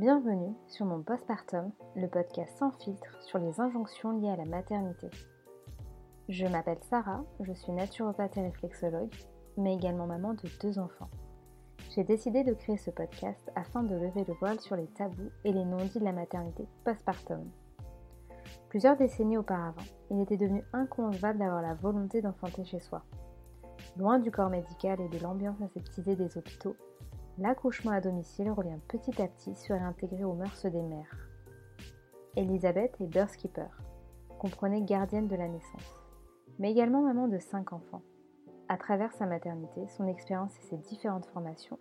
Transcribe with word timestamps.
Bienvenue 0.00 0.54
sur 0.66 0.86
mon 0.86 1.02
postpartum, 1.02 1.72
le 1.94 2.08
podcast 2.08 2.56
sans 2.58 2.70
filtre 2.70 3.20
sur 3.20 3.38
les 3.38 3.60
injonctions 3.60 4.18
liées 4.18 4.30
à 4.30 4.36
la 4.36 4.46
maternité. 4.46 5.10
Je 6.30 6.46
m'appelle 6.46 6.78
Sarah, 6.88 7.22
je 7.40 7.52
suis 7.52 7.72
naturopathe 7.72 8.38
et 8.38 8.40
réflexologue, 8.40 9.12
mais 9.58 9.74
également 9.74 10.06
maman 10.06 10.32
de 10.32 10.48
deux 10.62 10.78
enfants. 10.78 11.10
J'ai 11.94 12.02
décidé 12.02 12.44
de 12.44 12.54
créer 12.54 12.78
ce 12.78 12.90
podcast 12.90 13.52
afin 13.54 13.82
de 13.82 13.94
lever 13.94 14.24
le 14.24 14.32
voile 14.40 14.58
sur 14.60 14.74
les 14.74 14.86
tabous 14.86 15.30
et 15.44 15.52
les 15.52 15.66
non-dits 15.66 15.98
de 15.98 16.04
la 16.04 16.12
maternité 16.12 16.66
postpartum. 16.82 17.50
Plusieurs 18.70 18.96
décennies 18.96 19.36
auparavant, 19.36 19.84
il 20.10 20.22
était 20.22 20.38
devenu 20.38 20.64
inconcevable 20.72 21.40
d'avoir 21.40 21.60
la 21.60 21.74
volonté 21.74 22.22
d'enfanter 22.22 22.64
chez 22.64 22.80
soi. 22.80 23.02
Loin 23.98 24.18
du 24.18 24.30
corps 24.30 24.48
médical 24.48 24.98
et 24.98 25.10
de 25.10 25.22
l'ambiance 25.22 25.60
aseptisée 25.60 26.16
des 26.16 26.38
hôpitaux, 26.38 26.74
l'accouchement 27.40 27.90
à 27.90 28.00
domicile 28.00 28.50
revient 28.50 28.78
petit 28.86 29.20
à 29.20 29.26
petit 29.26 29.54
sur 29.56 29.74
réintégrer 29.74 30.24
aux 30.24 30.34
mœurs 30.34 30.66
des 30.66 30.82
mères. 30.82 31.28
Elisabeth 32.36 32.94
est 33.00 33.06
birth 33.06 33.36
keeper, 33.36 33.82
comprenez 34.38 34.82
gardienne 34.82 35.26
de 35.26 35.36
la 35.36 35.48
naissance, 35.48 35.94
mais 36.58 36.70
également 36.70 37.00
maman 37.00 37.28
de 37.28 37.38
cinq 37.38 37.72
enfants. 37.72 38.02
À 38.68 38.76
travers 38.76 39.12
sa 39.12 39.26
maternité, 39.26 39.88
son 39.88 40.06
expérience 40.06 40.56
et 40.58 40.68
ses 40.68 40.76
différentes 40.76 41.26
formations, 41.26 41.78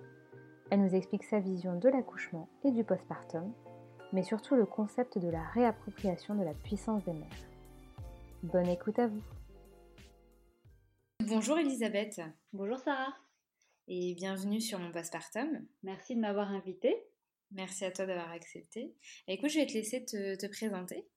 elle 0.72 0.82
nous 0.82 0.96
explique 0.96 1.24
sa 1.24 1.40
vision 1.40 1.78
de 1.78 1.90
l'accouchement 1.90 2.48
et 2.64 2.72
du 2.72 2.84
postpartum, 2.84 3.52
mais 4.14 4.24
surtout 4.24 4.56
le 4.56 4.66
concept 4.66 5.18
de 5.20 5.30
la 5.30 5.44
réappropriation 5.54 6.36
de 6.36 6.44
la 6.44 6.54
puissance 6.54 7.04
des 7.04 7.14
mères. 7.14 7.28
Bonne 8.44 8.68
écoute 8.68 8.98
à 8.98 9.08
vous. 9.08 9.22
Bonjour 11.28 11.60
Elisabeth. 11.60 12.22
Bonjour 12.54 12.78
Sarah 12.80 13.14
et 13.92 14.14
bienvenue 14.14 14.62
sur 14.62 14.78
mon 14.78 14.92
postpartum. 14.92 15.66
Merci 15.82 16.16
de 16.16 16.22
m'avoir 16.22 16.52
invitée. 16.52 16.96
Merci 17.50 17.86
à 17.86 17.92
toi 17.92 18.06
d'avoir 18.06 18.30
accepté. 18.32 18.94
Et 19.28 19.34
écoute, 19.34 19.50
je 19.50 19.58
vais 19.58 19.66
te 19.66 19.74
laisser 19.74 20.06
te, 20.06 20.46
présenter, 20.46 21.08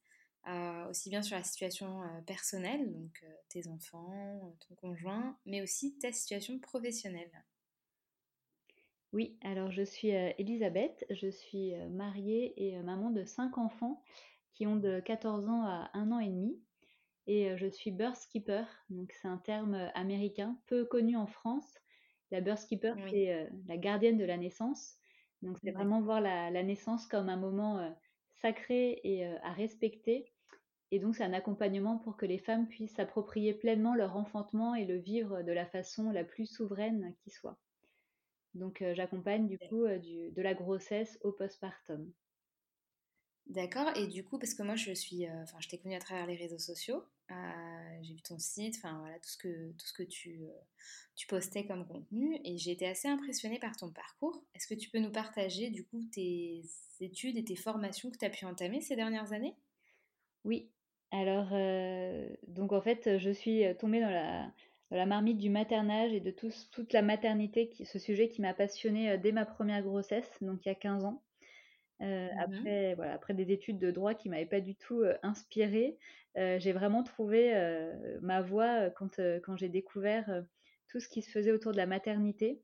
euh, 0.49 0.89
aussi 0.89 1.11
bien 1.11 1.21
sur 1.21 1.37
la 1.37 1.45
situation 1.45 2.03
euh, 2.03 2.21
personnelle, 2.27 2.91
donc 2.91 3.21
euh, 3.25 3.33
tes 3.51 3.69
enfants, 3.69 4.57
ton 4.67 4.75
conjoint, 4.77 5.39
mais 5.45 5.61
aussi 5.61 5.99
ta 5.99 6.13
situation 6.13 6.59
professionnelle. 6.59 7.31
Oui, 9.13 9.37
alors 9.43 9.71
je 9.71 9.83
suis 9.83 10.09
Elisabeth, 10.09 11.05
je 11.11 11.29
suis 11.29 11.75
mariée 11.91 12.55
et 12.57 12.79
maman 12.79 13.11
de 13.11 13.27
cinq 13.27 13.59
enfants 13.59 14.03
qui 14.55 14.67
ont 14.67 14.77
de 14.77 15.01
14 15.01 15.47
ans 15.47 15.67
à 15.67 15.91
1 15.93 16.11
an 16.11 16.21
et 16.21 16.31
demi. 16.31 16.59
Et 17.27 17.55
je 17.59 17.67
suis 17.67 17.91
birth 17.91 18.27
keeper, 18.31 18.67
donc 18.89 19.13
c'est 19.21 19.29
un 19.29 19.37
terme 19.37 19.91
américain 19.95 20.59
peu 20.67 20.87
connu 20.87 21.15
en 21.15 21.27
France 21.27 21.75
la 22.33 22.41
birth 22.41 22.67
keeper, 22.67 22.97
c'est 23.11 23.33
euh, 23.33 23.47
la 23.69 23.77
gardienne 23.77 24.19
de 24.19 24.25
la 24.25 24.39
naissance. 24.39 24.97
Donc, 25.43 25.59
c'est 25.63 25.71
vraiment 25.71 26.01
voir 26.01 26.21
la, 26.21 26.63
naissance 26.63 27.07
comme 27.07 27.29
un 27.29 27.37
moment 27.37 27.79
euh, 27.79 27.91
sacré 28.41 29.01
et 29.05 29.27
euh, 29.27 29.37
à 29.43 29.53
respecter. 29.53 30.33
Et 30.91 30.99
donc, 30.99 31.15
c'est 31.15 31.25
un 31.25 31.33
accompagnement 31.33 31.99
pour 31.99 32.17
que 32.17 32.27
les 32.27 32.39
femmes 32.39 32.69
puissent 32.69 32.95
s'approprier 32.95 33.55
pleinement 33.55 33.95
leur 33.95 34.17
enfantement 34.17 34.75
et 34.75 34.87
le 34.87 34.97
vivre 34.97 35.43
de 35.43 35.53
la 35.53 35.67
façon 35.67 36.11
la 36.11 36.25
plus 36.25 36.47
souveraine 36.47 37.15
qui 37.23 37.31
soit. 37.31 37.59
Donc, 38.55 38.85
j'accompagne 38.93 39.47
du 39.47 39.59
coup 39.59 39.87
de 39.87 40.43
la 40.43 40.53
grossesse 40.53 41.19
au 41.23 41.33
postpartum. 41.33 42.13
D'accord. 43.47 43.91
Et 43.97 44.07
du 44.07 44.25
coup, 44.25 44.39
parce 44.39 44.55
que 44.55 44.63
moi, 44.63 44.77
je 44.77 44.93
suis, 44.93 45.29
enfin, 45.43 45.59
je 45.61 45.69
t'ai 45.69 45.79
connue 45.79 45.95
à 45.95 46.01
travers 46.01 46.27
les 46.27 46.37
réseaux 46.37 46.59
sociaux. 46.59 47.05
j'ai 48.03 48.15
vu 48.15 48.23
ton 48.23 48.39
site, 48.39 48.77
enfin 48.79 48.99
voilà, 49.01 49.19
tout 49.19 49.29
ce 49.29 49.37
que, 49.37 49.73
tout 49.73 49.87
ce 49.87 49.93
que 49.93 50.03
tu, 50.05 50.43
tu 51.15 51.27
postais 51.27 51.67
comme 51.67 51.87
contenu 51.87 52.41
et 52.45 52.57
j'ai 52.57 52.71
été 52.71 52.87
assez 52.87 53.09
impressionnée 53.09 53.59
par 53.59 53.77
ton 53.77 53.91
parcours. 53.91 54.43
Est-ce 54.55 54.67
que 54.67 54.75
tu 54.79 54.91
peux 54.91 55.01
nous 55.01 55.13
partager 55.13 55.71
du 55.71 55.85
coup 55.85 56.03
tes 56.13 56.63
études 57.01 57.37
et 57.37 57.45
tes 57.45 57.57
formations 57.57 58.11
que 58.11 58.19
tu 58.19 58.25
as 58.25 58.31
pu 58.31 58.45
entamer 58.45 58.81
ces 58.81 58.97
dernières 58.97 59.33
années? 59.33 59.57
Oui. 60.45 60.71
Alors, 61.11 61.49
euh, 61.53 62.29
donc 62.47 62.73
en 62.73 62.81
fait, 62.81 63.19
je 63.19 63.31
suis 63.31 63.65
tombée 63.79 64.01
dans 64.01 64.11
la, 64.11 64.51
la 64.93 65.07
marmite 65.07 65.39
du 65.39 65.51
maternage 65.51 66.13
et 66.13 66.21
de 66.21 66.31
toute 66.31 66.93
la 66.93 67.03
maternité, 67.03 67.71
ce 67.85 67.99
sujet 67.99 68.29
qui 68.29 68.43
m'a 68.43 68.55
passionnée 68.55 69.11
euh, 69.11 69.17
dès 69.17 69.33
ma 69.33 69.47
première 69.47 69.83
grossesse, 69.83 70.31
donc 70.41 70.65
il 70.65 70.69
y 70.69 70.73
a 70.73 70.75
15 70.75 71.05
ans. 71.05 71.23
Euh, 72.03 72.29
mmh 72.29 72.39
après, 72.39 72.95
voilà, 72.95 73.13
après 73.13 73.35
des 73.35 73.53
études 73.53 73.79
de 73.79 73.91
droit 73.91 74.15
qui 74.15 74.29
ne 74.29 74.35
m'avaient 74.35 74.47
pas 74.47 74.61
du 74.61 74.75
tout 74.75 75.05
inspirée, 75.23 75.97
j'ai 76.35 76.73
vraiment 76.73 77.03
trouvé 77.03 77.55
ma 78.23 78.41
voie 78.41 78.91
quand, 78.91 79.21
quand 79.43 79.57
j'ai 79.57 79.69
découvert 79.69 80.43
tout 80.89 80.99
ce 80.99 81.09
qui 81.09 81.23
se 81.23 81.31
faisait 81.31 81.53
autour 81.53 81.73
de 81.73 81.77
la 81.77 81.87
maternité. 81.87 82.63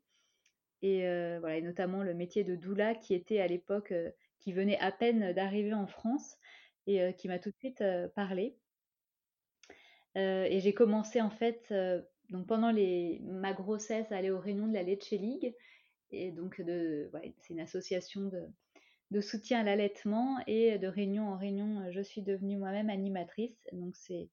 Et, 0.81 1.00
voilà, 1.38 1.59
et 1.59 1.62
notamment 1.62 2.03
le 2.03 2.15
métier 2.15 2.44
de 2.44 2.56
doula 2.56 2.94
qui 2.94 3.15
était 3.15 3.41
à 3.41 3.47
l'époque, 3.47 3.93
qui 4.41 4.53
venait 4.53 4.78
à 4.78 4.91
peine 4.91 5.32
d'arriver 5.34 5.75
en 5.75 5.87
France 5.87 6.38
et 6.87 7.12
qui 7.19 7.28
m'a 7.28 7.38
tout 7.38 7.50
de 7.50 7.56
suite 7.59 7.84
parlé. 8.15 8.56
et 10.16 10.60
j'ai 10.60 10.72
commencé 10.72 11.20
en 11.20 11.31
fait, 11.31 11.72
donc 12.31 12.47
pendant 12.47 12.70
les, 12.70 13.20
ma 13.22 13.53
grossesse, 13.53 14.10
à 14.10 14.16
aller 14.16 14.31
aux 14.31 14.41
réunions 14.41 14.69
de 14.69 14.75
la 14.75 14.82
Leche 14.82 15.10
League. 15.10 15.55
Et 16.10 16.31
donc, 16.31 16.60
de, 16.60 17.10
c'est 17.38 17.53
une 17.53 17.60
association 17.60 18.22
de, 18.22 18.49
de 19.10 19.20
soutien 19.20 19.60
à 19.60 19.62
l'allaitement 19.62 20.38
et 20.46 20.78
de 20.78 20.86
réunion 20.86 21.28
en 21.28 21.36
réunion, 21.36 21.91
je 21.91 22.00
suis 22.00 22.22
devenue 22.22 22.56
moi-même 22.56 22.91
animatrice. 22.91 23.66
Donc, 23.72 23.96
c'est 23.96 24.28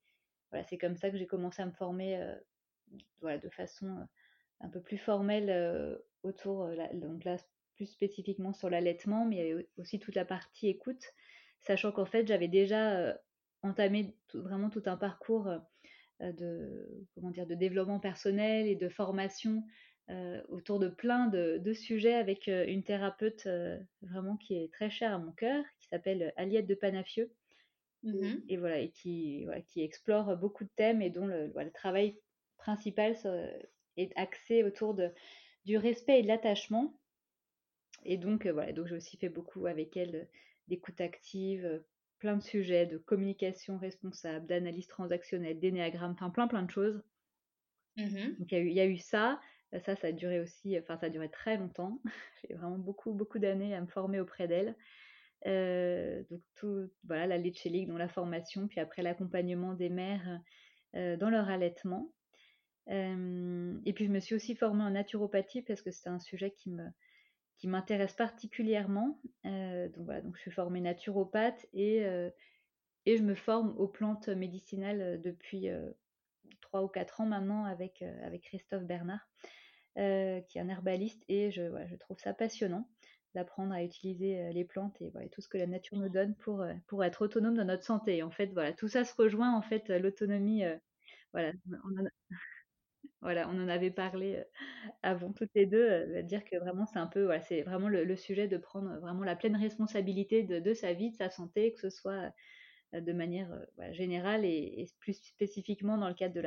voilà, 0.51 0.65
c'est 0.65 0.77
comme 0.77 0.95
ça 0.95 1.09
que 1.09 1.17
j'ai 1.17 1.27
commencé 1.27 1.61
à 1.61 1.65
me 1.65 1.71
former 1.71 2.35
voilà, 3.21 3.37
de 3.37 3.49
façon 3.49 3.87
euh, 3.87 4.03
un 4.61 4.69
peu 4.69 4.81
plus 4.81 4.97
formelle 4.97 5.49
euh, 5.49 5.97
autour, 6.23 6.63
euh, 6.63 6.75
donc 6.93 7.23
là 7.23 7.37
plus 7.75 7.87
spécifiquement 7.87 8.53
sur 8.53 8.69
l'allaitement, 8.69 9.25
mais 9.25 9.35
il 9.35 9.47
y 9.47 9.51
avait 9.51 9.67
aussi 9.77 9.99
toute 9.99 10.15
la 10.15 10.23
partie 10.23 10.69
écoute, 10.69 11.03
sachant 11.59 11.91
qu'en 11.91 12.05
fait 12.05 12.25
j'avais 12.25 12.47
déjà 12.47 13.17
entamé 13.63 14.15
vraiment 14.33 14.69
tout 14.69 14.83
un 14.85 14.95
parcours 14.95 15.51
de, 16.21 17.05
comment 17.13 17.31
dire, 17.31 17.45
de 17.45 17.53
développement 17.53 17.99
personnel 17.99 18.65
et 18.65 18.77
de 18.77 18.87
formation 18.87 19.61
autour 20.49 20.79
de 20.79 20.87
plein 20.87 21.27
de, 21.27 21.73
sujets 21.73 22.13
avec 22.13 22.47
une 22.47 22.83
thérapeute 22.83 23.47
vraiment 24.01 24.37
qui 24.37 24.55
est 24.55 24.71
très 24.71 24.89
chère 24.89 25.13
à 25.13 25.17
mon 25.17 25.31
cœur, 25.31 25.63
qui 25.79 25.87
s'appelle 25.87 26.33
Aliette 26.37 26.67
de 26.67 26.75
Panafieux. 26.75 27.31
Mmh 28.03 28.35
et, 28.49 28.57
voilà, 28.57 28.77
et 28.77 28.89
qui, 28.89 29.47
qui 29.67 29.81
explore 29.81 30.37
beaucoup 30.37 30.63
de 30.63 30.69
thèmes 30.75 31.01
et 31.01 31.09
dont 31.09 31.25
le, 31.25 31.47
le 31.47 31.71
travail 31.71 32.15
principal 32.57 33.15
est 33.97 34.11
axé 34.15 34.63
autour 34.63 34.93
de, 34.93 35.09
du 35.65 35.77
respect 35.77 36.19
et 36.19 36.23
de 36.23 36.27
l'attachement. 36.27 36.97
Et 38.03 38.17
donc, 38.17 38.45
euh, 38.45 38.53
voilà, 38.53 38.71
donc 38.71 38.87
j'ai 38.87 38.95
aussi 38.95 39.17
fait 39.17 39.29
beaucoup 39.29 39.65
avec 39.65 39.97
elle 39.97 40.15
euh, 40.15 40.25
d'écoute 40.67 41.01
active, 41.01 41.65
euh, 41.65 41.79
plein 42.19 42.37
de 42.37 42.43
sujets, 42.43 42.85
de 42.85 42.97
communication 42.97 43.77
responsable, 43.77 44.45
d'analyse 44.45 44.87
transactionnelle, 44.87 45.59
d'énéagramme, 45.59 46.11
enfin 46.11 46.29
plein 46.29 46.47
plein 46.47 46.63
de 46.63 46.71
choses. 46.71 47.03
Mmh 47.97 48.39
donc 48.39 48.51
il 48.51 48.73
y, 48.73 48.79
a 48.79 48.85
eu 48.85 48.97
ça. 48.97 49.39
Ça, 49.83 49.95
ça 49.95 50.07
a 50.07 50.11
duré 50.11 50.39
aussi, 50.39 50.77
enfin 50.79 50.97
ça 50.97 51.07
a 51.07 51.09
duré 51.09 51.29
très 51.29 51.57
longtemps. 51.57 52.01
j'ai 52.47 52.55
vraiment 52.55 52.77
beaucoup 52.77 53.13
beaucoup 53.13 53.39
d'années 53.39 53.75
à 53.75 53.81
me 53.81 53.87
former 53.87 54.19
auprès 54.19 54.47
d'elle. 54.47 54.75
donc 56.29 56.41
tout, 56.55 56.89
voilà, 57.03 57.27
la 57.27 57.37
Leche 57.37 57.65
League, 57.65 57.89
dans 57.89 57.97
la 57.97 58.07
formation, 58.07 58.67
puis 58.67 58.79
après 58.79 59.01
l'accompagnement 59.01 59.73
des 59.73 59.89
mères 59.89 60.39
dans 60.93 61.29
leur 61.29 61.49
allaitement 61.49 62.13
et 62.87 63.93
puis 63.93 64.05
je 64.05 64.11
me 64.11 64.19
suis 64.19 64.35
aussi 64.35 64.55
formée 64.55 64.83
en 64.83 64.91
naturopathie 64.91 65.63
parce 65.63 65.81
que 65.81 65.91
c'est 65.91 66.09
un 66.09 66.19
sujet 66.19 66.51
qui 66.51 66.69
me 66.69 66.87
qui 67.57 67.67
m'intéresse 67.67 68.13
particulièrement. 68.13 69.21
donc 69.43 70.05
voilà, 70.05 70.21
donc 70.21 70.35
je 70.35 70.41
suis 70.41 70.51
formée 70.51 70.81
naturopathe 70.81 71.65
et, 71.73 72.03
et 73.05 73.17
je 73.17 73.23
me 73.23 73.33
forme 73.33 73.75
aux 73.77 73.87
plantes 73.87 74.27
médicinales 74.27 75.21
depuis 75.21 75.69
trois 76.61 76.83
ou 76.83 76.87
quatre 76.87 77.21
ans 77.21 77.25
maintenant 77.25 77.65
avec, 77.65 78.03
avec 78.23 78.43
Christophe 78.43 78.83
Bernard, 78.83 79.27
qui 79.95 80.01
est 80.01 80.59
un 80.59 80.69
herbaliste 80.69 81.23
et 81.27 81.51
je, 81.51 81.63
je 81.87 81.95
trouve 81.95 82.19
ça 82.19 82.33
passionnant 82.33 82.89
d'apprendre 83.33 83.73
à 83.73 83.83
utiliser 83.83 84.51
les 84.53 84.63
plantes 84.63 84.95
et 85.01 85.09
voilà, 85.09 85.27
tout 85.27 85.41
ce 85.41 85.49
que 85.49 85.57
la 85.57 85.67
nature 85.67 85.97
nous 85.97 86.07
donne 86.07 86.35
pour, 86.35 86.65
pour 86.87 87.03
être 87.03 87.21
autonome 87.21 87.55
dans 87.55 87.65
notre 87.65 87.83
santé. 87.83 88.23
en 88.23 88.31
fait, 88.31 88.47
voilà, 88.53 88.71
tout 88.71 88.87
ça 88.87 89.03
se 89.03 89.13
rejoint 89.13 89.53
en 89.53 89.61
fait 89.61 89.89
l'autonomie. 89.89 90.63
voilà, 91.33 91.51
on 91.67 92.05
voilà, 93.25 93.49
on 93.49 93.59
en 93.59 93.67
avait 93.67 93.91
parlé 93.91 94.43
avant 95.01 95.33
toutes 95.33 95.49
les 95.55 95.65
deux, 95.65 96.21
dire 96.23 96.45
que 96.45 96.57
vraiment 96.57 96.85
c'est 96.85 96.99
un 96.99 97.07
peu, 97.07 97.23
voilà, 97.23 97.41
c'est 97.41 97.63
vraiment 97.63 97.89
le, 97.89 98.15
sujet 98.15 98.47
de 98.47 98.57
prendre 98.57 98.99
vraiment 98.99 99.23
la 99.23 99.35
pleine 99.35 99.55
responsabilité 99.55 100.43
de, 100.43 100.73
sa 100.73 100.93
vie, 100.93 101.09
de 101.09 101.15
sa 101.15 101.29
santé, 101.31 101.73
que 101.73 101.79
ce 101.79 101.89
soit 101.89 102.31
de 103.01 103.13
manière 103.13 103.49
générale 103.91 104.45
et, 104.45 104.87
plus 104.99 105.13
spécifiquement 105.13 105.97
dans 105.97 106.07
le 106.07 106.15
cadre 106.15 106.35
de 106.35 106.41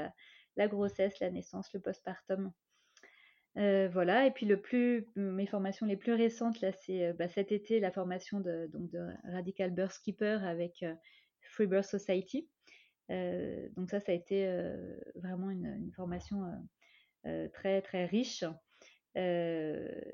la, 0.56 0.68
grossesse, 0.68 1.18
la 1.20 1.30
naissance, 1.30 1.72
le 1.72 1.80
postpartum. 1.80 2.52
voilà, 3.54 4.26
et 4.26 4.30
puis 4.30 4.46
le 4.46 4.60
plus, 4.60 5.06
mes 5.16 5.46
formations 5.46 5.86
les 5.86 5.96
plus 5.96 6.12
récentes, 6.12 6.60
là, 6.60 6.72
c'est 6.72 7.12
bah, 7.14 7.28
cet 7.28 7.52
été 7.52 7.80
la 7.80 7.90
formation 7.90 8.40
de, 8.40 8.68
donc 8.72 8.90
de 8.90 9.06
Radical 9.24 9.70
Birth 9.70 10.00
Keeper 10.04 10.44
avec 10.44 10.84
Free 11.42 11.66
Birth 11.66 11.86
Society. 11.86 12.48
Euh, 13.10 13.68
donc 13.76 13.90
ça, 13.90 14.00
ça 14.00 14.12
a 14.12 14.14
été 14.14 14.46
euh, 14.46 14.76
vraiment 15.14 15.50
une, 15.50 15.90
formation 15.96 16.42
euh, 17.26 17.48
très 17.48 17.80
très 17.82 18.04
riche 18.04 18.44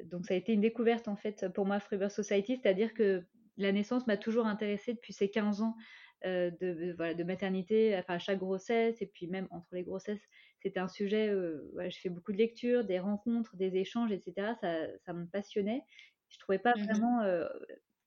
donc 0.05 0.25
ça 0.25 0.33
a 0.33 0.37
été 0.39 0.55
une 0.55 0.63
découverte 0.63 1.09
en 1.09 1.17
fait 1.17 1.47
pour 1.53 1.67
moi 1.67 1.79
Freebirth 1.79 2.13
Society, 2.13 2.59
c'est-à-dire 2.63 2.95
que 2.95 3.23
la 3.59 3.71
naissance 3.71 4.07
m'a 4.07 4.17
toujours 4.17 4.47
intéressée 4.47 4.95
depuis 4.95 5.13
ces 5.13 5.29
15 5.29 5.61
ans 5.61 5.77
de, 6.25 6.95
voilà, 6.97 7.15
de 7.15 7.25
maternité, 7.25 7.97
enfin 7.99 8.15
à 8.15 8.19
chaque 8.19 8.39
grossesse 8.39 9.01
et 9.03 9.07
puis 9.07 9.27
même 9.27 9.47
entre 9.51 9.69
les 9.73 9.83
grossesses, 9.83 10.23
c'était 10.63 10.81
un 10.81 10.89
sujet. 10.89 11.33
Voilà, 11.73 11.91
je 11.91 11.99
fais 11.99 12.09
beaucoup 12.09 12.33
de 12.33 12.39
lectures, 12.39 12.85
des 12.85 12.99
rencontres, 12.99 13.57
des 13.57 13.77
échanges, 13.77 14.13
etc. 14.13 14.55
Ça, 14.61 14.87
ça 15.05 15.13
me 15.13 15.27
passionnait. 15.27 15.83
Je 16.29 16.39
trouvais 16.39 16.59
pas 16.59 16.75
mmh 16.77 16.85
vraiment. 16.85 17.21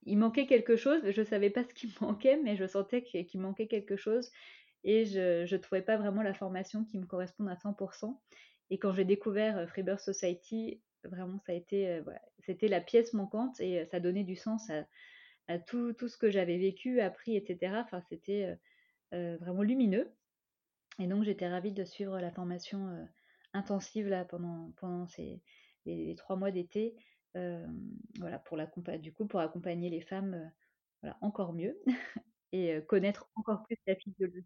il 0.04 0.18
manquait 0.18 0.48
quelque 0.48 0.76
chose. 0.76 1.02
Je 1.10 1.24
savais 1.24 1.50
pas 1.50 1.64
ce 1.64 1.74
qui 1.74 1.88
me 1.88 1.92
manquait, 2.02 2.40
mais 2.44 2.56
je 2.56 2.66
sentais 2.66 3.04
qu'il 3.04 3.40
manquait 3.40 3.68
quelque 3.68 3.96
chose 3.96 4.32
et 4.84 5.06
je 5.06 5.54
ne 5.54 5.58
trouvais 5.58 5.82
pas 5.82 5.98
vraiment 5.98 6.22
la 6.22 6.34
formation 6.34 6.84
qui 6.86 6.98
me 6.98 7.06
corresponde 7.06 7.50
à 7.50 7.56
100%. 7.56 8.18
Et 8.70 8.80
quand 8.80 8.94
j'ai 8.94 9.06
découvert 9.06 9.70
Freebirth 9.70 10.02
Society, 10.02 10.82
vraiment 11.04 11.40
ça 11.46 11.52
a 11.52 11.56
été, 11.56 12.00
voilà, 12.02 12.22
c'était 12.40 12.68
la 12.68 12.82
pièce 12.82 13.14
manquante 13.14 13.60
et 13.60 13.86
ça 13.86 14.00
donnait 14.00 14.24
du 14.24 14.36
sens 14.36 14.70
à, 14.70 14.86
tout, 15.68 15.94
tout, 15.94 16.08
ce 16.08 16.18
que 16.18 16.30
j'avais 16.30 16.58
vécu, 16.58 17.00
appris, 17.02 17.36
etc. 17.36 17.74
Enfin, 17.78 18.02
c'était 18.10 18.58
vraiment 19.12 19.64
lumineux. 19.64 20.12
Et 21.00 21.08
donc, 21.08 21.24
j'étais 21.24 21.48
ravie 21.48 21.72
de 21.72 21.84
suivre 21.84 22.20
la 22.20 22.32
formation 22.32 23.08
intensive 23.54 24.08
là 24.08 24.26
pendant, 24.26 24.72
pendant 24.78 25.08
ces, 25.08 25.42
les, 25.86 26.16
trois 26.16 26.36
mois 26.36 26.52
d'été. 26.52 26.96
voilà, 27.34 28.40
pour 28.40 28.58
du 29.00 29.14
coup, 29.14 29.26
pour 29.26 29.40
accompagner 29.40 29.90
les 29.90 30.02
femmes 30.02 30.52
voilà, 31.02 31.18
encore 31.22 31.54
mieux 31.54 31.78
et 32.52 32.82
connaître 32.88 33.30
encore 33.36 33.64
plus 33.64 33.78
la 33.86 33.96
physiologie. 33.96 34.46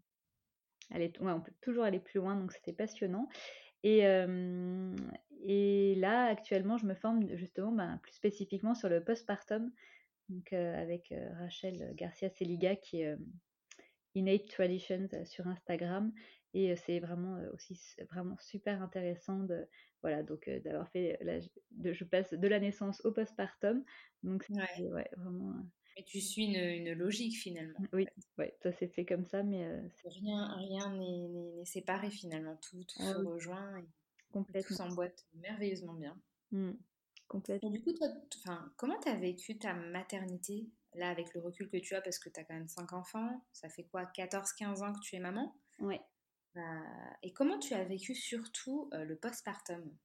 on 0.90 1.40
peut 1.40 1.52
toujours 1.60 1.84
aller 1.84 2.00
plus 2.00 2.18
loin, 2.18 2.36
donc 2.36 2.52
c'était 2.52 2.72
passionnant. 2.72 3.28
Et, 3.82 4.04
et 5.44 5.94
là, 5.96 6.26
actuellement, 6.26 6.78
je 6.78 6.86
me 6.86 6.94
forme 6.94 7.26
justement 7.36 7.72
ben, 7.72 7.98
plus 8.02 8.12
spécifiquement 8.12 8.74
sur 8.74 8.88
le 8.88 9.02
postpartum, 9.02 9.72
donc 10.32 10.52
avec 10.52 11.14
Rachel 11.38 11.94
Garcia 11.94 12.30
Seliga 12.30 12.76
qui 12.76 13.02
est 13.02 13.16
Innate 14.14 14.48
Traditions 14.48 15.08
sur 15.24 15.46
Instagram. 15.46 16.12
Et 16.54 16.76
c'est 16.76 17.00
vraiment 17.00 17.38
aussi 17.54 17.80
vraiment 18.10 18.36
super 18.38 18.82
intéressant 18.82 19.38
de 19.38 19.66
voilà 20.02 20.22
donc 20.22 20.50
d'avoir 20.64 20.88
fait 20.90 21.18
de, 21.70 21.94
je 21.94 22.04
passe 22.04 22.34
de 22.34 22.46
la 22.46 22.60
naissance 22.60 23.02
au 23.06 23.12
postpartum 23.12 23.82
donc 24.22 24.46
ouais. 24.50 25.08
vraiment 25.16 25.64
et 25.96 26.04
tu 26.04 26.20
suis 26.20 26.44
une, 26.44 26.92
logique 26.92 27.36
finalement. 27.36 27.78
Oui, 27.92 28.06
ouais, 28.38 28.56
ça 28.62 28.72
s'est 28.72 28.88
fait 28.88 29.04
comme 29.04 29.26
ça, 29.26 29.42
mais 29.42 29.66
rien 30.04 30.54
rien 30.56 30.96
n'est 30.96 31.64
séparé 31.64 32.10
finalement, 32.10 32.56
tout, 32.56 32.82
tout 32.84 32.98
ah 33.00 33.12
se 33.12 33.18
rejoint 33.18 33.76
et 33.78 33.84
complètement. 34.32 34.68
tout 34.68 34.74
s'emboîte 34.74 35.26
merveilleusement 35.34 35.94
bien. 35.94 36.18
Mmh. 36.50 36.72
Complètement. 37.32 37.70
du 37.70 37.82
coup, 37.82 37.92
toi, 37.92 38.08
comment 38.76 38.98
tu 39.00 39.08
as 39.08 39.14
vécu 39.14 39.58
ta 39.58 39.72
maternité, 39.72 40.68
là, 40.94 41.08
avec 41.08 41.32
le 41.32 41.40
recul 41.40 41.70
que 41.70 41.78
tu 41.78 41.94
as, 41.94 42.02
parce 42.02 42.18
que 42.18 42.28
tu 42.28 42.38
as 42.38 42.44
quand 42.44 42.54
même 42.54 42.68
5 42.68 42.92
enfants, 42.92 43.42
ça 43.52 43.70
fait 43.70 43.84
quoi, 43.84 44.04
14-15 44.04 44.82
ans 44.82 44.92
que 44.92 45.00
tu 45.00 45.16
es 45.16 45.18
maman? 45.18 45.56
Oui. 45.80 45.98
Euh, 46.58 46.60
et 47.22 47.32
comment 47.32 47.58
tu 47.58 47.72
as 47.72 47.84
vécu 47.84 48.14
surtout 48.14 48.90
euh, 48.92 49.04
le 49.04 49.16
postpartum? 49.16 49.96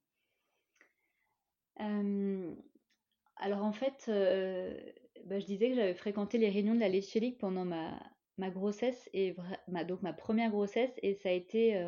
Alors 3.35 3.63
en 3.63 3.73
fait, 3.73 4.05
euh, 4.07 4.79
bah, 5.25 5.39
je 5.39 5.45
disais 5.45 5.69
que 5.69 5.75
j'avais 5.75 5.93
fréquenté 5.93 6.37
les 6.37 6.49
réunions 6.49 6.75
de 6.75 6.79
la 6.79 6.89
Léchélique 6.89 7.37
pendant 7.37 7.65
ma, 7.65 7.99
ma 8.37 8.49
grossesse, 8.49 9.09
et 9.13 9.35
ma, 9.67 9.83
donc 9.83 10.01
ma 10.01 10.13
première 10.13 10.49
grossesse, 10.49 10.93
et 11.03 11.13
ça 11.15 11.29
a 11.29 11.33
été 11.33 11.79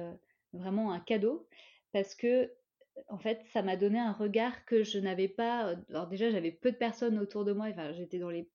vraiment 0.54 0.92
un 0.92 1.00
cadeau, 1.00 1.48
parce 1.92 2.14
que 2.14 2.52
en 3.08 3.18
fait, 3.18 3.42
ça 3.52 3.62
m'a 3.62 3.76
donné 3.76 4.00
un 4.00 4.12
regard 4.12 4.66
que 4.66 4.84
je 4.84 5.00
n'avais 5.00 5.28
pas. 5.28 5.76
Alors 5.90 6.08
déjà, 6.08 6.30
j'avais 6.30 6.52
peu 6.52 6.72
de 6.72 6.78
personnes 6.78 7.20
autour 7.20 7.46
de 7.46 7.54
moi. 7.54 7.68
Enfin, 7.68 7.92
j'étais 7.94 8.20
dans 8.20 8.30
les, 8.30 8.50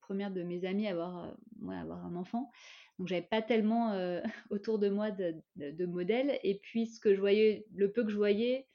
premières 0.00 0.30
de 0.30 0.42
mes 0.42 0.64
amis 0.64 0.86
à 0.86 0.90
avoir, 0.90 1.24
euh, 1.24 1.70
avoir 1.70 2.04
un 2.04 2.14
enfant. 2.16 2.50
Donc, 2.98 3.08
j'avais 3.08 3.22
pas 3.22 3.42
tellement 3.42 3.92
euh, 3.92 4.20
autour 4.50 4.78
de 4.78 4.88
moi 4.88 5.10
de, 5.10 5.34
de, 5.56 5.86
modèles. 5.86 6.38
Et 6.42 6.58
puis, 6.58 6.86
ce 6.86 7.00
que 7.00 7.14
je 7.14 7.20
voyais, 7.20 7.66
le 7.74 7.90
peu 7.90 8.04
que 8.04 8.10
je 8.10 8.16
voyais, 8.16 8.66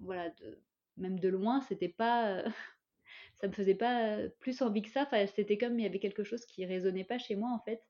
voilà, 0.00 0.32
même 0.96 1.18
de 1.18 1.28
loin, 1.28 1.60
c'était 1.62 1.88
pas. 1.88 2.44
ça 3.40 3.48
me 3.48 3.52
faisait 3.52 3.74
pas 3.74 4.18
plus 4.40 4.60
envie 4.62 4.82
que 4.82 4.90
ça. 4.90 5.02
Enfin, 5.02 5.24
c'était 5.26 5.58
comme 5.58 5.78
il 5.78 5.82
y 5.82 5.86
avait 5.86 6.00
quelque 6.00 6.24
chose 6.24 6.44
qui 6.44 6.66
résonnait 6.66 7.04
pas 7.04 7.18
chez 7.18 7.36
moi, 7.36 7.50
en 7.52 7.60
fait. 7.60 7.82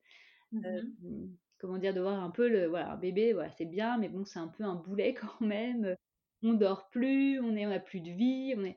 Mmh 0.52 1.28
comment 1.58 1.78
dire, 1.78 1.94
de 1.94 2.00
voir 2.00 2.22
un 2.22 2.30
peu 2.30 2.48
le, 2.48 2.66
voilà, 2.66 2.92
un 2.92 2.96
bébé, 2.96 3.32
voilà, 3.32 3.50
c'est 3.52 3.66
bien, 3.66 3.98
mais 3.98 4.08
bon, 4.08 4.24
c'est 4.24 4.38
un 4.38 4.48
peu 4.48 4.64
un 4.64 4.74
boulet 4.74 5.14
quand 5.40 5.40
même. 5.40 5.96
On 6.42 6.54
dort 6.54 6.88
plus, 6.90 7.40
on 7.40 7.56
est, 7.56 7.66
on 7.66 7.70
a 7.70 7.80
plus 7.80 8.00
de 8.00 8.10
vie, 8.10 8.54
on 8.56 8.64
est. 8.64 8.76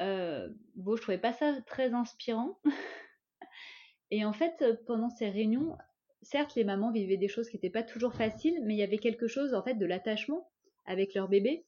Euh, 0.00 0.48
bon, 0.74 0.96
je 0.96 1.02
trouvais 1.02 1.18
pas 1.18 1.32
ça 1.32 1.60
très 1.66 1.94
inspirant. 1.94 2.58
Et 4.10 4.24
en 4.24 4.32
fait, 4.32 4.64
pendant 4.86 5.08
ces 5.08 5.30
réunions, 5.30 5.76
certes, 6.22 6.54
les 6.56 6.64
mamans 6.64 6.90
vivaient 6.92 7.16
des 7.16 7.28
choses 7.28 7.48
qui 7.48 7.56
n'étaient 7.56 7.70
pas 7.70 7.82
toujours 7.82 8.14
faciles, 8.14 8.60
mais 8.64 8.74
il 8.74 8.78
y 8.78 8.82
avait 8.82 8.98
quelque 8.98 9.28
chose 9.28 9.54
en 9.54 9.62
fait 9.62 9.74
de 9.74 9.86
l'attachement 9.86 10.50
avec 10.84 11.14
leur 11.14 11.28
bébé 11.28 11.66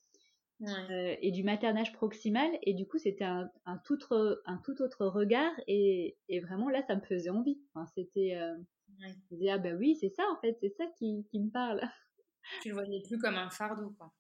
euh, 0.62 1.16
et 1.20 1.30
du 1.30 1.44
maternage 1.44 1.92
proximal. 1.92 2.50
Et 2.62 2.74
du 2.74 2.86
coup, 2.86 2.98
c'était 2.98 3.24
un, 3.24 3.50
tout 3.84 3.94
autre, 3.94 4.42
un 4.46 4.58
tout 4.58 4.82
autre 4.82 5.06
regard. 5.06 5.52
Et, 5.66 6.16
et, 6.28 6.40
vraiment, 6.40 6.68
là, 6.68 6.82
ça 6.86 6.94
me 6.94 7.00
faisait 7.00 7.30
envie. 7.30 7.58
Enfin, 7.74 7.86
c'était. 7.94 8.36
Euh, 8.36 8.54
je 8.88 9.06
me 9.06 9.12
disais, 9.30 9.50
ah 9.50 9.58
ben 9.58 9.76
oui, 9.76 9.96
c'est 10.00 10.10
ça 10.10 10.24
en 10.30 10.40
fait, 10.40 10.56
c'est 10.60 10.74
ça 10.76 10.86
qui, 10.98 11.26
qui, 11.30 11.40
me 11.40 11.50
parle. 11.50 11.80
Tu 12.62 12.68
le 12.68 12.74
voyais 12.74 13.02
plus 13.02 13.18
comme 13.18 13.36
un 13.36 13.50
fardeau, 13.50 13.90
quoi. 13.98 14.12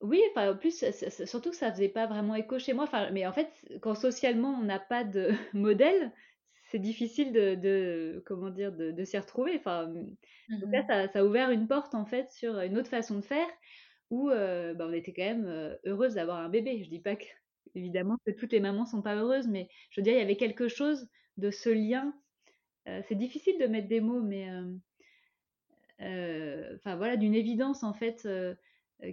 Oui, 0.00 0.20
enfin, 0.30 0.52
en 0.52 0.56
plus, 0.56 0.84
surtout 1.26 1.50
que 1.50 1.56
ça 1.56 1.70
faisait 1.70 1.90
pas 1.90 2.06
vraiment 2.06 2.34
écho 2.34 2.58
chez 2.58 2.72
moi. 2.72 2.84
Enfin, 2.84 3.10
mais 3.10 3.26
en 3.26 3.32
fait, 3.32 3.50
quand 3.82 3.94
socialement 3.94 4.50
on 4.58 4.62
n'a 4.64 4.80
pas 4.80 5.04
de 5.04 5.30
modèle, 5.52 6.12
c'est 6.70 6.78
difficile 6.78 7.32
de, 7.32 7.54
de, 7.54 8.22
comment 8.26 8.50
dire, 8.50 8.72
de, 8.72 8.92
de 8.92 9.04
s'y 9.04 9.18
retrouver. 9.18 9.56
Enfin, 9.56 9.86
donc 9.86 10.72
là, 10.72 10.82
mmh 10.82 10.86
ça, 10.86 11.08
ça, 11.08 11.18
a 11.20 11.24
ouvert 11.24 11.50
une 11.50 11.68
porte 11.68 11.94
en 11.94 12.06
fait 12.06 12.30
sur 12.30 12.58
une 12.60 12.78
autre 12.78 12.88
façon 12.88 13.16
de 13.16 13.24
faire 13.24 13.48
où 14.10 14.30
euh, 14.30 14.74
bah, 14.74 14.86
on 14.88 14.92
était 14.92 15.12
quand 15.12 15.24
même 15.24 15.46
euh, 15.46 15.76
heureuse 15.84 16.14
d'avoir 16.14 16.38
un 16.38 16.48
bébé. 16.48 16.82
Je 16.82 16.90
dis 16.90 17.00
pas 17.00 17.16
que 17.16 17.24
évidemment 17.74 18.16
que 18.26 18.32
toutes 18.32 18.52
les 18.52 18.60
mamans 18.60 18.86
sont 18.86 19.02
pas 19.02 19.14
heureuses, 19.14 19.48
mais 19.48 19.68
je 19.90 20.00
veux 20.00 20.04
dire, 20.04 20.14
il 20.14 20.18
y 20.18 20.22
avait 20.22 20.36
quelque 20.36 20.68
chose 20.68 21.08
de 21.36 21.50
ce 21.50 21.70
lien 21.70 22.12
c'est 22.86 23.14
difficile 23.14 23.58
de 23.58 23.66
mettre 23.66 23.88
des 23.88 24.00
mots, 24.00 24.22
mais 24.22 24.50
euh, 24.50 24.74
euh, 26.00 26.76
enfin 26.76 26.96
voilà, 26.96 27.16
d'une 27.16 27.34
évidence 27.34 27.82
en 27.82 27.92
fait 27.92 28.28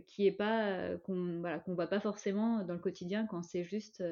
qui 0.06 0.28
est 0.28 0.31
pas 0.31 0.98
qu'on 1.06 1.40
voilà, 1.40 1.60
qu'on 1.60 1.74
voit 1.74 1.88
pas 1.88 2.00
forcément 2.00 2.64
dans 2.64 2.74
le 2.74 2.80
quotidien 2.80 3.25
quand 3.25 3.44
c'est 3.44 3.64
juste 3.64 4.04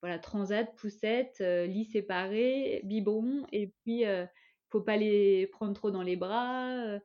voilà 0.00 0.18
transat, 0.18 0.74
poussette, 0.76 1.40
lit 1.40 1.84
séparé, 1.84 2.80
biberon 2.84 3.46
et 3.52 3.68
puis 3.68 4.04
faut 4.68 4.80
pas 4.80 4.96
les 4.96 5.46
prendre 5.48 5.74
trop 5.74 5.90
dans 5.90 6.02
les 6.02 6.16
bras. 6.16 6.98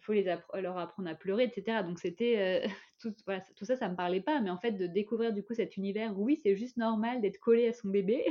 faut 0.00 0.12
les 0.12 0.36
leur 0.54 0.78
apprendre 0.78 1.08
à 1.08 1.14
pleurer, 1.14 1.44
etc. 1.44 1.82
Donc 1.82 1.98
c'était 1.98 2.64
tout, 3.00 3.14
voilà, 3.26 3.42
ça, 3.60 3.76
ça 3.76 3.88
me 3.88 3.96
parlait 3.96 4.22
pas, 4.22 4.40
mais 4.40 4.50
en 4.50 4.58
fait 4.58 4.72
de 4.72 4.86
découvrir 4.86 5.32
du 5.32 5.42
coup 5.42 5.54
cet 5.54 5.76
univers, 5.76 6.18
oui, 6.18 6.38
c'est 6.42 6.56
juste 6.56 6.76
normal 6.76 7.20
d'être 7.20 7.38
collé 7.38 7.68
à 7.68 7.72
son 7.72 7.88
bébé. 7.88 8.24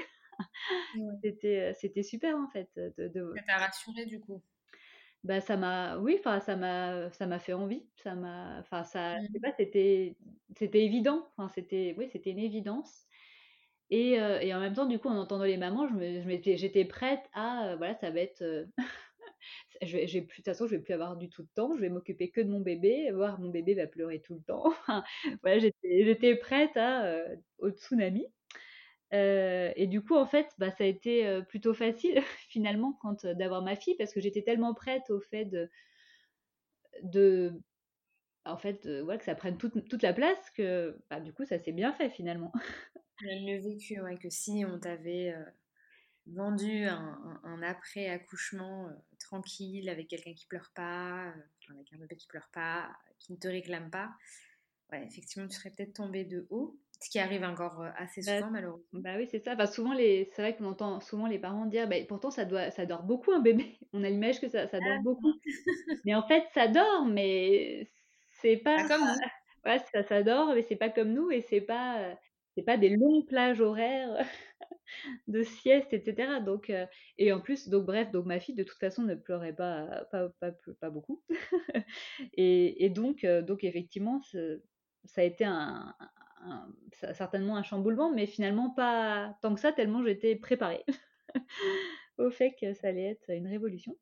C'était, 1.23 1.73
c'était 1.73 2.03
super 2.03 2.35
en 2.37 2.47
fait. 2.49 2.69
De, 2.75 3.07
de... 3.07 3.33
Ça 3.37 3.43
t'a 3.43 3.57
rassuré 3.57 4.05
du 4.05 4.19
coup? 4.19 4.41
Bah 5.23 5.39
ça 5.39 5.55
m'a 5.55 5.97
oui 5.99 6.17
enfin 6.19 6.41
ça 6.41 6.57
m'a 6.57 7.09
ça 7.11 7.27
m'a 7.27 7.39
fait 7.39 7.53
envie 7.53 7.85
ça 7.95 8.13
m'a 8.13 8.59
enfin 8.59 8.83
ça 8.83 9.21
je 9.21 9.27
sais 9.27 9.39
mmh. 9.39 9.41
pas 9.41 9.53
c'était 9.57 10.17
c'était 10.57 10.83
évident 10.83 11.29
enfin 11.37 11.47
c'était 11.47 11.95
oui 11.97 12.09
c'était 12.11 12.31
une 12.31 12.39
évidence 12.39 13.05
et, 13.89 14.13
et, 14.15 14.53
en 14.53 14.59
même 14.59 14.73
temps 14.73 14.85
du 14.85 14.99
coup 14.99 15.07
en 15.07 15.17
entendant 15.17 15.45
les 15.45 15.55
mamans 15.55 15.87
je 15.87 15.93
me, 15.93 16.41
j'étais 16.57 16.83
prête 16.83 17.23
à 17.33 17.75
voilà 17.77 17.95
ça 17.95 18.11
va 18.11 18.19
être 18.19 18.43
je 19.81 20.05
j'ai 20.05 20.21
plus 20.21 20.41
de 20.41 20.43
toute 20.43 20.45
façon 20.45 20.67
je 20.67 20.75
vais 20.75 20.81
plus 20.81 20.93
avoir 20.93 21.15
du 21.15 21.29
tout 21.29 21.43
de 21.43 21.49
temps 21.55 21.73
je 21.73 21.79
vais 21.79 21.89
m'occuper 21.89 22.29
que 22.29 22.41
de 22.41 22.49
mon 22.49 22.59
bébé 22.59 23.09
voir 23.11 23.39
mon 23.39 23.49
bébé 23.49 23.75
va 23.75 23.87
pleurer 23.87 24.21
tout 24.21 24.33
le 24.35 24.41
temps 24.41 24.73
voilà 25.41 25.59
j'étais 25.59 26.03
j'étais 26.03 26.35
prête 26.35 26.75
à 26.75 27.23
au 27.59 27.69
tsunami 27.69 28.25
et 29.13 29.87
du 29.87 30.01
coup, 30.01 30.15
en 30.15 30.25
fait, 30.25 30.47
bah, 30.57 30.71
ça 30.71 30.83
a 30.83 30.87
été 30.87 31.41
plutôt 31.47 31.73
facile 31.73 32.21
finalement 32.49 32.97
quand 33.01 33.25
d'avoir 33.25 33.61
ma 33.61 33.75
fille 33.75 33.95
parce 33.95 34.13
que 34.13 34.19
j'étais 34.19 34.41
tellement 34.41 34.73
prête 34.73 35.09
au 35.09 35.19
fait 35.19 35.45
de, 37.03 37.61
en 38.45 38.57
fait, 38.57 38.85
ouais, 38.85 39.17
que 39.17 39.23
ça 39.23 39.35
prenne 39.35 39.57
toute, 39.57 40.01
la 40.03 40.13
place 40.13 40.49
que 40.51 40.97
bah, 41.09 41.19
du 41.19 41.33
coup, 41.33 41.45
ça 41.45 41.59
s'est 41.59 41.71
bien 41.71 41.93
fait 41.93 42.09
finalement. 42.09 42.51
Le 43.21 43.61
vécu, 43.61 44.01
ouais, 44.01 44.17
que 44.17 44.29
si 44.29 44.65
on 44.67 44.79
t'avait 44.79 45.33
vendu 46.25 46.85
un, 46.85 47.39
un, 47.43 47.61
après-accouchement 47.61 48.89
tranquille 49.19 49.89
avec 49.89 50.07
quelqu'un 50.07 50.33
qui 50.33 50.45
pleure 50.45 50.71
pas, 50.73 51.33
avec 51.69 51.93
un 51.93 51.97
bébé 51.97 52.15
qui 52.15 52.27
pleure 52.27 52.49
pas, 52.53 52.89
qui 53.19 53.33
ne 53.33 53.37
te 53.37 53.47
réclame 53.47 53.89
pas, 53.89 54.11
ouais, 54.91 55.05
effectivement, 55.05 55.47
tu 55.47 55.55
serais 55.55 55.71
peut-être 55.71 55.93
tombée 55.93 56.25
de 56.25 56.47
haut. 56.49 56.79
Ce 57.03 57.09
qui 57.09 57.19
arrive 57.19 57.43
encore 57.43 57.81
euh, 57.81 57.89
assez 57.97 58.21
bah, 58.25 58.37
souvent, 58.37 58.51
malheureusement. 58.51 58.87
Bah 58.93 59.15
oui, 59.17 59.27
c'est 59.29 59.43
ça. 59.43 59.55
Enfin, 59.55 59.65
souvent, 59.65 59.93
les... 59.93 60.23
c'est 60.33 60.41
vrai 60.41 60.55
qu'on 60.55 60.63
entend 60.63 61.01
souvent 61.01 61.27
les 61.27 61.37
parents 61.37 61.65
dire 61.65 61.89
bah, 61.89 61.97
pourtant, 62.07 62.31
ça, 62.31 62.45
doit... 62.45 62.71
ça 62.71 62.85
dort 62.85 63.03
beaucoup 63.03 63.33
un 63.33 63.41
bébé. 63.41 63.77
On 63.93 64.05
a 64.05 64.09
l'image 64.09 64.39
que 64.39 64.47
ça, 64.47 64.67
ça 64.69 64.79
dort 64.79 64.97
ah 64.99 65.01
beaucoup. 65.03 65.33
mais 66.05 66.15
en 66.15 66.25
fait, 66.25 66.45
ça 66.53 66.69
dort, 66.69 67.05
mais 67.05 67.91
c'est 68.41 68.55
pas. 68.55 68.87
comme 68.87 69.01
nous. 69.01 69.07
voilà, 69.65 69.83
ça 69.91 70.03
s'adore, 70.03 70.53
mais 70.55 70.61
c'est 70.61 70.77
pas 70.77 70.89
comme 70.89 71.11
nous 71.11 71.29
et 71.29 71.41
c'est 71.41 71.59
pas, 71.59 72.15
c'est 72.55 72.63
pas 72.63 72.77
des 72.77 72.89
longues 72.89 73.27
plages 73.27 73.59
horaires 73.59 74.25
de 75.27 75.43
sieste, 75.43 75.91
etc. 75.91 76.39
Donc, 76.45 76.71
et 77.17 77.33
en 77.33 77.41
plus, 77.41 77.67
donc 77.67 77.85
bref, 77.85 78.11
donc 78.11 78.25
ma 78.25 78.39
fille 78.39 78.55
de 78.55 78.63
toute 78.63 78.79
façon 78.79 79.03
ne 79.03 79.15
pleurait 79.15 79.53
pas, 79.53 80.05
pas, 80.09 80.29
pas, 80.39 80.51
pas 80.79 80.89
beaucoup. 80.89 81.21
et, 82.37 82.85
et, 82.85 82.89
donc, 82.89 83.25
donc 83.25 83.65
effectivement, 83.65 84.21
ça 85.05 85.21
a 85.21 85.23
été 85.25 85.43
un, 85.43 85.93
certainement 87.13 87.57
un 87.57 87.63
chamboulement, 87.63 88.11
mais 88.11 88.25
finalement 88.25 88.69
pas 88.69 89.37
tant 89.41 89.53
que 89.53 89.59
ça, 89.59 89.71
tellement 89.71 90.03
j'étais 90.03 90.35
préparée 90.35 90.83
au 92.17 92.29
fait 92.29 92.55
que 92.59 92.73
ça 92.73 92.87
allait 92.87 93.11
être 93.11 93.29
une 93.29 93.47
révolution. 93.47 93.97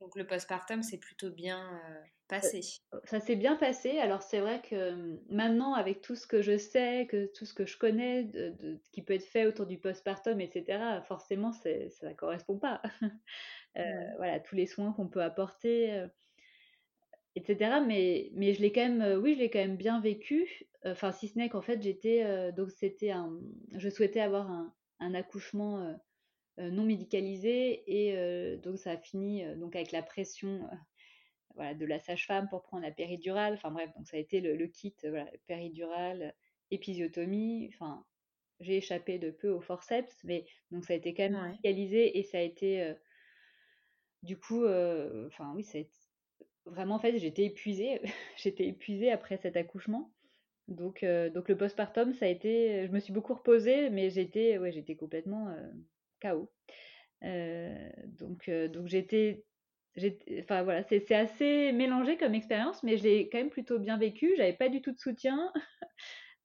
Donc 0.00 0.16
le 0.16 0.26
postpartum, 0.26 0.82
c'est 0.82 0.98
plutôt 0.98 1.30
bien 1.30 1.80
passé. 2.28 2.60
Ça 3.04 3.20
s'est 3.20 3.36
bien 3.36 3.56
passé. 3.56 3.98
Alors 3.98 4.22
c'est 4.22 4.40
vrai 4.40 4.62
que 4.62 5.18
maintenant, 5.28 5.74
avec 5.74 6.00
tout 6.00 6.16
ce 6.16 6.26
que 6.26 6.42
je 6.42 6.56
sais, 6.56 7.06
que 7.08 7.26
tout 7.26 7.44
ce 7.44 7.54
que 7.54 7.66
je 7.66 7.76
connais, 7.76 8.24
de, 8.24 8.80
qui 8.92 9.02
peut 9.02 9.14
être 9.14 9.26
fait 9.26 9.46
autour 9.46 9.66
du 9.66 9.78
postpartum, 9.78 10.40
etc., 10.40 11.00
forcément, 11.06 11.52
ça 11.52 11.68
ne 11.70 12.14
correspond 12.14 12.58
pas. 12.58 12.82
Voilà, 14.16 14.40
tous 14.40 14.56
les 14.56 14.66
soins 14.66 14.92
qu'on 14.92 15.06
peut 15.06 15.22
apporter 15.22 16.04
etc. 17.36 17.80
Mais, 17.86 18.30
mais 18.34 18.54
je 18.54 18.60
l'ai 18.60 18.72
quand 18.72 18.88
même, 18.88 19.20
oui, 19.20 19.34
je 19.34 19.40
l'ai 19.40 19.50
quand 19.50 19.58
même 19.58 19.76
bien 19.76 20.00
vécu. 20.00 20.66
Enfin, 20.84 21.12
si 21.12 21.28
ce 21.28 21.38
n'est 21.38 21.48
qu'en 21.48 21.62
fait, 21.62 21.82
j'étais, 21.82 22.52
donc 22.52 22.70
c'était 22.70 23.10
un, 23.10 23.38
je 23.76 23.88
souhaitais 23.88 24.20
avoir 24.20 24.50
un, 24.50 24.74
un 25.00 25.14
accouchement 25.14 25.94
non 26.58 26.84
médicalisé 26.84 27.82
et 27.86 28.56
donc 28.58 28.78
ça 28.78 28.92
a 28.92 28.96
fini 28.96 29.44
donc 29.56 29.74
avec 29.76 29.92
la 29.92 30.02
pression 30.02 30.68
voilà, 31.54 31.74
de 31.74 31.86
la 31.86 31.98
sage-femme 31.98 32.48
pour 32.48 32.62
prendre 32.62 32.82
la 32.84 32.90
péridurale. 32.90 33.54
Enfin 33.54 33.70
bref, 33.70 33.90
donc 33.96 34.06
ça 34.06 34.16
a 34.16 34.20
été 34.20 34.40
le, 34.40 34.66
kit 34.66 34.94
voilà, 35.02 35.30
péridurale, 35.46 36.34
épisiotomie. 36.70 37.70
Enfin, 37.74 38.04
j'ai 38.60 38.76
échappé 38.76 39.18
de 39.18 39.30
peu 39.30 39.50
au 39.50 39.60
forceps, 39.60 40.22
mais 40.24 40.44
donc 40.70 40.84
ça 40.84 40.92
a 40.92 40.96
été 40.96 41.14
quand 41.14 41.30
même 41.30 41.42
médicalisé 41.46 42.18
et 42.18 42.22
ça 42.22 42.38
a 42.38 42.42
été 42.42 42.94
du 44.22 44.38
coup, 44.38 44.64
enfin 44.66 45.52
oui, 45.54 45.64
ça 45.64 45.78
a 45.78 45.80
été, 45.80 45.96
vraiment, 46.70 46.96
en 46.96 46.98
fait, 46.98 47.18
j'étais 47.18 47.44
épuisée. 47.44 48.00
j'étais 48.36 48.66
épuisée 48.66 49.10
après 49.10 49.36
cet 49.36 49.56
accouchement. 49.56 50.10
Donc, 50.68 51.02
euh, 51.02 51.30
donc 51.30 51.48
le 51.48 51.56
postpartum, 51.56 52.14
ça 52.14 52.26
a 52.26 52.28
été. 52.28 52.86
Je 52.86 52.92
me 52.92 53.00
suis 53.00 53.12
beaucoup 53.12 53.34
reposée, 53.34 53.90
mais 53.90 54.10
j'étais, 54.10 54.56
ouais, 54.58 54.72
j'étais 54.72 54.94
complètement 54.94 55.48
euh, 55.48 55.70
KO. 56.22 56.50
Euh, 57.24 57.90
donc, 58.06 58.48
donc 58.48 58.86
j'étais, 58.86 59.44
enfin 60.38 60.62
voilà, 60.62 60.84
c'est 60.84 61.12
assez 61.12 61.72
mélangé 61.72 62.16
comme 62.16 62.34
expérience, 62.34 62.82
mais 62.82 62.96
je 62.96 63.02
l'ai 63.02 63.28
quand 63.28 63.38
même 63.38 63.50
plutôt 63.50 63.78
bien 63.78 63.98
vécu. 63.98 64.32
J'avais 64.36 64.52
pas 64.52 64.68
du 64.68 64.80
tout 64.80 64.92
de 64.92 64.98
soutien. 64.98 65.52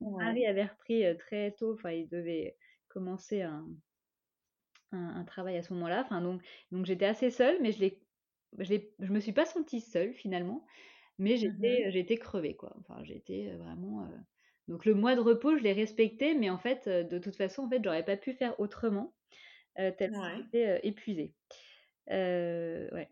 Mon 0.01 0.17
mari 0.17 0.46
avait 0.46 0.65
repris 0.65 1.03
très 1.17 1.51
tôt. 1.51 1.74
Enfin, 1.74 1.91
il 1.91 2.10
devait 2.10 2.58
commencer 2.89 3.44
un, 3.44 3.65
un, 4.91 5.24
travail 5.24 5.58
à 5.58 5.63
ce 5.63 5.72
moment-là. 5.74 6.01
Enfin, 6.03 6.22
donc, 6.22 6.41
donc 6.72 6.86
j'étais 6.86 7.05
assez 7.05 7.29
seule, 7.29 7.58
mais 7.62 7.72
je 7.72 7.79
l'ai 7.79 8.00
je, 8.59 8.75
je 9.00 9.12
me 9.12 9.19
suis 9.19 9.33
pas 9.33 9.45
sentie 9.45 9.81
seule 9.81 10.13
finalement, 10.13 10.65
mais 11.17 11.35
mmh 11.35 11.38
j'étais, 11.38 11.91
j'étais 11.91 12.17
crevée 12.17 12.55
quoi. 12.55 12.75
Enfin, 12.79 13.03
j'étais 13.03 13.55
vraiment. 13.55 14.09
Donc 14.67 14.85
le 14.85 14.95
mois 14.95 15.15
de 15.15 15.21
repos, 15.21 15.57
je 15.57 15.63
l'ai 15.63 15.74
respecté, 15.74 16.33
mais 16.35 16.50
en 16.50 16.57
fait, 16.57 16.89
de 16.89 17.19
toute 17.19 17.35
façon, 17.35 17.63
en 17.63 17.69
fait, 17.69 17.81
j'aurais 17.83 18.05
pas 18.05 18.17
pu 18.17 18.33
faire 18.33 18.59
autrement, 18.59 19.13
tellement 19.75 20.29
j'étais 20.35 20.79
épuisée. 20.88 21.33
ouais. 22.09 23.09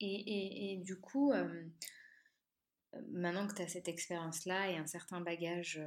Et, 0.00 0.06
et, 0.06 0.72
et, 0.72 0.76
du 0.78 1.00
coup, 1.00 1.32
maintenant 3.10 3.46
que 3.46 3.54
tu 3.54 3.62
as 3.62 3.68
cette 3.68 3.88
expérience-là 3.88 4.70
et 4.70 4.76
un 4.76 4.86
certain 4.86 5.20
bagage 5.20 5.80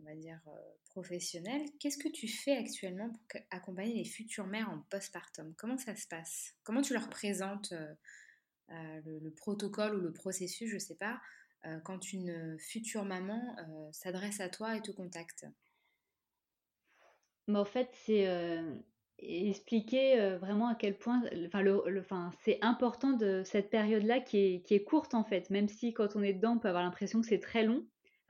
on 0.00 0.08
va 0.08 0.14
dire, 0.14 0.40
euh, 0.48 0.50
professionnel, 0.86 1.62
qu'est-ce 1.78 1.98
que 1.98 2.08
tu 2.08 2.28
fais 2.28 2.56
actuellement 2.56 3.10
pour 3.10 3.40
accompagner 3.50 3.94
les 3.94 4.04
futures 4.04 4.46
mères 4.46 4.70
en 4.70 4.80
postpartum? 4.90 5.54
Comment 5.56 5.78
ça 5.78 5.94
se 5.96 6.06
passe? 6.06 6.54
Comment 6.62 6.82
tu 6.82 6.92
leur 6.92 7.08
présentes 7.08 7.72
euh, 7.72 7.94
euh, 8.70 9.00
le, 9.04 9.30
protocole 9.30 9.96
ou 9.96 10.00
le 10.00 10.12
processus, 10.12 10.68
je 10.68 10.74
ne 10.74 10.80
sais 10.80 10.96
pas, 10.96 11.20
quand 11.84 12.14
une 12.14 12.58
future 12.58 13.04
maman 13.04 13.54
s'adresse 13.92 14.40
à 14.40 14.48
toi 14.48 14.76
et 14.76 14.80
te 14.80 14.92
contacte? 14.92 15.44
En 17.48 17.66
fait, 17.66 17.90
c'est 18.06 18.26
expliquer 19.18 20.38
vraiment 20.38 20.68
à 20.68 20.74
quel 20.74 20.96
point, 20.96 21.22
enfin, 21.46 21.60
le, 21.60 22.02
c'est 22.42 22.58
important 22.62 23.10
de 23.10 23.42
cette 23.44 23.68
période-là 23.68 24.20
qui 24.20 24.38
est, 24.38 24.62
qui 24.62 24.72
est 24.72 24.84
courte 24.84 25.12
en 25.12 25.24
fait, 25.24 25.50
même 25.50 25.68
si 25.68 25.92
quand 25.92 26.16
on 26.16 26.22
est 26.22 26.32
dedans, 26.32 26.52
on 26.52 26.58
peut 26.60 26.68
avoir 26.68 26.84
l'impression 26.84 27.20
que 27.20 27.26
c'est 27.26 27.40
très 27.40 27.64
long 27.64 27.84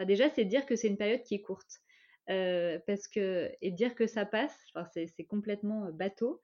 déjà, 0.04 0.30
c'est 0.30 0.44
dire 0.44 0.66
que 0.66 0.76
c'est 0.76 0.88
une 0.88 0.96
période 0.96 1.22
qui 1.22 1.34
est 1.34 1.42
courte. 1.42 1.80
Euh, 2.28 2.78
parce 2.86 3.08
que, 3.08 3.50
et 3.60 3.72
dire 3.72 3.94
que 3.94 4.06
ça 4.06 4.24
passe, 4.24 4.56
c'est 4.94 5.24
complètement 5.24 5.86
euh, 5.86 5.90
bateau. 5.90 6.40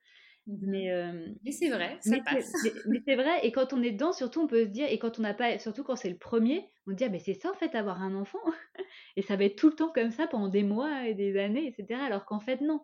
Mmh 0.47 0.55
mais, 0.61 0.91
euh, 0.91 1.27
mais 1.43 1.51
c'est 1.51 1.69
vrai, 1.69 1.97
ça 2.01 2.17
passe. 2.25 2.51
Mais, 2.87 3.01
c'est 3.05 3.15
vrai, 3.15 3.39
et 3.43 3.51
quand 3.51 3.73
on 3.73 3.81
est 3.83 3.91
dedans, 3.91 4.13
surtout, 4.13 4.41
on 4.41 4.47
peut 4.47 4.63
se 4.63 4.69
dire, 4.69 4.87
et 4.89 4.97
quand 4.97 5.19
on 5.19 5.21
n'a 5.21 5.33
pas, 5.33 5.59
surtout 5.59 5.83
quand 5.83 5.95
c'est 5.95 6.09
le 6.09 6.17
premier, 6.17 6.69
on 6.87 6.91
se 6.91 6.95
dit, 6.95 7.03
ah, 7.03 7.09
mais 7.09 7.19
c'est 7.19 7.33
ça 7.33 7.51
en 7.51 7.53
fait, 7.53 7.75
avoir 7.75 8.01
un 8.01 8.15
enfant? 8.15 8.39
et 9.17 9.21
ça 9.21 9.35
va 9.35 9.45
être 9.45 9.57
tout 9.57 9.69
le 9.69 9.75
temps 9.75 9.91
comme 9.91 10.11
ça 10.11 10.27
pendant 10.27 10.47
des 10.47 10.63
mois 10.63 11.07
et 11.07 11.13
des 11.13 11.37
années, 11.37 11.67
etc. 11.67 11.99
Alors 12.01 12.25
qu'en 12.25 12.39
fait, 12.39 12.61
non. 12.61 12.81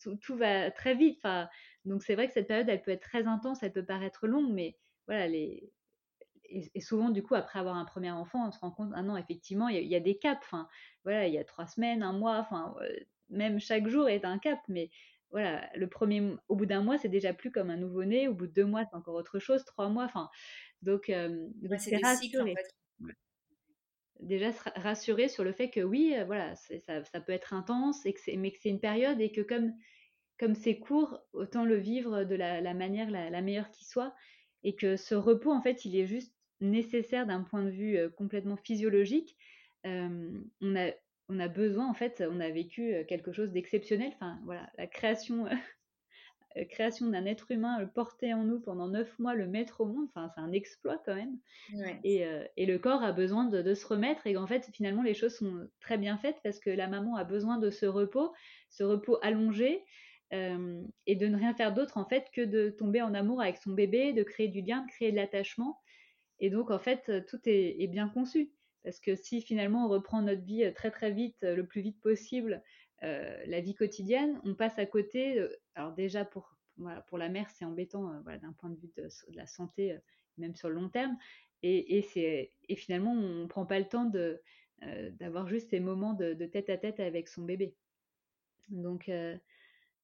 tout, 0.00 0.16
tout, 0.16 0.36
va 0.36 0.70
très 0.70 0.94
vite. 0.94 1.18
Enfin, 1.18 1.48
donc 1.84 2.02
c'est 2.02 2.14
vrai 2.14 2.26
que 2.26 2.34
cette 2.34 2.48
période, 2.48 2.68
elle 2.68 2.82
peut 2.82 2.90
être 2.90 3.02
très 3.02 3.26
intense, 3.26 3.62
elle 3.62 3.72
peut 3.72 3.84
paraître 3.84 4.26
longue, 4.26 4.52
mais 4.52 4.76
voilà, 5.06 5.28
les, 5.28 5.70
et, 6.74 6.80
souvent, 6.80 7.10
du 7.10 7.22
coup, 7.22 7.34
après 7.34 7.58
avoir 7.58 7.76
un 7.76 7.84
premier 7.84 8.10
enfant, 8.10 8.48
on 8.48 8.50
se 8.50 8.58
rend 8.58 8.70
compte, 8.70 8.92
ah 8.94 9.02
non, 9.02 9.16
effectivement, 9.16 9.68
il 9.68 9.86
y, 9.86 9.96
a 9.96 10.00
des 10.00 10.18
caps. 10.18 10.40
Enfin, 10.44 10.68
voilà, 11.04 11.26
il 11.26 11.34
y 11.34 11.38
a 11.38 11.44
trois 11.44 11.66
semaines, 11.66 12.02
un 12.02 12.12
mois, 12.12 12.38
enfin, 12.38 12.74
euh, 12.80 12.88
même 13.30 13.60
chaque 13.60 13.88
jour 13.88 14.08
est 14.08 14.24
un 14.24 14.38
cap. 14.38 14.58
Mais 14.68 14.90
voilà, 15.30 15.68
le 15.74 15.88
premier, 15.88 16.36
au 16.48 16.56
bout 16.56 16.66
d'un 16.66 16.82
mois, 16.82 16.98
c'est 16.98 17.08
déjà 17.08 17.32
plus 17.32 17.50
comme 17.50 17.70
un 17.70 17.76
nouveau-né. 17.76 18.28
Au 18.28 18.34
bout 18.34 18.46
de 18.46 18.52
deux 18.52 18.64
mois, 18.64 18.84
c'est 18.84 18.96
encore 18.96 19.14
autre 19.14 19.38
chose. 19.38 19.64
Trois 19.64 19.88
mois, 19.88 20.04
enfin, 20.04 20.28
donc, 20.82 21.08
euh, 21.08 21.48
c'est 21.78 21.96
rassurer. 21.96 22.54
Déjà 24.20 24.52
se 24.52 24.60
rassurer 24.76 25.28
sur 25.28 25.42
le 25.42 25.52
fait 25.52 25.68
que 25.68 25.80
oui, 25.80 26.14
euh, 26.16 26.24
voilà, 26.24 26.54
ça, 26.54 27.02
ça, 27.04 27.20
peut 27.20 27.32
être 27.32 27.54
intense, 27.54 28.06
et 28.06 28.12
que 28.12 28.36
mais 28.36 28.52
que 28.52 28.58
c'est 28.60 28.68
une 28.68 28.78
période 28.78 29.20
et 29.20 29.32
que 29.32 29.40
comme 29.40 29.72
comme 30.38 30.54
c'est 30.54 30.78
court, 30.78 31.20
autant 31.32 31.64
le 31.64 31.76
vivre 31.76 32.24
de 32.24 32.34
la, 32.34 32.74
manière 32.74 33.10
la, 33.10 33.30
la 33.30 33.42
meilleure 33.42 33.70
qui 33.70 33.84
soit, 33.84 34.14
et 34.64 34.74
que 34.74 34.96
ce 34.96 35.14
repos, 35.14 35.52
en 35.52 35.62
fait, 35.62 35.84
il 35.84 35.96
est 35.96 36.06
juste 36.06 36.34
nécessaire 36.62 37.26
d'un 37.26 37.42
point 37.42 37.62
de 37.62 37.70
vue 37.70 37.98
complètement 38.16 38.56
physiologique. 38.56 39.36
on, 39.84 40.76
a, 40.76 40.90
on 41.28 41.38
a 41.38 41.48
besoin, 41.48 41.88
en 41.88 41.94
fait, 41.94 42.22
on 42.30 42.40
a 42.40 42.50
vécu 42.50 43.04
quelque 43.08 43.32
chose 43.32 43.52
d'exceptionnel. 43.52 44.12
Enfin, 44.14 44.38
voilà, 44.44 44.70
la 44.78 44.86
création, 44.86 45.46
création 46.70 47.08
d'un 47.08 47.26
être 47.26 47.50
humain 47.50 47.78
le 47.78 47.88
porté 47.88 48.34
en 48.34 48.44
nous 48.44 48.60
pendant 48.60 48.88
neuf 48.88 49.18
mois, 49.18 49.34
le 49.34 49.46
mettre 49.46 49.80
au 49.80 49.86
monde, 49.86 50.08
enfin, 50.14 50.28
c'est 50.34 50.40
un 50.40 50.52
exploit 50.52 51.00
quand 51.04 51.14
même. 51.14 51.38
Et, 52.04 52.24
et, 52.56 52.66
le 52.66 52.78
corps 52.78 53.02
a 53.02 53.12
besoin 53.12 53.44
de, 53.44 53.62
de 53.62 53.74
se 53.74 53.86
remettre 53.86 54.26
et 54.26 54.36
en 54.36 54.46
fait, 54.46 54.68
finalement, 54.72 55.02
les 55.02 55.14
choses 55.14 55.36
sont 55.36 55.68
très 55.80 55.98
bien 55.98 56.18
faites 56.18 56.36
parce 56.42 56.58
que 56.58 56.70
la 56.70 56.88
maman 56.88 57.16
a 57.16 57.24
besoin 57.24 57.58
de 57.58 57.70
ce 57.70 57.86
repos, 57.86 58.32
ce 58.70 58.84
repos 58.84 59.18
allongé. 59.22 59.84
et 60.30 61.16
de 61.16 61.26
ne 61.26 61.36
rien 61.36 61.52
faire 61.54 61.74
d'autre 61.74 61.98
en 61.98 62.06
fait 62.06 62.24
que 62.32 62.40
de 62.40 62.70
tomber 62.70 63.02
en 63.02 63.12
amour 63.12 63.42
avec 63.42 63.58
son 63.58 63.72
bébé, 63.72 64.14
de 64.14 64.22
créer 64.22 64.48
du 64.48 64.62
lien, 64.62 64.82
de 64.82 64.90
créer 64.90 65.10
de 65.10 65.16
l'attachement 65.16 65.78
et 66.42 66.50
donc, 66.50 66.72
en 66.72 66.78
fait, 66.80 67.08
euh, 67.08 67.20
tout 67.26 67.40
est, 67.46 67.86
bien 67.86 68.08
conçu. 68.08 68.50
Parce 68.82 68.98
que 68.98 69.14
si 69.14 69.40
finalement 69.40 69.86
on 69.86 69.88
reprend 69.88 70.22
notre 70.22 70.42
vie 70.42 70.64
euh, 70.64 70.72
très 70.72 70.90
très 70.90 71.12
vite, 71.12 71.36
euh, 71.44 71.54
le 71.54 71.64
plus 71.64 71.80
vite 71.80 72.00
possible, 72.00 72.62
la 73.00 73.60
vie 73.60 73.74
quotidienne, 73.74 74.40
on 74.44 74.54
passe 74.54 74.78
à 74.78 74.86
côté. 74.86 75.44
alors 75.74 75.92
déjà 75.92 76.24
pour, 76.24 76.56
pour 77.08 77.18
la 77.18 77.28
mère, 77.28 77.50
c'est 77.50 77.64
embêtant 77.64 78.20
d'un 78.20 78.52
point 78.52 78.70
de 78.70 78.76
vue 78.76 78.92
de, 78.96 79.08
la 79.34 79.48
santé, 79.48 79.98
même 80.38 80.54
sur 80.54 80.68
le 80.68 80.76
long 80.76 80.88
terme. 80.88 81.18
Et, 81.64 81.98
et, 81.98 82.76
finalement, 82.76 83.10
on 83.10 83.42
ne 83.42 83.46
prend 83.46 83.66
pas 83.66 83.80
le 83.80 83.86
temps 83.86 84.08
d'avoir 85.18 85.48
juste 85.48 85.70
ces 85.70 85.80
moments 85.80 86.14
de, 86.14 86.46
tête 86.46 86.70
à 86.70 86.76
tête 86.76 87.00
avec 87.00 87.26
son 87.26 87.42
bébé. 87.42 87.74
Donc, 88.68 89.10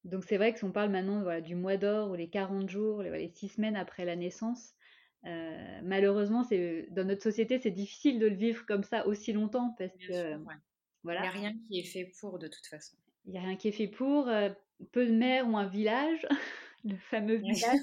donc 0.03 0.25
c'est 0.25 0.37
vrai 0.37 0.53
que 0.53 0.59
si 0.59 0.65
on 0.65 0.73
parle 0.73 0.91
maintenant 0.91 1.23
voilà, 1.23 1.41
du 1.41 1.55
mois 1.55 1.77
d'or 1.77 2.11
ou 2.11 2.17
les 2.17 2.29
40 2.29 2.69
jours, 2.69 3.05
les, 3.05 3.11
les 3.11 3.29
6 3.29 3.49
semaines 3.51 3.77
après 3.77 4.07
la 4.07 4.17
naissance, 4.17 4.75
euh, 5.27 5.81
malheureusement, 5.83 6.45
c'est 6.45 6.87
dans 6.91 7.05
notre 7.05 7.23
société, 7.23 7.59
c'est 7.59 7.71
difficile 7.71 8.19
de 8.19 8.27
le 8.27 8.37
vivre 8.37 8.65
comme 8.67 8.85
ça 8.85 9.07
aussi 9.07 9.33
longtemps 9.33 9.75
parce 9.79 9.97
que 9.97 10.39
voilà. 11.03 11.21
Il 11.21 11.23
n'y 11.23 11.29
a 11.29 11.31
rien 11.31 11.55
qui 11.69 11.79
est 11.79 11.85
fait 11.85 12.13
pour 12.21 12.39
de 12.39 12.49
toute 12.49 12.67
façon. 12.67 12.97
Il 13.27 13.33
n'y 13.33 13.39
a 13.39 13.43
rien 13.43 13.57
qui 13.57 13.69
est 13.69 13.73
fait 13.73 13.89
pour. 13.89 14.29
Euh, 14.29 14.51
peu 14.93 15.07
de 15.07 15.13
mères 15.13 15.47
ont 15.49 15.57
un 15.57 15.67
village, 15.69 16.27
le 16.85 16.97
fameux 16.97 17.37
village, 17.37 17.81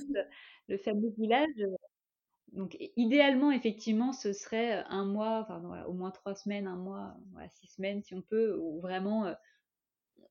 le 0.67 0.77
fameux 0.77 1.13
village. 1.17 1.67
Donc 2.53 2.77
idéalement, 2.95 3.51
effectivement, 3.51 4.13
ce 4.13 4.31
serait 4.31 4.83
un 4.87 5.03
mois, 5.03 5.41
enfin 5.41 5.83
au 5.87 5.93
moins 5.93 6.11
trois 6.11 6.35
semaines, 6.35 6.67
un 6.67 6.77
mois, 6.77 7.17
six 7.49 7.67
semaines 7.67 8.01
si 8.01 8.13
on 8.13 8.21
peut, 8.21 8.57
où 8.57 8.79
vraiment 8.79 9.25
euh, 9.25 9.33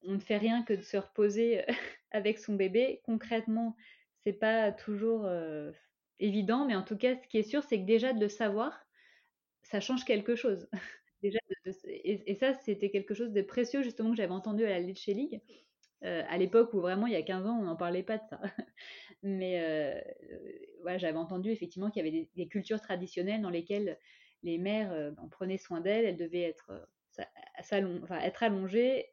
on 0.04 0.12
ne 0.12 0.20
fait 0.20 0.38
rien 0.38 0.62
que 0.62 0.72
de 0.72 0.82
se 0.82 0.96
reposer 0.96 1.64
avec 2.12 2.38
son 2.38 2.54
bébé. 2.54 3.02
Concrètement, 3.04 3.76
c'est 4.24 4.32
pas 4.32 4.72
toujours 4.72 5.28
évident, 6.20 6.66
mais 6.66 6.74
en 6.74 6.82
tout 6.82 6.96
cas, 6.96 7.16
ce 7.16 7.28
qui 7.28 7.38
est 7.38 7.42
sûr, 7.42 7.62
c'est 7.62 7.80
que 7.80 7.86
déjà 7.86 8.12
de 8.12 8.20
le 8.20 8.28
savoir, 8.28 8.86
ça 9.62 9.80
change 9.80 10.04
quelque 10.04 10.36
chose. 10.36 10.68
déjà 11.22 11.38
et, 11.86 12.34
ça, 12.34 12.54
c'était 12.54 12.90
quelque 12.90 13.14
chose 13.14 13.32
de 13.32 13.42
précieux 13.42 13.82
justement 13.82 14.10
que 14.10 14.16
j'avais 14.16 14.32
entendu 14.32 14.64
à 14.64 14.68
la 14.68 14.80
Lecce 14.80 15.06
League. 15.06 15.40
Euh, 16.04 16.22
à 16.28 16.36
l'époque 16.36 16.74
où 16.74 16.80
vraiment, 16.80 17.06
il 17.06 17.14
y 17.14 17.16
a 17.16 17.22
15 17.22 17.46
ans, 17.46 17.58
on 17.58 17.64
n'en 17.64 17.76
parlait 17.76 18.02
pas 18.02 18.18
de 18.18 18.24
ça. 18.28 18.40
Mais 19.22 19.60
euh, 19.62 20.98
j'avais 20.98 21.16
entendu 21.16 21.50
effectivement 21.50 21.90
qu'il 21.90 22.04
y 22.04 22.08
avait 22.08 22.28
des, 22.34 22.46
cultures 22.48 22.80
traditionnelles 22.80 23.40
dans 23.40 23.50
lesquelles 23.50 23.98
les 24.42 24.58
mères 24.58 24.92
euh, 24.92 25.12
en 25.16 25.28
prenaient 25.28 25.56
soin 25.56 25.80
d'elles, 25.80 26.04
elles 26.04 26.18
devaient 26.18 26.42
être, 26.42 26.86
enfin, 27.58 28.20
être 28.20 28.42
allongées, 28.42 29.06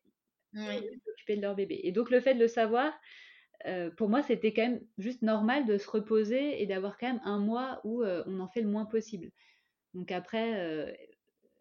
s'occuper 0.53 1.38
de 1.38 1.41
leur 1.41 1.55
bébé. 1.55 1.79
Et 1.84 1.93
donc 1.93 2.10
le 2.10 2.20
fait 2.20 2.34
de 2.34 2.41
le 2.41 2.50
savoir, 2.50 2.93
pour 3.98 4.10
moi, 4.10 4.22
c'était 4.22 4.53
quand 4.53 4.63
même 4.63 4.82
juste 4.98 5.22
normal 5.22 5.65
de 5.65 5.77
se 5.77 5.89
reposer 5.89 6.62
et 6.62 6.65
d'avoir 6.65 6.98
quand 6.98 7.08
même 7.08 7.22
un 7.24 7.39
mois 7.39 7.82
où 7.84 8.03
on 8.03 8.39
en 8.39 8.48
fait 8.48 8.62
le 8.62 8.70
moins 8.70 8.86
possible. 8.86 9.32
Donc 9.94 10.12
après, 10.12 10.96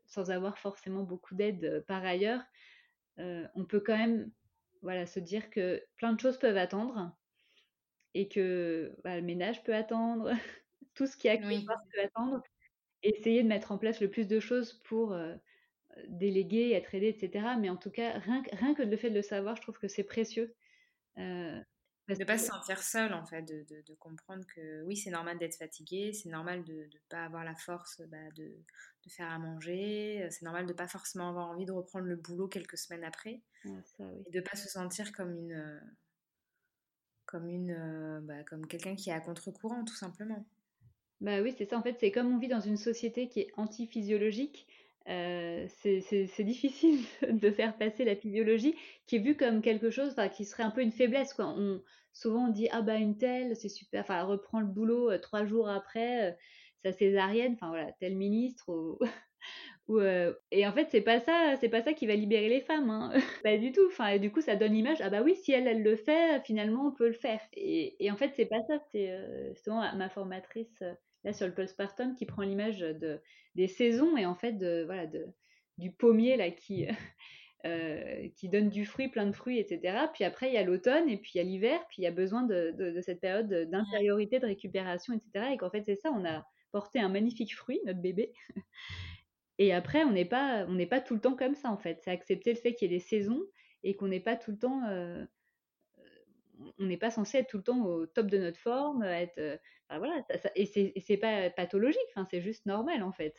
sans 0.06 0.30
avoir 0.30 0.58
forcément 0.58 1.02
beaucoup 1.02 1.34
d'aide 1.34 1.84
par 1.86 2.04
ailleurs, 2.04 2.42
on 3.18 3.64
peut 3.66 3.80
quand 3.80 3.96
même 3.96 4.30
voilà, 4.82 5.06
se 5.06 5.20
dire 5.20 5.50
que 5.50 5.82
plein 5.96 6.12
de 6.12 6.20
choses 6.20 6.38
peuvent 6.38 6.56
attendre 6.56 7.14
et 8.14 8.28
que 8.28 8.96
bah, 9.04 9.16
le 9.16 9.22
ménage 9.22 9.62
peut 9.62 9.74
attendre, 9.74 10.30
tout 10.94 11.06
ce 11.06 11.16
qui 11.16 11.28
a 11.28 11.36
oui. 11.36 11.66
peut 11.66 12.00
attendre. 12.02 12.42
essayer 13.02 13.42
de 13.42 13.48
mettre 13.48 13.72
en 13.72 13.78
place 13.78 14.00
le 14.00 14.10
plus 14.10 14.26
de 14.26 14.40
choses 14.40 14.74
pour 14.84 15.14
déléguer, 16.08 16.72
être 16.72 16.94
aidé, 16.94 17.08
etc. 17.08 17.56
Mais 17.58 17.68
en 17.68 17.76
tout 17.76 17.90
cas, 17.90 18.18
rien, 18.18 18.42
rien, 18.52 18.74
que 18.74 18.82
le 18.82 18.96
fait 18.96 19.10
de 19.10 19.16
le 19.16 19.22
savoir, 19.22 19.56
je 19.56 19.62
trouve 19.62 19.78
que 19.78 19.88
c'est 19.88 20.04
précieux. 20.04 20.54
Euh, 21.18 21.60
de 22.14 22.20
ne 22.20 22.24
pas 22.24 22.38
se 22.38 22.46
sentir 22.46 22.82
seul, 22.82 23.12
en 23.14 23.24
fait, 23.24 23.42
de, 23.42 23.64
de, 23.68 23.94
comprendre 23.94 24.44
que 24.46 24.82
oui, 24.82 24.96
c'est 24.96 25.10
normal 25.10 25.38
d'être 25.38 25.56
fatigué, 25.56 26.12
c'est 26.12 26.28
normal 26.28 26.64
de 26.64 26.74
ne 26.74 26.98
pas 27.08 27.24
avoir 27.24 27.44
la 27.44 27.54
force 27.54 28.00
bah, 28.08 28.30
de, 28.36 28.44
de, 28.44 29.10
faire 29.10 29.30
à 29.30 29.38
manger, 29.38 30.26
c'est 30.30 30.42
normal 30.42 30.66
de 30.66 30.72
ne 30.72 30.76
pas 30.76 30.88
forcément 30.88 31.28
avoir 31.28 31.48
envie 31.48 31.64
de 31.64 31.72
reprendre 31.72 32.06
le 32.06 32.16
boulot 32.16 32.48
quelques 32.48 32.78
semaines 32.78 33.04
après, 33.04 33.42
ça, 33.62 34.04
oui. 34.04 34.22
et 34.26 34.30
de 34.30 34.38
ne 34.38 34.44
pas 34.44 34.56
se 34.56 34.68
sentir 34.68 35.12
comme 35.12 35.34
une 35.34 35.80
comme 37.26 37.48
une 37.48 38.20
bah, 38.22 38.42
comme 38.44 38.66
quelqu'un 38.66 38.96
qui 38.96 39.10
est 39.10 39.12
à 39.12 39.20
contre-courant, 39.20 39.84
tout 39.84 39.94
simplement. 39.94 40.44
Bah 41.20 41.42
oui, 41.42 41.54
c'est 41.56 41.68
ça. 41.68 41.78
En 41.78 41.82
fait, 41.82 41.96
c'est 42.00 42.10
comme 42.10 42.32
on 42.32 42.38
vit 42.38 42.48
dans 42.48 42.60
une 42.60 42.78
société 42.78 43.28
qui 43.28 43.40
est 43.40 43.52
anti-physiologique. 43.56 44.66
Euh, 45.10 45.66
c'est 45.68 46.44
difficile 46.44 47.00
de 47.28 47.50
faire 47.50 47.76
passer 47.76 48.04
la 48.04 48.14
physiologie 48.14 48.76
qui 49.06 49.16
est 49.16 49.20
vue 49.20 49.36
comme 49.36 49.60
quelque 49.60 49.90
chose 49.90 50.14
qui 50.34 50.44
serait 50.44 50.62
un 50.62 50.70
peu 50.70 50.82
une 50.82 50.92
faiblesse. 50.92 51.34
Quoi. 51.34 51.54
Souvent 52.12 52.46
on 52.46 52.50
dit 52.50 52.68
ah 52.72 52.82
bah 52.82 52.96
une 52.96 53.16
telle, 53.18 53.56
c'est 53.56 53.68
super, 53.68 54.02
enfin 54.02 54.18
elle 54.18 54.26
reprend 54.26 54.60
le 54.60 54.66
boulot 54.66 55.10
euh, 55.10 55.18
trois 55.18 55.44
jours 55.44 55.68
après, 55.68 56.30
euh, 56.30 56.32
sa 56.84 56.92
césarienne, 56.92 57.54
enfin 57.54 57.68
voilà, 57.68 57.92
tel 58.00 58.16
ministre. 58.16 58.98
Euh, 59.88 60.34
et 60.52 60.68
en 60.68 60.72
fait 60.72 60.86
c'est 60.90 61.00
pas 61.00 61.18
ça, 61.18 61.56
pas 61.68 61.82
ça 61.82 61.94
qui 61.94 62.06
va 62.06 62.14
libérer 62.14 62.48
les 62.48 62.60
femmes, 62.60 62.90
hein. 62.90 63.10
pas 63.42 63.56
du 63.56 63.72
tout. 63.72 63.86
Enfin 63.88 64.18
du 64.18 64.30
coup 64.30 64.40
ça 64.40 64.54
donne 64.54 64.74
l'image 64.74 65.00
ah 65.00 65.10
bah 65.10 65.22
oui 65.22 65.34
si 65.34 65.50
elle 65.50 65.82
le 65.82 65.96
fait, 65.96 66.40
finalement 66.44 66.86
on 66.88 66.92
peut 66.92 67.08
le 67.08 67.14
faire. 67.14 67.40
Et, 67.54 67.96
et 68.04 68.08
en 68.12 68.16
fait 68.16 68.30
c'est 68.36 68.46
pas 68.46 68.62
ça, 68.68 68.78
c'est 68.92 69.10
justement 69.48 69.82
ma 69.96 70.08
formatrice 70.08 70.84
là 71.24 71.32
sur 71.32 71.46
le 71.46 71.54
postpartum 71.54 72.14
qui 72.14 72.26
prend 72.26 72.42
l'image 72.42 72.80
de 72.80 73.20
des 73.54 73.68
saisons 73.68 74.16
et 74.16 74.26
en 74.26 74.34
fait 74.34 74.52
de 74.52 74.84
voilà 74.86 75.06
de 75.06 75.26
du 75.78 75.92
pommier 75.92 76.36
là 76.36 76.50
qui 76.50 76.86
euh, 77.66 78.28
qui 78.36 78.48
donne 78.48 78.70
du 78.70 78.86
fruit, 78.86 79.08
plein 79.08 79.26
de 79.26 79.32
fruits, 79.32 79.58
etc. 79.58 80.06
Puis 80.14 80.24
après, 80.24 80.48
il 80.48 80.54
y 80.54 80.56
a 80.56 80.64
l'automne, 80.64 81.10
et 81.10 81.18
puis 81.18 81.32
il 81.34 81.38
y 81.38 81.40
a 81.42 81.44
l'hiver, 81.44 81.78
puis 81.88 82.00
il 82.00 82.04
y 82.04 82.06
a 82.06 82.10
besoin 82.10 82.42
de, 82.42 82.98
cette 83.02 83.20
période 83.20 83.48
d'intériorité, 83.70 84.38
de 84.38 84.46
récupération, 84.46 85.12
etc. 85.12 85.52
Et 85.52 85.56
qu'en 85.58 85.68
fait, 85.68 85.82
c'est 85.84 85.96
ça, 85.96 86.10
on 86.10 86.24
a 86.24 86.46
porté 86.72 87.00
un 87.00 87.10
magnifique 87.10 87.54
fruit, 87.54 87.78
notre 87.84 88.00
bébé. 88.00 88.32
Et 89.58 89.74
après, 89.74 90.04
on 90.04 90.12
n'est 90.12 90.24
pas, 90.24 90.66
pas 90.88 91.00
tout 91.02 91.12
le 91.12 91.20
temps 91.20 91.36
comme 91.36 91.54
ça, 91.54 91.70
en 91.70 91.76
fait. 91.76 92.00
C'est 92.02 92.10
accepter 92.10 92.54
le 92.54 92.58
fait 92.58 92.74
qu'il 92.74 92.90
y 92.90 92.94
ait 92.94 92.96
des 92.96 93.04
saisons 93.04 93.42
et 93.82 93.94
qu'on 93.94 94.08
n'est 94.08 94.20
pas 94.20 94.36
tout 94.36 94.52
le 94.52 94.58
temps... 94.58 94.82
Euh, 94.88 95.22
on 96.78 96.86
n'est 96.86 96.96
pas 96.96 97.10
censé 97.10 97.38
être 97.38 97.48
tout 97.48 97.58
le 97.58 97.62
temps 97.62 97.84
au 97.84 98.06
top 98.06 98.26
de 98.26 98.38
notre 98.38 98.58
forme, 98.58 99.02
être... 99.02 99.60
voilà, 99.88 100.24
et 100.54 100.66
c'est 100.66 101.16
pas 101.16 101.50
pathologique, 101.50 102.00
enfin, 102.10 102.26
c'est 102.30 102.42
juste 102.42 102.66
normal, 102.66 103.02
en 103.02 103.12
fait. 103.12 103.34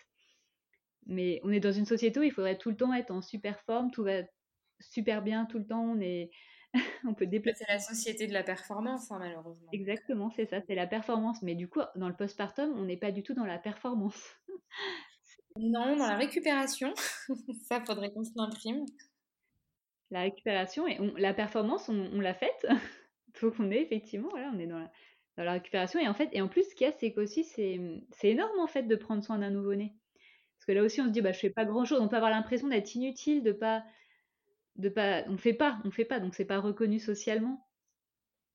Mais 1.08 1.40
on 1.44 1.52
est 1.52 1.60
dans 1.60 1.72
une 1.72 1.86
société 1.86 2.20
où 2.20 2.24
il 2.24 2.32
faudrait 2.32 2.58
tout 2.58 2.70
le 2.70 2.78
temps 2.78 2.94
être 2.94 3.12
en 3.12 3.22
super 3.22 3.60
forme, 3.62 3.92
tout 3.92 4.04
va 4.04 4.22
super 4.80 5.22
bien 5.22 5.46
tout 5.46 5.60
le 5.60 5.66
temps, 5.66 5.84
on 5.84 6.00
est 6.00 6.32
on 7.06 7.14
peut 7.14 7.28
déplacer. 7.28 7.66
C'est 7.68 7.74
la 7.74 7.80
société 7.80 8.28
de 8.28 8.34
la 8.34 8.44
performance, 8.44 9.12
hein, 9.12 9.18
malheureusement. 9.20 9.70
Exactement, 9.74 10.30
c'est 10.30 10.46
ça, 10.46 10.62
c'est 10.62 10.76
la 10.76 10.88
performance. 10.88 11.42
Mais 11.42 11.56
du 11.56 11.68
coup, 11.68 11.82
dans 11.96 12.08
le 12.08 12.16
postpartum, 12.16 12.72
on 12.78 12.86
n'est 12.86 12.98
pas 12.98 13.12
du 13.12 13.24
tout 13.24 13.34
dans 13.34 13.46
la 13.46 13.58
performance. 13.58 14.36
non, 15.58 15.98
dans 15.98 16.08
la 16.08 16.16
récupération. 16.16 16.94
ça, 17.64 17.82
faudrait 17.82 18.12
qu'on 18.12 18.24
se 18.24 18.32
l'imprime. 18.36 18.86
La 20.12 20.22
récupération 20.22 20.88
et 20.88 20.98
la 21.18 21.34
performance, 21.34 21.88
on, 21.88 22.20
l'a 22.20 22.34
faite. 22.34 22.68
Donc 23.42 23.54
on 23.60 23.72
est 23.72 23.82
effectivement, 23.82 24.30
voilà, 24.30 24.52
on 24.54 24.60
est 24.60 24.68
dans 24.68 24.80
la, 24.80 24.92
dans 25.38 25.44
la 25.44 25.54
récupération. 25.54 26.00
Et 26.00 26.08
en 26.08 26.14
fait, 26.14 26.30
et 26.34 26.42
en 26.42 26.48
plus, 26.48 26.64
ce 26.70 26.76
qu'il 26.76 26.88
y 26.88 26.90
a, 26.90 26.94
c'est 26.94 27.12
qu'aussi, 27.14 27.44
c'est 27.44 27.80
énorme 28.24 28.60
en 28.60 28.68
fait 28.68 28.84
de 28.84 28.96
prendre 28.96 29.24
soin 29.24 29.40
d'un 29.40 29.50
nouveau-né. 29.50 29.96
Parce 30.58 30.66
que 30.68 30.72
là 30.74 30.84
aussi, 30.84 31.02
on 31.02 31.06
se 31.06 31.10
dit, 31.10 31.22
bah, 31.22 31.32
je 31.32 31.40
fais 31.40 31.50
pas 31.50 31.66
grand-chose. 31.66 32.02
On 32.02 32.08
peut 32.08 32.18
avoir 32.18 32.32
l'impression 32.32 32.68
d'être 32.68 32.94
inutile, 32.94 33.42
de 33.42 33.52
pas, 33.52 33.84
de 34.76 34.90
pas, 34.90 35.24
on 35.28 35.38
fait 35.38 35.54
pas, 35.54 35.80
on 35.86 35.92
fait 35.92 36.06
pas, 36.06 36.20
donc 36.20 36.36
c'est 36.36 36.46
pas 36.46 36.60
reconnu 36.60 37.00
socialement. 37.00 37.68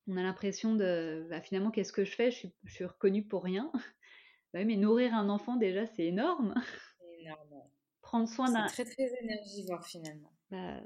On 0.07 0.15
a 0.15 0.23
l'impression 0.23 0.73
de, 0.73 1.27
bah, 1.29 1.41
finalement, 1.41 1.69
qu'est-ce 1.69 1.91
que 1.91 2.05
je 2.05 2.11
fais? 2.11 2.31
Je 2.31 2.37
suis, 2.37 2.53
je 2.63 2.73
suis 2.73 2.85
reconnue 2.85 3.27
pour 3.27 3.43
rien. 3.43 3.71
bah, 4.53 4.63
mais 4.63 4.77
nourrir 4.77 5.13
un 5.13 5.27
enfant 5.27 5.57
déjà, 5.57 5.85
c'est 5.85 6.05
énorme. 6.05 6.53
C'est 6.99 7.23
énorme. 7.23 7.63
prendre 8.01 8.29
soin 8.29 8.49
d'un. 8.49 8.67
C'est 8.69 8.85
très 8.85 8.93
très 8.93 9.11
énergivore 9.21 9.85
finalement. 9.85 10.31
Bah, 10.49 10.79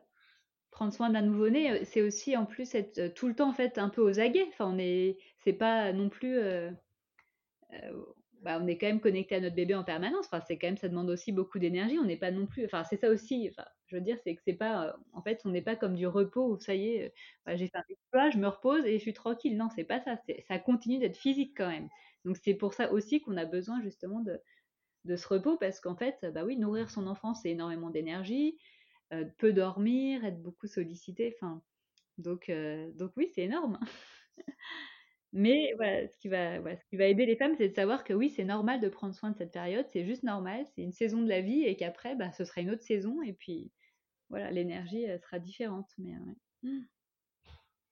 prendre 0.82 0.96
soin 0.96 1.12
d'un 1.12 1.22
nouveau-né, 1.22 1.70
euh, 1.70 1.80
c'est 1.84 2.02
aussi 2.02 2.36
en 2.36 2.48
plus 2.48 2.74
être 2.74 2.98
euh, 2.98 3.10
tout 3.10 3.28
le 3.28 3.36
temps 3.36 3.50
en 3.50 3.54
fait 3.54 3.78
un 3.78 3.90
peu 3.90 4.02
aux 4.02 4.20
aguets. 4.20 4.48
Enfin, 4.50 4.66
on 4.74 4.80
est, 4.80 5.20
c'est 5.38 5.54
pas 5.54 5.94
non 5.94 6.10
plus. 6.10 6.40
Euh, 6.40 6.72
bah, 8.42 8.58
on 8.60 8.66
est 8.66 8.80
quand 8.80 8.88
même 8.88 9.00
connecté 9.00 9.36
à 9.36 9.40
notre 9.42 9.56
bébé 9.56 9.76
en 9.76 9.84
permanence. 9.84 10.26
Enfin, 10.26 10.42
c'est 10.48 10.58
quand 10.58 10.66
même, 10.66 10.78
ça 10.78 10.90
demande 10.90 11.12
aussi 11.12 11.32
beaucoup 11.32 11.60
d'énergie. 11.60 12.00
On 12.00 12.06
n'est 12.06 12.18
pas 12.18 12.32
non 12.32 12.48
plus. 12.48 12.66
Enfin, 12.66 12.84
c'est 12.84 12.98
ça 12.98 13.12
aussi. 13.12 13.48
Enfin, 13.52 13.68
je 13.86 13.96
veux 13.96 14.02
dire, 14.02 14.18
c'est 14.24 14.36
que 14.36 14.42
c'est 14.44 14.56
pas. 14.56 14.96
En 15.14 15.22
fait, 15.22 15.42
on 15.46 15.50
n'est 15.50 15.62
pas 15.62 15.76
comme 15.76 15.94
du 15.94 16.08
repos 16.08 16.48
où 16.52 16.60
ça 16.60 16.74
y 16.74 16.88
est, 16.88 17.14
j'ai 17.46 17.68
fait 17.68 17.78
un 17.78 17.84
exploit, 17.88 18.32
je 18.32 18.40
me 18.40 18.48
repose 18.48 18.84
et 18.88 18.98
je 18.98 19.04
suis 19.04 19.14
tranquille. 19.14 19.56
Non, 19.58 19.70
c'est 19.70 19.84
pas 19.84 20.02
ça. 20.02 20.18
Ça 20.48 20.58
continue 20.58 20.98
d'être 20.98 21.16
physique 21.18 21.54
quand 21.56 21.70
même. 21.70 21.90
Donc 22.26 22.38
c'est 22.38 22.56
pour 22.56 22.74
ça 22.74 22.92
aussi 22.92 23.22
qu'on 23.22 23.38
a 23.38 23.46
besoin 23.46 23.84
justement 23.84 24.22
de, 24.22 24.40
de 25.06 25.16
ce 25.16 25.28
repos 25.28 25.58
parce 25.58 25.80
qu'en 25.80 25.96
fait, 25.96 26.26
bah 26.34 26.44
oui, 26.44 26.58
nourrir 26.58 26.90
son 26.90 27.06
enfant, 27.06 27.36
c'est 27.36 27.52
énormément 27.52 27.92
d'énergie, 27.92 28.58
euh, 29.14 29.26
peu 29.38 29.54
dormir, 29.54 30.26
être 30.26 30.42
beaucoup 30.42 30.68
sollicité. 30.68 31.36
Enfin, 31.36 31.62
donc, 32.18 32.52
donc 32.96 33.12
oui, 33.18 33.30
c'est 33.34 33.44
énorme. 33.44 33.80
Mais 35.34 35.74
ce 35.80 36.18
qui 36.18 36.28
va, 36.28 36.58
ce 36.76 36.86
qui 36.86 36.98
va 36.98 37.06
aider 37.06 37.26
les 37.26 37.38
femmes, 37.38 37.56
c'est 37.58 37.70
de 37.70 37.74
savoir 37.74 38.04
que 38.04 38.14
oui, 38.14 38.30
c'est 38.30 38.44
normal 38.44 38.82
de 38.82 38.90
prendre 38.90 39.16
soin 39.16 39.32
de 39.32 39.38
cette 39.38 39.54
période, 39.54 39.88
c'est 39.94 40.06
juste 40.06 40.24
normal, 40.24 40.66
c'est 40.76 40.82
une 40.82 40.92
saison 40.92 41.22
de 41.22 41.30
la 41.30 41.40
vie 41.40 41.64
et 41.64 41.78
qu'après, 41.78 42.16
bah, 42.16 42.34
ce 42.34 42.44
sera 42.44 42.60
une 42.60 42.70
autre 42.70 42.84
saison 42.84 43.22
et 43.22 43.32
puis 43.32 43.72
voilà, 44.30 44.52
l'énergie 44.52 45.06
sera 45.22 45.40
différente. 45.40 45.90
Mais, 45.98 46.16
mmh. 46.64 46.82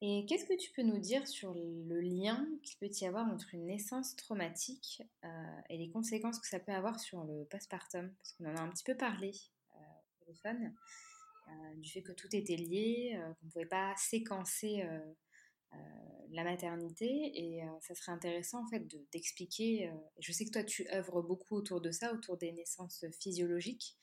Et 0.02 0.26
qu'est-ce 0.26 0.46
que 0.46 0.58
tu 0.58 0.72
peux 0.72 0.82
nous 0.82 0.98
dire 0.98 1.28
sur 1.28 1.54
le 1.54 2.00
lien 2.00 2.48
qu'il 2.64 2.78
peut 2.78 2.90
y 3.02 3.06
avoir 3.06 3.28
entre 3.28 3.54
une 3.54 3.66
naissance 3.66 4.16
traumatique 4.16 5.04
euh, 5.26 5.62
et 5.70 5.78
les 5.78 5.90
conséquences 5.90 6.40
que 6.40 6.48
ça 6.48 6.60
peut 6.60 6.72
avoir 6.72 7.00
sur 7.02 7.26
le 7.26 7.44
postpartum? 7.46 8.10
Parce 8.16 8.32
qu'on 8.34 8.46
en 8.46 8.56
a 8.56 8.62
un 8.62 8.70
petit 8.70 8.86
peu 8.86 8.96
parlé 8.96 9.34
euh, 9.76 9.78
au 9.78 10.26
téléphone, 10.26 10.68
euh, 10.68 10.70
du 11.78 11.90
fait 11.90 12.02
que 12.02 12.12
tout 12.12 12.34
était 12.36 12.56
lié, 12.56 13.20
qu'on 13.40 13.46
ne 13.46 13.52
pouvait 13.52 13.66
pas 13.66 13.94
séquencer 13.98 14.84
euh, 15.74 15.78
la 16.32 16.44
maternité 16.44 17.32
et 17.34 17.64
euh, 17.64 17.68
ça 17.82 17.96
serait 17.96 18.12
intéressant 18.12 18.64
en 18.64 18.68
fait 18.68 18.88
d'expliquer. 19.12 19.90
Euh, 19.90 19.94
je 20.20 20.32
sais 20.32 20.46
que 20.46 20.52
toi 20.52 20.64
tu 20.64 20.88
œuvres 20.92 21.24
beaucoup 21.24 21.56
autour 21.56 21.82
de 21.82 21.92
ça, 21.92 22.14
autour 22.14 22.38
des 22.38 22.52
naissances 22.52 23.04
physiologiques 23.20 23.96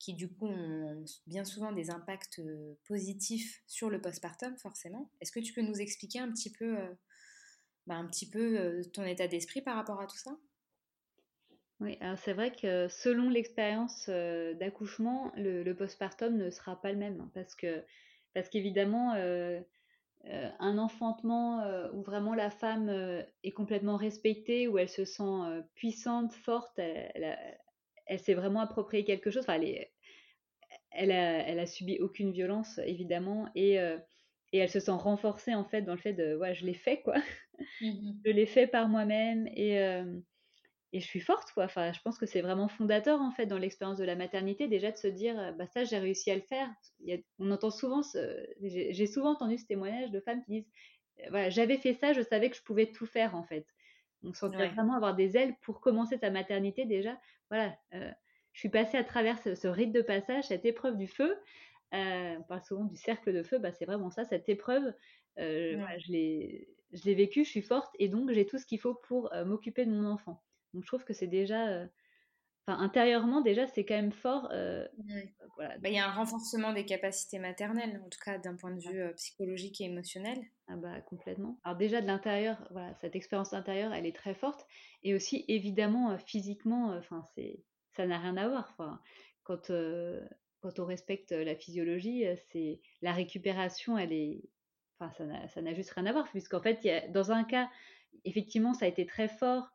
qui 0.00 0.14
du 0.14 0.28
coup 0.28 0.46
ont 0.46 1.04
bien 1.26 1.44
souvent 1.44 1.72
des 1.72 1.90
impacts 1.90 2.40
positifs 2.86 3.62
sur 3.66 3.90
le 3.90 4.00
postpartum 4.00 4.56
forcément. 4.56 5.12
Est-ce 5.20 5.30
que 5.30 5.40
tu 5.40 5.52
peux 5.52 5.60
nous 5.60 5.80
expliquer 5.80 6.18
un 6.18 6.32
petit 6.32 6.50
peu, 6.50 6.76
bah, 7.86 7.96
un 7.96 8.08
petit 8.08 8.28
peu 8.28 8.80
ton 8.94 9.04
état 9.04 9.28
d'esprit 9.28 9.60
par 9.60 9.76
rapport 9.76 10.00
à 10.00 10.06
tout 10.06 10.16
ça? 10.16 10.38
Oui, 11.80 11.96
alors 12.00 12.18
c'est 12.18 12.32
vrai 12.32 12.52
que 12.52 12.88
selon 12.88 13.30
l'expérience 13.30 14.08
d'accouchement, 14.08 15.32
le, 15.36 15.72
postpartum 15.72 16.36
ne 16.36 16.50
sera 16.50 16.80
pas 16.80 16.92
le 16.92 16.98
même 16.98 17.20
hein, 17.20 17.30
parce 17.34 17.54
que 17.54 17.82
parce 18.34 18.48
qu'évidemment 18.48 19.14
euh, 20.26 20.50
un 20.58 20.76
enfantement 20.76 21.62
euh, 21.62 21.88
où 21.94 22.02
vraiment 22.02 22.34
la 22.34 22.50
femme 22.50 22.90
euh, 22.90 23.22
est 23.42 23.52
complètement 23.52 23.96
respectée, 23.96 24.68
où 24.68 24.76
elle 24.76 24.88
se 24.88 25.06
sent 25.06 25.62
puissante, 25.74 26.32
forte, 26.34 26.78
elle, 26.78 28.18
s'est 28.18 28.34
vraiment 28.34 28.60
approprié 28.60 29.04
quelque 29.04 29.30
chose. 29.30 29.44
Enfin, 29.48 29.60
elle, 30.90 31.10
a, 31.12 31.66
subi 31.66 31.98
aucune 32.00 32.32
violence, 32.32 32.78
évidemment, 32.84 33.48
et, 33.54 33.78
elle 34.52 34.68
se 34.68 34.80
sent 34.80 34.90
renforcée, 34.90 35.54
en 35.54 35.64
fait, 35.64 35.82
dans 35.82 35.94
le 35.94 36.00
fait 36.00 36.12
de, 36.12 36.36
ouais, 36.36 36.54
je 36.54 36.66
l'ai 36.66 36.74
fait, 36.74 37.00
quoi. 37.00 37.16
Mmh 37.80 38.12
je 38.24 38.30
l'ai 38.30 38.46
fait 38.46 38.66
par 38.66 38.88
moi-même 38.88 39.46
et, 39.48 39.78
et 40.92 41.00
je 41.00 41.06
suis 41.06 41.20
forte, 41.20 41.52
quoi. 41.52 41.64
Enfin, 41.64 41.92
je 41.92 42.00
pense 42.00 42.18
que 42.18 42.26
c'est 42.26 42.40
vraiment 42.40 42.68
fondateur, 42.68 43.20
en 43.20 43.30
fait, 43.30 43.46
dans 43.46 43.58
l'expérience 43.58 43.98
de 43.98 44.04
la 44.04 44.16
maternité, 44.16 44.66
déjà 44.66 44.90
de 44.90 44.96
se 44.96 45.06
dire, 45.06 45.54
bah 45.56 45.66
ça, 45.66 45.84
j'ai 45.84 45.98
réussi 45.98 46.30
à 46.30 46.36
le 46.36 46.42
faire. 46.42 46.68
on 47.38 47.50
entend 47.50 47.70
souvent, 47.70 48.02
j'ai 48.60 49.06
souvent 49.06 49.30
entendu 49.30 49.56
ce 49.56 49.66
témoignage 49.66 50.10
de 50.10 50.20
femmes 50.20 50.42
qui 50.44 50.62
disent, 50.62 50.70
voilà, 51.28 51.50
j'avais 51.50 51.76
fait 51.76 51.94
ça, 51.94 52.12
je 52.12 52.22
savais 52.22 52.50
que 52.50 52.56
je 52.56 52.62
pouvais 52.62 52.86
tout 52.86 53.06
faire, 53.06 53.36
en 53.36 53.44
fait. 53.44 53.66
On 54.24 54.32
sentait 54.32 54.68
vraiment 54.68 54.94
avoir 54.94 55.14
des 55.14 55.36
ailes 55.36 55.54
pour 55.62 55.80
commencer 55.80 56.18
sa 56.18 56.30
maternité 56.30 56.84
déjà. 56.86 57.18
Voilà, 57.50 57.76
je 57.92 58.58
suis 58.58 58.68
passée 58.68 58.98
à 58.98 59.04
travers 59.04 59.38
ce, 59.38 59.68
rite 59.68 59.92
de 59.92 60.02
passage, 60.02 60.44
cette 60.48 60.64
épreuve 60.64 60.96
du 60.96 61.06
feu. 61.06 61.38
on 61.92 62.42
parle 62.48 62.62
souvent 62.64 62.84
du 62.84 62.96
cercle 62.96 63.32
de 63.32 63.44
feu, 63.44 63.58
bah, 63.58 63.70
c'est 63.70 63.86
vraiment 63.86 64.10
ça, 64.10 64.24
cette 64.24 64.48
épreuve. 64.48 64.92
je 65.36 66.10
l'ai 66.10 67.14
vécue, 67.14 67.44
je 67.44 67.50
suis 67.50 67.62
forte 67.62 67.94
et 68.00 68.08
donc 68.08 68.32
j'ai 68.32 68.44
tout 68.44 68.58
ce 68.58 68.66
qu'il 68.66 68.80
faut 68.80 68.94
pour 68.94 69.32
m'occuper 69.46 69.86
de 69.86 69.92
mon 69.92 70.10
enfant. 70.10 70.42
Donc 70.74 70.82
je 70.84 70.86
trouve 70.86 71.04
que 71.04 71.12
c'est 71.12 71.26
déjà, 71.26 71.86
enfin 72.66 72.78
intérieurement 72.78 73.40
déjà 73.40 73.66
c'est 73.66 73.84
quand 73.84 73.94
même 73.94 74.12
fort. 74.12 74.48
Bah, 75.58 75.88
il 75.88 75.92
y 75.92 75.98
a 75.98 76.08
un 76.08 76.12
renforcement 76.12 76.72
des 76.72 76.84
capacités 76.86 77.38
maternelles, 77.38 78.00
en 78.04 78.08
tout 78.08 78.18
cas 78.24 78.38
d'un 78.38 78.56
point 78.56 78.70
de 78.74 78.80
vue 78.80 79.14
psychologique 79.16 79.80
et 79.80 79.84
émotionnel. 79.84 80.38
Ah 80.68 80.76
bah 80.76 81.00
complètement. 81.02 81.58
Alors 81.64 81.76
déjà 81.76 82.00
de 82.00 82.06
l'intérieur, 82.06 82.66
voilà, 82.70 82.94
cette 82.94 83.14
expérience 83.16 83.52
intérieure, 83.52 83.92
elle 83.92 84.06
est 84.06 84.16
très 84.16 84.34
forte, 84.34 84.66
et 85.02 85.14
aussi 85.14 85.44
évidemment 85.48 86.16
physiquement, 86.18 86.94
enfin 86.96 87.22
c'est, 87.34 87.62
ça 87.90 88.06
n'a 88.06 88.18
rien 88.18 88.36
à 88.36 88.48
voir. 88.48 88.68
Enfin, 88.70 89.00
quand 89.42 89.70
quand 90.60 90.78
on 90.78 90.84
respecte 90.84 91.32
la 91.32 91.56
physiologie, 91.56 92.24
c'est 92.52 92.80
la 93.02 93.12
récupération, 93.12 93.96
elle 93.98 94.12
est, 94.12 94.42
enfin 94.98 95.10
ça 95.48 95.62
n'a 95.62 95.74
juste 95.74 95.90
rien 95.90 96.06
à 96.06 96.12
voir, 96.12 96.28
puisqu'en 96.30 96.60
fait, 96.60 96.84
y 96.84 96.90
a, 96.90 97.08
dans 97.08 97.32
un 97.32 97.44
cas, 97.44 97.70
effectivement, 98.24 98.74
ça 98.74 98.84
a 98.84 98.88
été 98.88 99.06
très 99.06 99.28
fort 99.28 99.70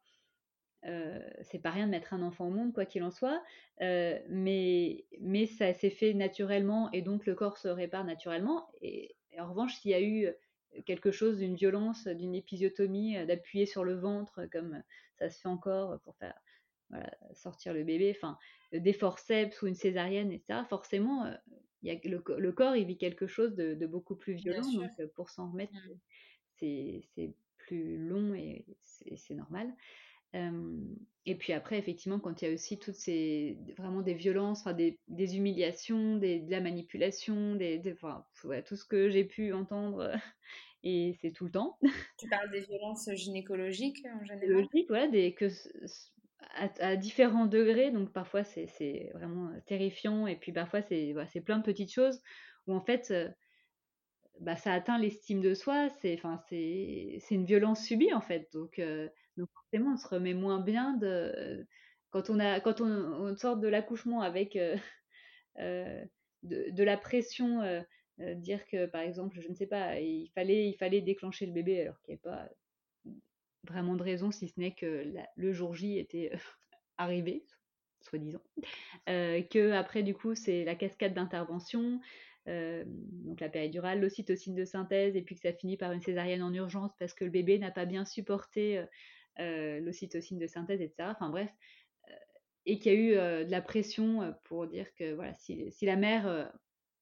euh, 0.86 1.20
c'est 1.42 1.60
pas 1.60 1.72
rien 1.72 1.88
de 1.88 1.92
mettre 1.92 2.14
un 2.14 2.22
enfant 2.22 2.48
au 2.48 2.52
monde, 2.52 2.74
quoi 2.74 2.86
qu'il 2.86 3.04
en 3.04 3.12
soit, 3.12 3.42
euh, 3.82 4.20
mais, 4.30 5.06
mais 5.20 5.48
ça 5.48 5.74
s'est 5.74 5.90
fait 5.90 6.14
naturellement 6.14 6.92
et 6.92 7.02
donc 7.02 7.26
le 7.26 7.34
corps 7.34 7.58
se 7.58 7.68
répare 7.68 8.04
naturellement. 8.04 8.68
Et, 8.82 9.16
en 9.40 9.50
revanche, 9.50 9.76
s'il 9.80 9.92
y 9.92 9.96
a 9.96 10.02
eu 10.02 10.30
quelque 10.86 11.12
chose 11.12 11.40
d'une 11.40 11.56
violence, 11.56 12.08
d'une 12.08 12.36
épisiotomie, 12.36 13.26
d'appuyer 13.26 13.66
sur 13.66 13.84
le 13.84 13.96
ventre, 13.96 14.46
comme 14.52 14.82
ça 15.20 15.30
se 15.30 15.42
fait 15.42 15.50
encore 15.50 16.00
pour 16.02 16.16
faire 16.18 16.40
sortir 17.34 17.74
le 17.74 17.84
bébé, 17.84 18.14
enfin, 18.16 18.38
des 18.72 18.94
forceps 18.94 19.62
ou 19.62 19.68
une 19.68 19.76
césarienne, 19.76 20.32
etc., 20.32 20.62
forcément, 20.70 21.30
y 21.84 21.92
a, 21.92 21.96
le, 22.06 22.52
corps, 22.52 22.78
il 22.78 22.86
vit 22.86 22.98
quelque 22.98 23.28
chose 23.28 23.56
de, 23.56 23.86
beaucoup 23.86 24.16
plus 24.16 24.36
violent, 24.36 24.72
donc 24.72 25.06
pour 25.16 25.30
s'en 25.30 25.52
remettre, 25.52 25.74
mmh. 25.74 27.04
c'est 27.12 27.34
plus 27.58 27.98
long 27.98 28.34
et 28.34 28.66
c'est 28.86 29.36
normal 29.36 29.74
et 31.26 31.36
puis 31.36 31.54
après, 31.54 31.78
effectivement, 31.78 32.20
quand 32.20 32.42
il 32.42 32.48
y 32.48 32.52
a 32.52 32.54
aussi 32.54 32.78
toutes 32.78 32.96
ces 32.96 33.58
vraiment 33.78 34.02
des 34.02 34.14
violences, 34.14 34.62
enfin 34.62 34.74
des, 34.74 35.00
des, 35.08 35.38
humiliations, 35.38 36.18
des, 36.18 36.40
de 36.40 36.52
la 36.52 36.62
manipulation, 36.62 37.56
des, 37.56 37.82
enfin, 37.94 38.26
tout 38.66 38.76
ce 38.76 38.86
que 38.86 39.10
j'ai 39.10 39.24
pu 39.24 39.52
entendre, 39.54 40.12
et 40.84 41.18
c'est 41.22 41.32
tout 41.32 41.46
le 41.46 41.52
temps. 41.52 41.80
Tu 42.20 42.30
parles 42.30 42.52
des 42.52 42.62
violences 42.62 43.10
gynécologiques 43.14 44.06
en 44.06 44.24
général? 44.24 44.42
Gynécologiques, 44.42 44.88
voilà, 44.88 45.08
des, 45.08 45.34
que, 45.34 45.48
à, 46.80 46.96
différents 46.96 47.48
degrés, 47.48 47.92
donc 47.92 48.14
parfois 48.14 48.44
c'est 48.44 49.10
vraiment 49.14 49.52
terrifiant, 49.66 50.28
et 50.28 50.36
puis 50.36 50.52
parfois 50.52 50.84
c'est 50.84 51.12
voilà, 51.14 51.28
plein 51.44 51.58
de 51.58 51.64
petites 51.64 51.92
choses 51.92 52.22
où 52.68 52.74
en 52.74 52.82
fait 52.82 53.14
bah, 54.40 54.56
ça 54.56 54.74
atteint 54.74 55.00
l'estime 55.00 55.42
de 55.42 55.54
soi, 55.54 55.90
c'est 55.90 56.20
une 57.32 57.46
violence 57.46 57.84
subie 57.84 58.14
en 58.14 58.22
fait, 58.22 58.48
donc 58.54 58.80
donc 59.38 59.50
forcément, 59.54 59.94
on 59.94 59.98
se 59.98 60.08
remet 60.08 60.34
moins 60.34 60.60
bien 60.60 60.94
de 60.94 61.66
quand 62.16 62.30
on 62.30 62.40
a 62.40 62.62
quand 62.62 62.80
on, 62.80 63.36
sort 63.36 63.58
de 63.58 63.68
l'accouchement 63.68 64.22
avec 64.22 64.56
euh, 64.56 64.78
euh, 65.60 66.06
de, 66.44 66.84
la 66.84 66.96
pression, 66.96 67.62
euh, 67.62 67.82
dire 68.36 68.66
que 68.68 68.86
par 68.86 69.02
exemple, 69.02 69.42
je 69.42 69.50
ne 69.50 69.54
sais 69.54 69.68
pas, 69.68 70.00
il 70.00 70.30
fallait 70.34 70.70
il 70.70 70.76
fallait 70.78 71.02
déclencher 71.02 71.46
le 71.46 71.52
bébé 71.52 71.82
alors 71.82 72.00
qu'il 72.02 72.14
n'y 72.14 72.20
avait 72.24 72.38
pas 72.38 72.50
vraiment 73.64 73.96
de 73.96 74.04
raison, 74.04 74.32
si 74.32 74.48
ce 74.48 74.60
n'est 74.60 74.76
que 74.76 75.12
le 75.36 75.52
jour 75.52 75.76
J 75.76 75.98
était 75.98 76.32
arrivé, 76.98 77.46
soi-disant, 78.02 78.42
que 79.08 79.72
après 79.72 80.04
du 80.04 80.14
coup 80.14 80.36
c'est 80.36 80.64
la 80.64 80.76
cascade 80.76 81.16
d'intervention. 81.16 82.00
donc 82.46 83.42
la 83.42 83.50
péridurale, 83.50 84.00
l'ocytocine 84.00 84.56
de 84.56 84.64
synthèse, 84.64 85.18
et 85.18 85.22
puis 85.24 85.36
que 85.36 85.42
ça 85.42 85.52
finit 85.52 85.76
par 85.76 85.92
une 85.92 86.02
césarienne 86.02 86.44
en 86.44 86.54
urgence 86.54 86.92
parce 87.00 87.14
que 87.14 87.26
le 87.26 87.32
bébé 87.32 87.60
n'a 87.60 87.72
pas 87.72 87.86
bien 87.86 88.06
supporté 88.06 88.86
l'ocytocine 89.38 90.40
de 90.40 90.48
synthèse, 90.48 90.82
etc. 90.82 91.10
Enfin 91.12 91.30
bref, 91.30 91.50
euh, 92.10 92.14
et 92.66 92.80
qu'il 92.80 92.94
y 92.94 92.96
a 92.96 93.00
eu 93.00 93.14
euh, 93.14 93.44
de 93.44 93.52
la 93.52 93.62
pression 93.62 94.34
pour 94.44 94.68
dire 94.68 94.94
que 94.96 95.14
voilà, 95.14 95.34
si, 95.34 95.72
la 95.82 95.96
mère 95.96 96.52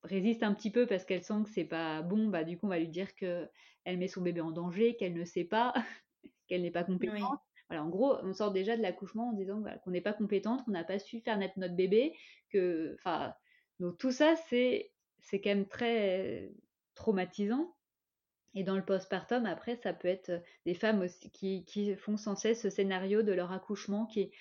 résiste 0.04 0.44
un 0.44 0.54
petit 0.54 0.72
peu 0.72 0.86
parce 0.86 1.06
qu'elle 1.06 1.24
sent 1.24 1.44
que 1.44 1.50
c'est 1.50 1.66
pas 1.66 2.02
bon, 2.02 2.28
bah 2.28 2.44
du 2.44 2.58
coup 2.58 2.66
on 2.66 2.70
va 2.70 2.80
lui 2.80 2.90
dire 2.90 3.16
que 3.16 3.48
elle 3.86 3.98
met 3.98 4.08
son 4.08 4.22
bébé 4.22 4.42
en 4.42 4.52
danger, 4.52 4.96
qu'elle 4.96 5.14
ne 5.14 5.26
sait 5.26 5.44
pas, 5.44 5.74
qu'elle 6.48 6.62
n'est 6.62 6.72
pas 6.72 6.84
compétente. 6.84 7.40
Voilà, 7.70 7.84
en 7.84 7.90
gros, 7.90 8.18
on 8.24 8.34
sort 8.34 8.52
déjà 8.52 8.76
de 8.78 8.82
l'accouchement 8.82 9.30
en 9.30 9.34
disant 9.34 9.64
qu'on 9.84 9.92
n'est 9.92 10.02
pas 10.02 10.14
compétente, 10.14 10.64
qu'on 10.66 10.72
n'a 10.72 10.84
pas 10.84 11.00
su 11.00 11.22
faire 11.22 11.38
naître 11.38 11.58
notre 11.58 11.76
bébé, 11.76 12.14
que, 12.50 12.96
enfin, 13.00 13.34
donc 13.80 13.98
tout 13.98 14.12
ça 14.12 14.36
c'est 14.50 14.92
c'est 15.20 15.42
quand 15.42 15.50
même 15.50 15.68
très 15.68 16.52
traumatisant. 16.96 17.74
Et 18.56 18.64
dans 18.64 18.76
le 18.76 18.86
postpartum, 18.86 19.46
après, 19.46 19.76
ça 19.78 19.94
peut 19.94 20.08
être 20.08 20.44
des 20.66 20.76
femmes 20.76 21.02
aussi 21.02 21.32
qui, 21.32 21.96
font 21.96 22.18
sans 22.18 22.36
cesse 22.36 22.62
ce 22.62 22.70
scénario 22.70 23.24
de 23.24 23.32
leur 23.32 23.52
accouchement, 23.52 24.06
qui, 24.06 24.32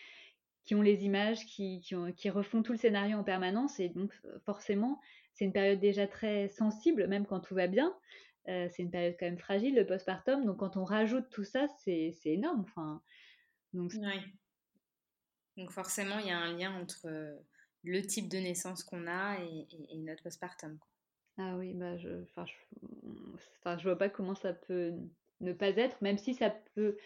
ont 0.75 0.83
les 0.83 1.05
images, 1.05 1.46
qui, 1.46 1.83
refont 2.31 2.62
tout 2.62 2.72
le 2.72 2.79
scénario 2.79 3.16
en 3.16 3.25
permanence. 3.25 3.81
Et 3.81 3.88
donc, 3.88 4.12
forcément, 4.44 5.01
c'est 5.33 5.44
une 5.44 5.53
période 5.53 5.81
déjà 5.81 6.07
très 6.07 6.48
sensible, 6.48 7.07
même 7.09 7.27
quand 7.27 7.40
tout 7.40 7.55
va 7.55 7.66
bien. 7.66 7.94
Euh, 8.48 8.68
c'est 8.70 8.83
une 8.83 8.90
période 8.90 9.14
quand 9.18 9.27
même 9.27 9.38
fragile, 9.38 9.75
le 9.75 9.87
postpartum. 9.87 10.44
Donc, 10.44 10.59
quand 10.59 10.77
on 10.77 10.85
rajoute 10.85 11.29
tout 11.31 11.44
ça, 11.44 11.66
c'est 11.79 12.14
énorme. 12.25 12.61
Enfin, 12.61 13.03
donc, 13.72 13.92
forcément, 15.70 16.18
il 16.18 16.27
y 16.27 16.31
a 16.31 16.38
un 16.38 16.57
lien 16.57 16.75
entre 16.81 17.09
le 17.85 18.03
type 18.03 18.29
de 18.29 18.38
naissance 18.38 18.85
qu'on 18.85 19.07
a 19.07 19.38
et, 19.40 19.98
notre 19.98 20.22
postpartum. 20.22 20.79
Ah 21.38 21.57
oui, 21.57 21.73
bah 21.75 21.97
je, 21.97 22.09
enfin, 22.23 22.45
je, 23.79 23.83
vois 23.85 23.97
pas 23.97 24.09
comment 24.11 24.35
ça 24.35 24.53
peut 24.53 24.92
ne 25.40 25.53
pas 25.53 25.68
être, 25.68 26.01
même 26.03 26.18
si 26.18 26.35
ça 26.35 26.51
peut, 26.75 26.97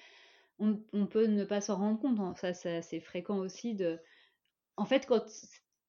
on, 0.58 0.76
peut 1.06 1.26
ne 1.26 1.44
pas 1.44 1.60
s'en 1.60 1.76
rendre 1.76 2.00
compte. 2.00 2.18
Hein. 2.18 2.34
Ça, 2.36 2.52
c'est 2.52 2.76
assez 2.76 3.00
fréquent 3.00 3.38
aussi 3.38 3.74
de. 3.74 3.98
En 4.76 4.84
fait, 4.84 5.06
quand 5.06 5.24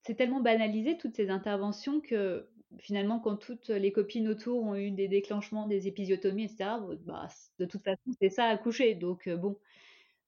c'est 0.04 0.15
tellement 0.15 0.41
banalisé 0.41 0.97
toutes 0.97 1.15
ces 1.15 1.30
interventions 1.30 2.00
que 2.00 2.47
finalement, 2.80 3.19
quand 3.19 3.38
toutes 3.38 3.69
les 3.69 3.91
copines 3.91 4.28
autour 4.28 4.63
ont 4.63 4.76
eu 4.76 4.91
des 4.91 5.08
déclenchements, 5.08 5.67
des 5.67 5.88
épisiotomies, 5.88 6.45
etc., 6.45 6.71
bah, 7.06 7.28
de 7.60 7.65
toute 7.65 7.84
façon, 7.84 8.12
c'est 8.21 8.30
ça 8.30 8.45
accoucher. 8.45 8.95
Donc 8.95 9.28
euh, 9.28 9.36
bon, 9.36 9.58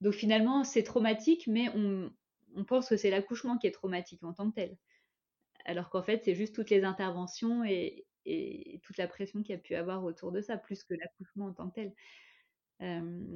donc 0.01 0.13
finalement, 0.13 0.63
c'est 0.63 0.83
traumatique, 0.83 1.47
mais 1.47 1.69
on 1.75 2.63
pense 2.65 2.89
que 2.89 2.97
c'est 2.97 3.11
l'accouchement 3.11 3.57
qui 3.57 3.67
est 3.67 3.71
traumatique 3.71 4.23
en 4.23 4.33
tant 4.33 4.49
que 4.49 4.55
tel 4.55 4.77
alors 5.69 5.91
qu'en 5.91 6.01
fait, 6.01 6.23
c'est 6.23 6.33
juste 6.33 6.55
toutes 6.55 6.71
les 6.71 6.83
interventions 6.83 7.63
et, 7.63 8.05
toute 8.83 8.97
la 8.97 9.07
pression 9.07 9.41
qu'il 9.41 9.55
y 9.55 9.57
a 9.57 9.61
pu 9.61 9.73
avoir 9.73 10.03
autour 10.03 10.31
de 10.31 10.41
ça, 10.41 10.57
plus 10.57 10.83
que 10.83 10.93
l'accouchement 10.93 11.47
en 11.47 11.53
tant 11.53 11.69
que 11.69 11.75
tel. 11.75 11.93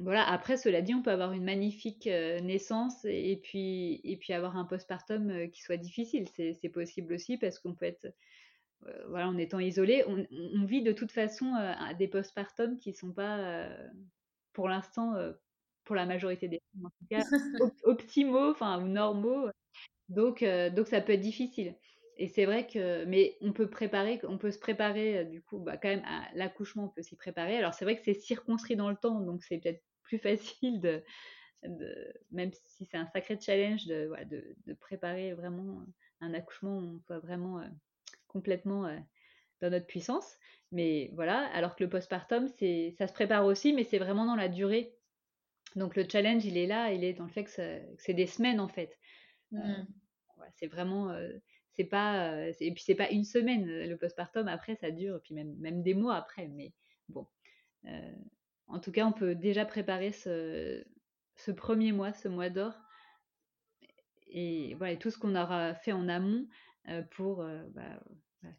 voilà. 0.02 0.28
Après, 0.28 0.56
cela 0.56 0.82
dit, 0.82 0.94
on 0.94 1.02
peut 1.02 1.10
avoir 1.10 1.32
une 1.32 1.44
magnifique 1.44 2.06
naissance 2.06 3.04
et, 3.04 3.40
puis, 3.42 4.00
et 4.04 4.16
puis 4.16 4.32
avoir 4.32 4.56
un 4.56 4.64
postpartum 4.64 5.50
qui 5.50 5.62
soit 5.62 5.78
difficile. 5.78 6.28
C'est 6.36 6.68
possible 6.68 7.14
aussi 7.14 7.38
parce 7.38 7.58
qu'on 7.58 7.74
peut 7.74 7.86
être, 7.86 8.06
voilà, 9.08 9.28
en 9.28 9.36
étant 9.36 9.58
isolé, 9.58 10.04
on, 10.06 10.64
vit 10.64 10.82
de 10.82 10.92
toute 10.92 11.10
façon 11.10 11.52
des 11.98 12.06
postpartums 12.06 12.78
qui 12.78 12.90
ne 12.90 12.96
sont 12.96 13.12
pas, 13.12 13.68
pour 14.52 14.68
l'instant, 14.68 15.14
pour 15.84 15.96
la 15.96 16.06
majorité 16.06 16.46
des 16.46 16.62
femmes, 16.72 16.86
en 16.86 16.90
tout 16.90 17.06
cas, 17.10 17.24
optimaux, 17.84 18.50
enfin, 18.50 18.80
ou 18.80 18.86
normaux. 18.86 19.48
Donc, 20.08 20.44
donc, 20.44 20.86
ça 20.86 21.00
peut 21.00 21.14
être 21.14 21.20
difficile 21.20 21.74
et 22.16 22.28
c'est 22.28 22.44
vrai 22.44 22.66
que, 22.66 23.04
mais 23.06 23.36
on 23.40 23.52
peut 23.52 23.68
préparer, 23.68 24.20
on 24.24 24.38
peut 24.38 24.50
se 24.50 24.58
préparer 24.58 25.18
euh, 25.18 25.24
du 25.24 25.42
coup, 25.42 25.58
bah, 25.58 25.76
quand 25.76 25.88
même 25.88 26.04
à 26.06 26.28
l'accouchement, 26.34 26.84
on 26.84 26.88
peut 26.88 27.02
s'y 27.02 27.16
préparer. 27.16 27.56
Alors 27.56 27.74
c'est 27.74 27.84
vrai 27.84 27.96
que 27.96 28.02
c'est 28.04 28.14
circonscrit 28.14 28.76
dans 28.76 28.90
le 28.90 28.96
temps, 28.96 29.20
donc 29.20 29.42
c'est 29.42 29.58
peut-être 29.58 29.82
plus 30.02 30.18
facile 30.18 30.80
de, 30.80 31.02
même 32.30 32.52
si 32.52 32.84
c'est 32.84 32.96
un 32.96 33.06
sacré 33.06 33.38
challenge 33.40 33.86
de, 33.86 34.12
de, 34.66 34.74
préparer 34.74 35.32
vraiment 35.32 35.82
un 36.20 36.34
accouchement 36.34 36.78
où 36.78 36.96
on 36.96 37.00
soit 37.00 37.20
vraiment 37.20 37.58
euh, 37.58 37.66
complètement 38.28 38.86
euh, 38.86 38.98
dans 39.62 39.70
notre 39.70 39.86
puissance. 39.86 40.36
Mais 40.72 41.10
voilà, 41.14 41.46
alors 41.54 41.74
que 41.74 41.82
le 41.82 41.88
postpartum, 41.88 42.48
c'est, 42.58 42.94
ça 42.98 43.06
se 43.06 43.14
prépare 43.14 43.46
aussi, 43.46 43.72
mais 43.72 43.84
c'est 43.84 43.98
vraiment 43.98 44.26
dans 44.26 44.36
la 44.36 44.48
durée. 44.48 44.94
Donc 45.74 45.96
le 45.96 46.04
challenge, 46.08 46.44
il 46.44 46.58
est 46.58 46.66
là, 46.66 46.92
il 46.92 47.02
est 47.02 47.14
dans 47.14 47.24
le 47.24 47.30
fait 47.30 47.44
que, 47.44 47.50
c'est 47.98 48.14
des 48.14 48.26
semaines 48.26 48.60
en 48.60 48.68
fait. 48.68 48.96
Mmh. 49.52 49.84
c'est 50.56 50.66
vraiment 50.66 51.16
c'est 51.76 51.84
pas 51.84 52.32
euh, 52.32 52.52
et 52.60 52.72
puis 52.72 52.82
c'est 52.84 52.94
pas 52.94 53.10
une 53.10 53.24
semaine 53.24 53.66
le 53.66 53.96
postpartum 53.98 54.48
après 54.48 54.76
ça 54.76 54.90
dure 54.90 55.20
puis 55.22 55.34
même 55.34 55.56
même 55.58 55.82
des 55.82 55.94
mois 55.94 56.16
après 56.16 56.48
mais 56.48 56.74
bon 57.08 57.28
euh, 57.86 58.14
en 58.66 58.80
tout 58.80 58.92
cas, 58.92 59.06
on 59.06 59.12
peut 59.12 59.34
déjà 59.34 59.64
préparer 59.66 60.12
ce, 60.12 60.84
ce 61.36 61.50
premier 61.52 61.92
mois, 61.92 62.12
ce 62.12 62.28
mois 62.28 62.50
d'or. 62.50 62.74
Et 64.26 64.74
voilà, 64.74 64.96
tout 64.96 65.10
ce 65.10 65.18
qu'on 65.18 65.34
aura 65.36 65.74
fait 65.74 65.92
en 65.92 66.08
amont 66.08 66.48
pour, 67.10 67.44
bah, 67.70 68.00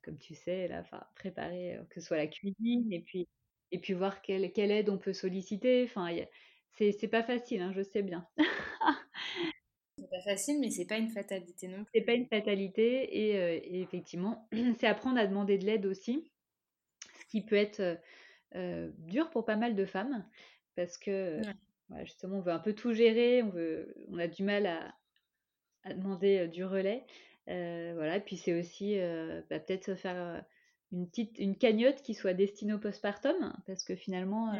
comme 0.04 0.18
tu 0.18 0.36
sais, 0.36 0.68
là, 0.68 0.84
préparer 1.16 1.80
que 1.90 2.00
ce 2.02 2.08
soit 2.08 2.18
la 2.18 2.28
cuisine 2.28 2.92
et 2.92 3.02
puis, 3.02 3.28
et 3.72 3.80
puis 3.80 3.94
voir 3.94 4.22
quelle, 4.22 4.52
quelle 4.54 4.72
aide 4.72 4.90
on 4.90 4.98
peut 4.98 5.14
solliciter. 5.14 5.84
Enfin, 5.86 6.10
c'est 6.72 7.08
pas 7.10 7.24
facile, 7.24 7.62
hein, 7.62 7.74
je 7.76 7.82
sais 7.84 8.04
bien. 8.04 8.28
pas 10.16 10.22
facile, 10.22 10.60
mais 10.60 10.70
c'est 10.70 10.86
pas 10.86 10.98
une 10.98 11.10
fatalité 11.10 11.68
non 11.68 11.84
plus. 11.84 11.92
C'est 11.94 12.02
pas 12.02 12.14
une 12.14 12.28
fatalité 12.28 13.18
et, 13.18 13.82
effectivement, 13.82 14.48
c'est 14.80 14.88
apprendre 14.88 15.20
à 15.20 15.28
demander 15.28 15.58
de 15.58 15.66
l'aide 15.66 15.86
aussi, 15.86 16.32
ce 17.20 17.26
qui 17.28 17.42
peut 17.42 17.56
être 17.56 18.00
dur 19.00 19.30
pour 19.32 19.44
pas 19.44 19.58
mal 19.58 19.76
de 19.76 19.86
femmes 19.86 20.26
parce 20.76 20.98
que 20.98 21.42
justement 22.04 22.38
on 22.38 22.42
veut 22.42 22.54
un 22.54 22.60
peu 22.60 22.74
tout 22.74 22.94
gérer, 22.94 23.44
on 23.44 23.50
veut, 23.50 23.94
on 24.08 24.18
a 24.18 24.28
du 24.28 24.44
mal 24.44 24.66
à, 24.66 24.96
à 25.84 25.94
demander 25.94 26.48
du 26.48 26.64
relais. 26.64 27.06
voilà, 27.48 28.20
puis 28.22 28.38
c'est 28.38 28.58
aussi 28.58 28.98
bah, 29.50 29.60
peut-être 29.60 29.84
se 29.84 29.96
faire 29.96 30.46
une 30.94 31.10
petite 31.10 31.38
une 31.38 31.58
cagnotte 31.58 32.02
qui 32.02 32.14
soit 32.14 32.34
destinée 32.34 32.74
au 32.74 32.80
postpartum 32.80 33.54
parce 33.68 33.84
que 33.84 33.96
finalement 33.96 34.58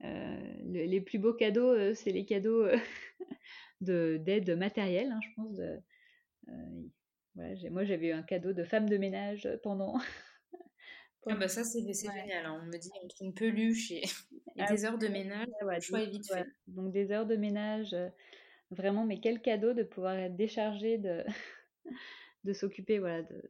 les 0.00 1.00
plus 1.00 1.18
beaux 1.18 1.34
cadeaux 1.34 1.94
c'est 1.94 2.12
les 2.12 2.24
cadeaux 2.24 2.66
de 2.66 2.76
d'aide 3.80 4.56
matérielle 4.56 5.12
hein, 5.12 5.20
je 5.22 5.28
pense 5.36 5.54
de, 5.54 5.80
moi 7.70 7.84
j'avais 7.84 8.08
eu 8.08 8.12
un 8.12 8.22
cadeau 8.22 8.52
de 8.52 8.64
femme 8.64 8.88
de 8.88 8.96
ménage 8.96 9.48
pendant 9.62 9.98
ah 11.26 11.36
bah 11.36 11.48
ça 11.48 11.62
c'est 11.62 11.80
génial 11.80 12.46
hein. 12.46 12.60
on 12.62 12.66
me 12.66 12.78
dit 12.78 12.90
entre 13.04 13.22
une 13.22 13.34
peluche 13.34 13.90
et, 13.92 14.02
ah 14.58 14.72
des 14.72 14.84
heures 14.84 14.98
de 14.98 15.08
ménage 15.08 15.46
le 15.60 15.80
choix 15.80 16.02
est 16.02 16.10
vite 16.10 16.26
fait 16.32 16.46
donc 16.66 16.92
des 16.92 17.12
heures 17.12 17.26
de 17.26 17.36
ménage 17.36 17.94
vraiment, 18.70 19.04
mais 19.04 19.20
quel 19.20 19.40
cadeau 19.40 19.72
de 19.72 19.82
pouvoir 19.82 20.14
être 20.14 20.36
déchargé 20.36 20.98
de, 20.98 21.24
de 22.44 22.52
s'occuper 22.52 22.98
voilà, 22.98 23.22
de, 23.22 23.42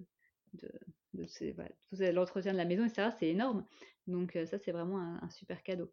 de, 0.54 0.70
de 1.14 2.10
l'entretien 2.10 2.52
de 2.52 2.58
la 2.58 2.64
maison, 2.64 2.84
etc. 2.84 3.10
C'est 3.18 3.28
énorme. 3.28 3.66
Donc 4.06 4.36
euh, 4.36 4.46
ça, 4.46 4.58
c'est 4.58 4.72
vraiment 4.72 5.00
un, 5.00 5.30
super 5.30 5.62
cadeau. 5.62 5.92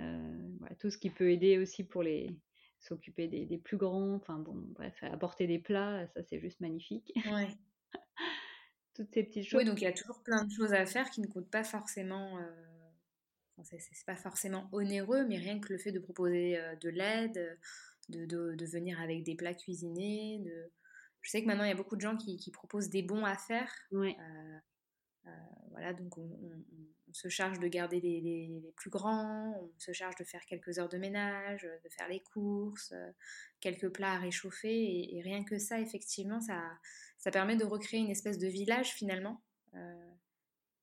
Euh, 0.00 0.48
voilà, 0.58 0.74
tout 0.76 0.90
ce 0.90 0.98
qui 0.98 1.10
peut 1.10 1.30
aider 1.30 1.58
aussi 1.58 1.84
pour 1.84 2.02
les 2.02 2.36
s'occuper 2.84 3.28
des, 3.28 3.46
des, 3.46 3.58
plus 3.58 3.76
grands, 3.76 4.14
enfin 4.14 4.38
bon, 4.38 4.54
bref, 4.54 4.94
apporter 5.02 5.46
des 5.46 5.58
plats, 5.58 6.06
ça 6.08 6.22
c'est 6.22 6.38
juste 6.38 6.60
magnifique. 6.60 7.12
Ouais. 7.30 7.48
Toutes 8.94 9.12
ces 9.12 9.24
petites 9.24 9.44
choses. 9.44 9.58
Oui, 9.62 9.64
donc 9.64 9.80
il 9.80 9.84
y 9.84 9.88
a 9.88 9.92
toujours 9.92 10.22
plein 10.22 10.44
de 10.44 10.50
choses 10.52 10.72
à 10.72 10.86
faire 10.86 11.10
qui 11.10 11.20
ne 11.20 11.26
coûtent 11.26 11.50
pas 11.50 11.64
forcément. 11.64 12.38
Euh... 12.38 12.50
Enfin, 13.56 13.76
c'est 13.78 14.06
pas 14.06 14.16
forcément 14.16 14.68
onéreux, 14.72 15.24
mais 15.26 15.38
rien 15.38 15.60
que 15.60 15.72
le 15.72 15.78
fait 15.78 15.92
de 15.92 16.00
proposer 16.00 16.58
euh, 16.58 16.74
de 16.76 16.88
l'aide, 16.88 17.58
de, 18.08 18.66
venir 18.66 19.00
avec 19.00 19.22
des 19.22 19.34
plats 19.34 19.54
cuisinés. 19.54 20.40
De... 20.40 20.72
Je 21.20 21.30
sais 21.30 21.42
que 21.42 21.46
maintenant, 21.46 21.64
il 21.64 21.68
y 21.68 21.72
a 21.72 21.76
beaucoup 21.76 21.96
de 21.96 22.00
gens 22.00 22.16
qui, 22.16 22.50
proposent 22.52 22.90
des 22.90 23.02
bons 23.02 23.24
à 23.24 23.36
faire. 23.36 23.72
Euh, 23.92 24.06
euh, 24.06 24.58
voilà, 25.70 25.92
donc 25.92 26.16
on, 26.18 26.30
se 27.12 27.28
charge 27.28 27.60
de 27.60 27.68
garder 27.68 28.00
les, 28.00 28.72
plus 28.74 28.90
grands, 28.90 29.56
on 29.56 29.72
se 29.78 29.92
charge 29.92 30.16
de 30.16 30.24
faire 30.24 30.44
quelques 30.46 30.80
heures 30.80 30.88
de 30.88 30.98
ménage, 30.98 31.62
de 31.62 31.88
faire 31.88 32.08
les 32.08 32.18
courses, 32.20 32.90
euh, 32.92 33.10
quelques 33.60 33.88
plats 33.88 34.14
à 34.14 34.18
réchauffer. 34.18 35.14
Et, 35.14 35.20
rien 35.22 35.44
que 35.44 35.58
ça, 35.58 35.80
effectivement, 35.80 36.40
ça, 36.40 36.60
ça 37.18 37.30
permet 37.30 37.56
de 37.56 37.64
recréer 37.64 38.00
une 38.00 38.10
espèce 38.10 38.38
de 38.38 38.48
village 38.48 38.94
finalement. 38.94 39.40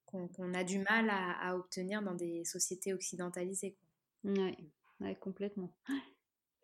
qu'on 0.05 0.53
a 0.53 0.63
du 0.63 0.79
mal 0.79 1.09
à, 1.09 1.55
obtenir 1.57 2.01
dans 2.01 2.15
des 2.15 2.45
sociétés 2.45 2.93
occidentalisées. 2.93 3.75
Oui, 4.23 4.57
ouais, 5.01 5.15
complètement. 5.15 5.73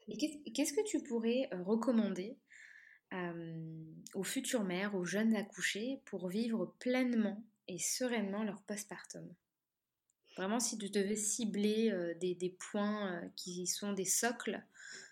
Qu'est-ce 0.07 0.73
que 0.73 0.85
tu 0.85 1.03
pourrais 1.03 1.49
euh, 1.53 1.61
recommander 1.63 2.37
aux 4.13 4.23
futures 4.23 4.63
mères, 4.63 4.95
aux 4.95 5.05
jeunes 5.05 5.35
accouchés, 5.35 6.01
pour 6.05 6.27
vivre 6.27 6.75
pleinement 6.79 7.41
et 7.67 7.79
sereinement 7.79 8.43
leur 8.43 8.61
postpartum 8.63 9.27
Vraiment, 10.37 10.59
si 10.59 10.77
tu 10.77 10.89
devais 10.91 11.15
cibler 11.15 11.91
euh, 11.91 12.13
des, 12.13 12.55
points 12.71 13.11
euh, 13.11 13.27
qui 13.35 13.65
sont 13.65 13.93
des 13.93 14.05
socles 14.05 14.63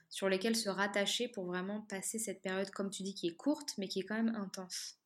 sur 0.10 0.30
lesquels 0.30 0.56
se 0.56 0.70
rattacher 0.70 1.28
pour 1.28 1.46
vraiment 1.46 1.82
passer 1.82 2.20
cette 2.20 2.44
période, 2.44 2.70
comme 2.70 2.92
tu 2.92 3.02
dis, 3.02 3.16
qui 3.16 3.28
est 3.28 3.36
courte, 3.36 3.74
mais 3.80 3.88
qui 3.88 4.02
est 4.02 4.04
quand 4.04 4.16
même 4.16 4.36
intense 4.36 5.00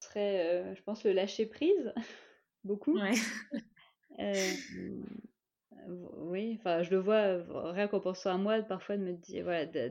Ce 0.00 0.08
serait, 0.08 0.74
je 0.76 0.82
pense, 0.82 1.02
le 1.02 1.12
lâcher 1.12 1.46
prise, 1.46 1.92
beaucoup. 2.64 2.96
Ouais. 2.96 3.12
oui, 5.88 6.56
enfin, 6.60 6.84
je 6.84 6.90
le 6.90 6.98
vois 6.98 7.72
rien 7.72 7.88
qu'en 7.88 8.00
pensant 8.00 8.30
à 8.30 8.38
moi, 8.38 8.62
parfois 8.62 8.96
de 8.96 9.02
me 9.02 9.12
dire, 9.14 9.42
voilà, 9.42 9.66
de, 9.66 9.88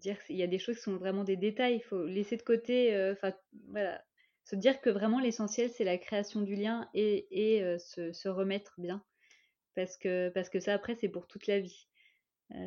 dire 0.00 0.24
qu'il 0.24 0.36
y 0.36 0.42
a 0.42 0.46
des 0.48 0.58
choses 0.58 0.76
qui 0.76 0.84
sont 0.84 0.96
vraiment 0.96 1.24
des 1.24 1.36
détails. 1.36 1.76
Il 1.76 1.84
faut 1.84 2.06
laisser 2.06 2.38
de 2.38 2.42
côté, 2.42 3.12
enfin, 3.12 3.34
voilà, 3.68 4.02
se 4.48 4.56
dire 4.56 4.80
que 4.80 4.88
vraiment 4.88 5.20
l'essentiel 5.20 5.68
c'est 5.68 5.84
la 5.84 5.98
création 5.98 6.40
du 6.40 6.54
lien 6.54 6.88
et, 6.94 7.26
et 7.30 7.78
se, 7.78 8.12
se, 8.12 8.28
remettre 8.28 8.74
bien, 8.78 9.04
parce 9.74 9.98
que 9.98 10.30
parce 10.30 10.48
que 10.48 10.58
ça 10.58 10.72
après 10.72 10.94
c'est 10.94 11.10
pour 11.10 11.26
toute 11.26 11.46
la 11.46 11.60
vie. 11.60 11.86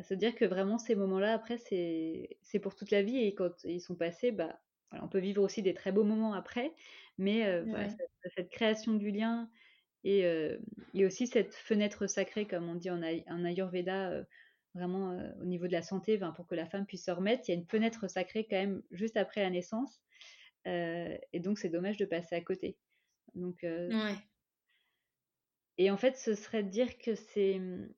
se 0.04 0.14
dire 0.14 0.36
que 0.36 0.44
vraiment 0.44 0.78
ces 0.78 0.94
moments-là 0.94 1.34
après 1.34 1.58
c'est 1.58 2.58
pour 2.62 2.76
toute 2.76 2.92
la 2.92 3.02
vie 3.02 3.18
et 3.18 3.34
quand 3.34 3.64
ils 3.64 3.80
sont 3.80 3.96
passés, 3.96 4.30
bah, 4.30 4.60
voilà, 4.90 5.04
on 5.04 5.08
peut 5.08 5.18
vivre 5.18 5.42
aussi 5.42 5.60
des 5.60 5.74
très 5.74 5.90
beaux 5.90 6.04
moments 6.04 6.34
après, 6.34 6.72
mais 7.18 7.60
voilà, 7.62 7.88
cette, 7.88 8.32
cette, 8.36 8.50
création 8.50 8.94
du 8.94 9.10
lien 9.10 9.50
et, 10.04 10.20
et, 10.94 11.04
aussi 11.04 11.26
cette 11.26 11.54
fenêtre 11.54 12.06
sacrée, 12.06 12.46
comme 12.46 12.68
on 12.68 12.76
dit 12.76 12.90
en, 12.90 13.02
en 13.02 13.44
Ayurveda, 13.44 14.22
vraiment 14.76 15.18
au 15.40 15.44
niveau 15.46 15.66
de 15.66 15.72
la 15.72 15.82
santé, 15.82 16.16
pour 16.36 16.46
que 16.46 16.54
la 16.54 16.66
femme 16.66 16.86
puisse 16.86 17.06
se 17.06 17.10
remettre, 17.10 17.48
il 17.48 17.52
y 17.52 17.54
a 17.56 17.58
une 17.58 17.66
fenêtre 17.66 18.08
sacrée 18.08 18.46
quand 18.48 18.56
même 18.56 18.82
juste 18.92 19.16
après 19.16 19.42
la 19.42 19.50
naissance. 19.50 20.00
Et 20.64 21.40
donc 21.40 21.58
c'est 21.58 21.68
dommage 21.68 21.96
de 21.96 22.04
passer 22.04 22.34
à 22.34 22.40
côté. 22.40 22.76
Donc, 23.34 23.58
ouais. 23.62 24.14
Et 25.78 25.90
en 25.90 25.96
fait, 25.96 26.16
ce 26.16 26.34
serait 26.34 26.62
de 26.62 26.68
dire 26.68 26.98
que 26.98 27.14
c'est... 27.14 27.58
Mmh, 27.58 27.88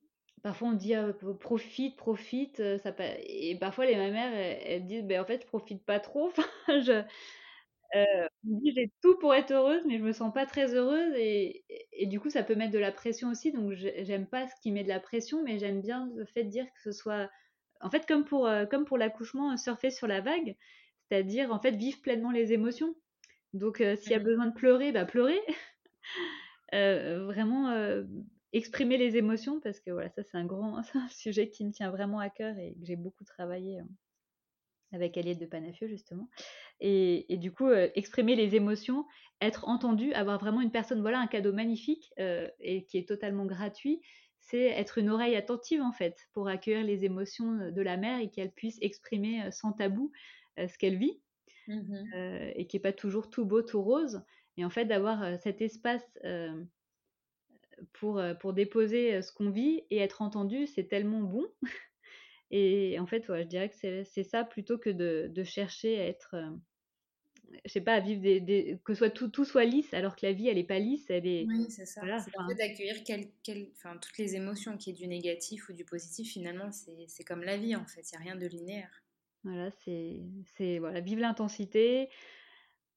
parfois 0.42 0.68
on 0.68 0.72
dit 0.72 0.94
profite, 1.40 1.96
profite, 1.96 2.62
ça 2.78 2.94
et 3.26 3.56
parfois 3.58 3.86
les 3.86 3.96
mamères 3.96 4.34
elles, 4.34 4.58
elles 4.66 4.86
disent 4.86 5.04
ben 5.04 5.22
en 5.22 5.24
fait 5.24 5.40
je 5.42 5.46
profite 5.46 5.82
pas 5.84 5.98
trop. 6.00 6.30
je, 6.68 7.02
euh, 7.94 8.28
j'ai 8.64 8.92
tout 9.02 9.16
pour 9.18 9.34
être 9.34 9.52
heureuse, 9.52 9.82
mais 9.86 9.98
je 9.98 10.02
me 10.02 10.12
sens 10.12 10.32
pas 10.32 10.46
très 10.46 10.74
heureuse 10.74 11.14
et, 11.16 11.64
et, 11.92 12.06
du 12.06 12.18
coup 12.18 12.28
ça 12.28 12.42
peut 12.42 12.56
mettre 12.56 12.72
de 12.72 12.78
la 12.78 12.92
pression 12.92 13.30
aussi. 13.30 13.52
Donc 13.52 13.72
j'aime 13.72 14.26
pas 14.26 14.46
ce 14.48 14.54
qui 14.62 14.72
met 14.72 14.82
de 14.82 14.88
la 14.88 15.00
pression, 15.00 15.42
mais 15.44 15.58
j'aime 15.58 15.80
bien 15.80 16.10
le 16.16 16.24
fait 16.24 16.44
de 16.44 16.50
dire 16.50 16.66
que 16.66 16.82
ce 16.82 16.92
soit, 16.92 17.30
en 17.80 17.90
fait 17.90 18.06
comme 18.06 18.24
pour 18.24 18.46
euh, 18.46 18.66
comme 18.66 18.84
pour 18.84 18.98
l'accouchement, 18.98 19.56
surfer 19.56 19.90
sur 19.90 20.06
la 20.08 20.20
vague, 20.20 20.56
c'est-à-dire 21.08 21.52
en 21.52 21.60
fait 21.60 21.72
vivre 21.72 22.00
pleinement 22.00 22.30
les 22.30 22.52
émotions. 22.52 22.94
Donc 23.52 23.80
euh, 23.80 23.96
s'il 23.96 24.12
y 24.12 24.14
a 24.14 24.20
mmh 24.20 24.24
besoin 24.24 24.46
de 24.46 24.54
pleurer, 24.54 24.92
bah 24.92 25.04
pleurer. 25.04 25.40
vraiment 26.72 27.72
exprimer 28.52 28.96
les 28.96 29.16
émotions 29.16 29.60
parce 29.60 29.78
que 29.78 29.92
voilà 29.92 30.08
ça 30.10 30.22
c'est 30.24 30.36
un 30.36 30.44
grand 30.44 30.78
un 30.94 31.08
sujet 31.08 31.48
qui 31.48 31.64
me 31.64 31.70
tient 31.70 31.90
vraiment 31.90 32.18
à 32.18 32.30
cœur 32.30 32.58
et 32.58 32.74
que 32.74 32.84
j'ai 32.84 32.96
beaucoup 32.96 33.24
travaillé 33.24 33.78
hein, 33.78 33.88
avec 34.92 35.16
Aliette 35.16 35.38
de 35.38 35.46
Panafieux 35.46 35.86
justement 35.86 36.28
et, 36.80 37.36
du 37.36 37.52
coup 37.52 37.66
euh, 37.66 37.88
exprimer 37.94 38.36
les 38.36 38.54
émotions, 38.54 39.06
être 39.40 39.68
entendu, 39.68 40.12
avoir 40.12 40.38
vraiment 40.38 40.60
une 40.60 40.70
personne, 40.70 41.00
voilà 41.00 41.18
un 41.20 41.26
cadeau 41.26 41.52
magnifique 41.52 42.12
euh, 42.18 42.48
et 42.60 42.84
qui 42.84 42.98
est 42.98 43.08
totalement 43.08 43.46
gratuit, 43.46 44.00
c'est 44.40 44.66
être 44.66 44.98
une 44.98 45.10
oreille 45.10 45.36
attentive 45.36 45.80
en 45.80 45.92
fait 45.92 46.16
pour 46.32 46.48
accueillir 46.48 46.84
les 46.84 47.04
émotions 47.04 47.70
de 47.70 47.82
la 47.82 47.96
mère 47.96 48.20
et 48.20 48.30
qu'elle 48.30 48.52
puisse 48.52 48.78
exprimer 48.82 49.42
euh, 49.44 49.50
sans 49.50 49.72
tabou 49.72 50.12
ce 50.56 50.78
qu'elle 50.78 50.98
vit 50.98 51.20
mmh 51.66 52.52
et 52.56 52.66
qui 52.66 52.76
est 52.76 52.80
pas 52.80 52.92
toujours 52.92 53.30
tout 53.30 53.44
beau, 53.46 53.62
tout 53.62 53.82
rose. 53.82 54.22
Et 54.56 54.64
en 54.64 54.70
fait 54.70 54.84
d'avoir 54.84 55.38
cet 55.40 55.62
espace 55.62 56.04
pour, 57.92 58.22
pour 58.40 58.52
déposer 58.52 59.22
ce 59.22 59.32
qu'on 59.32 59.50
vit 59.50 59.82
et 59.90 59.98
être 59.98 60.22
entendu, 60.22 60.66
c'est 60.66 60.84
tellement 60.84 61.22
bon. 61.22 61.46
Et 62.50 62.98
en 63.00 63.06
fait, 63.06 63.28
ouais, 63.28 63.42
je 63.42 63.48
dirais 63.48 63.68
que 63.68 64.04
c'est 64.04 64.22
ça 64.22 64.44
plutôt 64.44 64.78
que 64.78 64.90
de, 64.90 65.28
de 65.28 65.44
chercher 65.44 66.00
à 66.00 66.06
être, 66.06 66.34
euh, 66.34 66.50
je 67.64 67.72
sais 67.72 67.80
pas, 67.80 67.94
à 67.94 68.00
vivre 68.00 68.20
des, 68.20 68.78
que 68.84 68.94
soit 68.94 69.10
tout, 69.10 69.28
tout 69.28 69.44
soit 69.44 69.64
lisse, 69.64 69.92
alors 69.94 70.14
que 70.14 70.24
la 70.24 70.32
vie, 70.32 70.48
elle 70.48 70.58
est 70.58 70.64
pas 70.64 70.78
lisse, 70.78 71.06
elle 71.08 71.26
est. 71.26 71.46
Oui, 71.48 71.66
c'est 71.68 71.86
ça. 71.86 72.00
Voilà, 72.00 72.20
c'est 72.20 72.54
d'accueillir 72.54 73.02
quel, 73.04 73.30
quel, 73.42 73.70
toutes 74.00 74.18
les 74.18 74.36
émotions, 74.36 74.76
qui 74.76 74.90
est 74.90 74.94
du 74.94 75.08
négatif 75.08 75.68
ou 75.68 75.72
du 75.72 75.84
positif, 75.84 76.30
finalement, 76.30 76.70
c'est 76.70 77.24
comme 77.24 77.42
la 77.42 77.56
vie, 77.56 77.74
en 77.74 77.86
fait. 77.86 78.02
Il 78.12 78.18
n'y 78.18 78.22
a 78.22 78.24
rien 78.24 78.36
de 78.36 78.46
linéaire. 78.46 79.02
Voilà, 79.44 79.70
c'est 79.70 80.78
voilà, 80.78 81.00
vivre 81.00 81.20
l'intensité. 81.20 82.10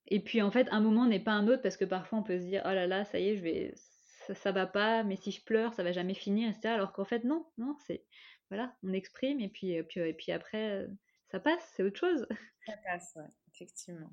Et 0.07 0.21
puis, 0.21 0.41
en 0.41 0.51
fait, 0.51 0.67
un 0.71 0.79
moment 0.79 1.05
n'est 1.05 1.19
pas 1.19 1.33
un 1.33 1.47
autre, 1.47 1.61
parce 1.61 1.77
que 1.77 1.85
parfois, 1.85 2.19
on 2.19 2.23
peut 2.23 2.39
se 2.39 2.45
dire, 2.45 2.61
oh 2.65 2.69
là 2.69 2.87
là, 2.87 3.03
ça 3.05 3.19
y 3.19 3.29
est, 3.29 3.35
je 3.35 3.43
vais, 3.43 3.73
ça, 3.75 4.33
ça 4.33 4.51
va 4.51 4.65
pas, 4.65 5.03
mais 5.03 5.17
si 5.17 5.31
je 5.31 5.43
pleure, 5.43 5.73
ça 5.73 5.83
va 5.83 5.91
jamais 5.91 6.13
finir, 6.13 6.49
etc. 6.49 6.69
Alors 6.69 6.93
qu'en 6.93 7.05
fait, 7.05 7.23
non, 7.23 7.45
non, 7.57 7.75
c'est 7.85 8.05
voilà, 8.49 8.73
on 8.83 8.93
exprime 8.93 9.41
et 9.41 9.49
puis, 9.49 9.81
puis, 9.83 9.99
et 9.99 10.13
puis 10.13 10.31
après, 10.31 10.87
ça 11.29 11.39
passe, 11.39 11.73
c'est 11.75 11.83
autre 11.83 11.99
chose. 11.99 12.25
Ça 12.65 12.73
passe, 12.83 13.13
ouais, 13.15 13.29
effectivement. 13.53 14.11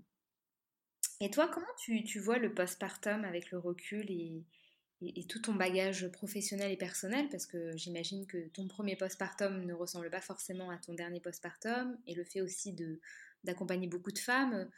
Et 1.21 1.31
toi, 1.31 1.49
comment 1.49 1.67
tu, 1.79 2.03
tu 2.03 2.19
vois 2.19 2.39
le 2.39 2.53
postpartum 2.53 3.25
avec 3.25 3.51
le 3.51 3.59
recul 3.59 4.11
et, 4.11 4.45
et, 5.15 5.27
tout 5.27 5.41
ton 5.41 5.55
bagage 5.55 6.09
professionnel 6.09 6.71
et 6.73 6.77
personnel, 6.77 7.29
parce 7.29 7.47
que 7.47 7.77
j'imagine 7.77 8.27
que 8.27 8.49
ton 8.49 8.69
premier 8.69 8.97
postpartum 8.97 9.65
ne 9.65 9.75
ressemble 9.75 10.11
pas 10.11 10.21
forcément 10.21 10.71
à 10.71 10.79
ton 10.79 10.95
dernier 10.95 11.21
postpartum, 11.21 11.99
et 12.07 12.15
le 12.15 12.25
fait 12.25 12.41
aussi 12.41 12.73
de 12.73 13.01
d'accompagner 13.45 13.87
beaucoup 13.87 14.11
de 14.11 14.19
femmes. 14.19 14.71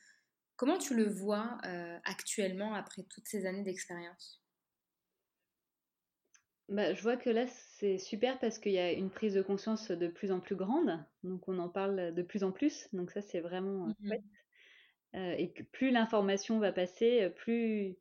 Comment 0.57 0.79
tu 0.79 0.95
le 0.97 1.05
vois 1.05 1.59
euh, 1.67 1.99
actuellement 2.05 2.75
après 2.75 3.05
toutes 3.05 3.29
ces 3.29 3.47
années 3.47 3.63
d'expérience? 3.63 4.43
Bah, 6.69 6.95
je 6.95 7.01
vois 7.01 7.17
que 7.17 7.31
là, 7.31 7.47
c'est 7.79 7.99
super 7.99 8.41
parce 8.41 8.59
qu'il 8.59 8.73
y 8.73 8.79
a 8.79 8.91
une 8.91 9.11
prise 9.11 9.35
de 9.35 9.43
conscience 9.43 9.93
de 9.93 10.09
plus 10.09 10.33
en 10.33 10.41
plus 10.41 10.57
grande. 10.57 10.99
Donc, 11.23 11.47
on 11.49 11.59
en 11.61 11.69
parle 11.69 12.13
de 12.13 12.23
plus 12.23 12.43
en 12.43 12.51
plus. 12.51 12.89
Donc, 12.93 13.13
ça, 13.13 13.23
c'est 13.23 13.41
vraiment 13.41 13.95
chouette. 14.05 14.25
Euh, 15.15 15.35
et 15.39 15.53
que 15.53 15.63
plus 15.63 15.91
l'information 15.91 16.59
va 16.59 16.73
passer, 16.73 17.31
plus, 17.37 17.97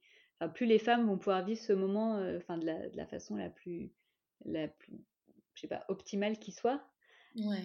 plus 0.53 0.65
les 0.65 0.79
femmes 0.79 1.07
vont 1.07 1.17
pouvoir 1.17 1.45
vivre 1.45 1.59
ce 1.59 1.73
moment 1.73 2.19
enfin, 2.37 2.57
de, 2.57 2.65
la, 2.65 2.89
de 2.89 2.97
la 2.97 3.05
façon 3.05 3.35
la 3.35 3.49
plus, 3.49 3.91
la 4.45 4.67
plus 4.67 4.93
je 5.53 5.61
sais 5.61 5.67
pas, 5.67 5.85
optimale 5.87 6.37
qui 6.39 6.51
soit. 6.51 6.81
Ouais 7.35 7.63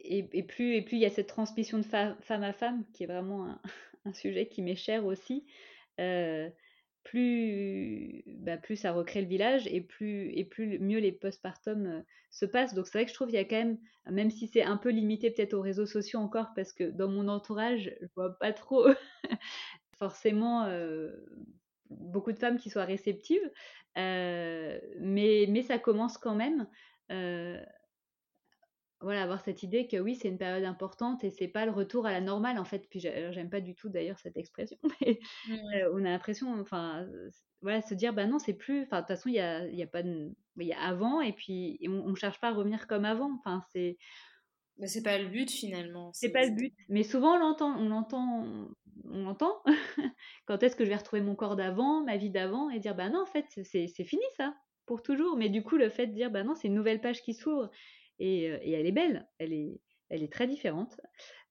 et, 0.00 0.42
plus 0.42 0.74
et 0.74 0.82
plus 0.82 0.96
il 0.96 1.00
y 1.00 1.06
a 1.06 1.10
cette 1.10 1.26
transmission 1.26 1.78
de 1.78 1.84
femme 1.84 2.42
à 2.42 2.52
femme 2.52 2.84
qui 2.92 3.04
est 3.04 3.06
vraiment 3.06 3.58
un, 4.04 4.12
sujet 4.12 4.46
qui 4.46 4.62
m'est 4.62 4.76
cher 4.76 5.04
aussi. 5.04 5.46
Euh, 6.00 6.48
plus, 7.04 8.22
bah, 8.26 8.58
plus 8.58 8.76
ça 8.76 8.92
recrée 8.92 9.22
le 9.22 9.28
village 9.28 9.66
et 9.66 9.80
plus, 9.80 10.30
et 10.36 10.44
plus 10.44 10.78
mieux 10.78 10.98
les 10.98 11.12
postpartum 11.12 11.86
euh, 11.86 12.00
se 12.30 12.44
passent. 12.44 12.74
Donc 12.74 12.86
c'est 12.86 12.98
vrai 12.98 13.04
que 13.04 13.10
je 13.10 13.14
trouve 13.14 13.28
qu'il 13.28 13.36
y 13.36 13.40
a 13.40 13.44
quand 13.44 13.56
même, 13.56 13.78
même 14.10 14.30
si 14.30 14.46
c'est 14.46 14.62
un 14.62 14.76
peu 14.76 14.90
limité 14.90 15.30
peut-être 15.30 15.54
aux 15.54 15.62
réseaux 15.62 15.86
sociaux 15.86 16.20
encore, 16.20 16.52
parce 16.54 16.72
que 16.72 16.84
dans 16.84 17.08
mon 17.08 17.28
entourage, 17.28 17.94
je 18.00 18.06
vois 18.14 18.38
pas 18.38 18.52
trop 18.52 18.86
forcément 19.98 20.64
euh, 20.64 21.10
beaucoup 21.90 22.32
de 22.32 22.38
femmes 22.38 22.58
qui 22.58 22.70
soient 22.70 22.84
réceptives, 22.84 23.50
mais, 23.96 25.46
mais 25.48 25.62
ça 25.62 25.78
commence 25.78 26.18
quand 26.18 26.34
même 26.34 26.66
voilà, 29.00 29.22
avoir 29.22 29.40
cette 29.40 29.62
idée 29.62 29.86
que 29.86 29.96
oui, 29.96 30.16
c'est 30.16 30.28
une 30.28 30.38
période 30.38 30.64
importante 30.64 31.22
et 31.22 31.30
c'est 31.30 31.48
pas 31.48 31.64
le 31.64 31.70
retour 31.70 32.06
à 32.06 32.12
la 32.12 32.20
normale 32.20 32.58
en 32.58 32.64
fait. 32.64 32.88
Puis 32.90 33.00
j'aime 33.00 33.50
pas 33.50 33.60
du 33.60 33.74
tout 33.74 33.88
d'ailleurs 33.88 34.18
cette 34.18 34.36
expression, 34.36 34.76
mais 35.00 35.20
euh, 35.50 35.90
on 35.94 36.04
a 36.04 36.10
l'impression, 36.10 36.60
enfin, 36.60 37.06
voilà, 37.62 37.80
se 37.82 37.94
dire 37.94 38.12
bah 38.12 38.26
non, 38.26 38.38
c'est 38.38 38.54
plus. 38.54 38.82
Enfin, 38.82 38.96
de 38.96 39.02
toute 39.02 39.16
façon, 39.16 39.28
il 39.28 39.36
y 39.36 39.40
a, 39.40 39.66
y 39.68 39.82
a 39.82 39.86
pas 39.86 40.02
de, 40.02 40.34
il 40.56 40.66
y 40.66 40.72
a 40.72 40.80
avant 40.80 41.20
et 41.20 41.32
puis 41.32 41.78
on, 41.88 42.14
cherche 42.14 42.40
pas 42.40 42.48
à 42.48 42.52
revenir 42.52 42.86
comme 42.86 43.04
avant. 43.04 43.32
Enfin, 43.38 43.62
c'est. 43.72 43.98
Mais 44.78 44.86
c'est 44.86 45.02
pas 45.02 45.18
le 45.18 45.28
but 45.28 45.50
finalement. 45.50 46.12
C'est 46.12 46.30
pas 46.30 46.44
le 46.44 46.52
but. 46.52 46.72
Mais 46.88 47.02
souvent 47.02 47.34
on 47.34 47.38
l'entend, 47.38 47.76
on 47.78 47.88
l'entend, 47.88 48.68
on 49.04 49.24
l'entend. 49.24 49.62
Quand 50.46 50.62
est-ce 50.62 50.76
que 50.76 50.84
je 50.84 50.90
vais 50.90 50.96
retrouver 50.96 51.22
mon 51.22 51.34
corps 51.34 51.56
d'avant, 51.56 52.02
ma 52.04 52.16
vie 52.16 52.30
d'avant 52.30 52.70
et 52.70 52.78
dire 52.78 52.94
bah 52.94 53.08
non, 53.08 53.22
en 53.22 53.26
fait, 53.26 53.46
c'est 53.64 54.04
fini 54.04 54.22
ça 54.36 54.54
pour 54.86 55.02
toujours. 55.02 55.36
Mais 55.36 55.48
du 55.48 55.62
coup, 55.62 55.76
le 55.76 55.88
fait 55.88 56.06
de 56.06 56.12
dire 56.12 56.30
bah 56.30 56.44
non, 56.44 56.54
c'est 56.54 56.68
une 56.68 56.74
nouvelle 56.74 57.00
page 57.00 57.22
qui 57.22 57.34
s'ouvre 57.34 57.70
et, 58.18 58.44
elle 58.44 58.86
est 58.86 58.92
belle, 58.92 59.28
elle 59.38 59.52
est, 59.52 59.80
elle 60.08 60.22
est 60.22 60.32
très 60.32 60.46
différente. 60.46 61.00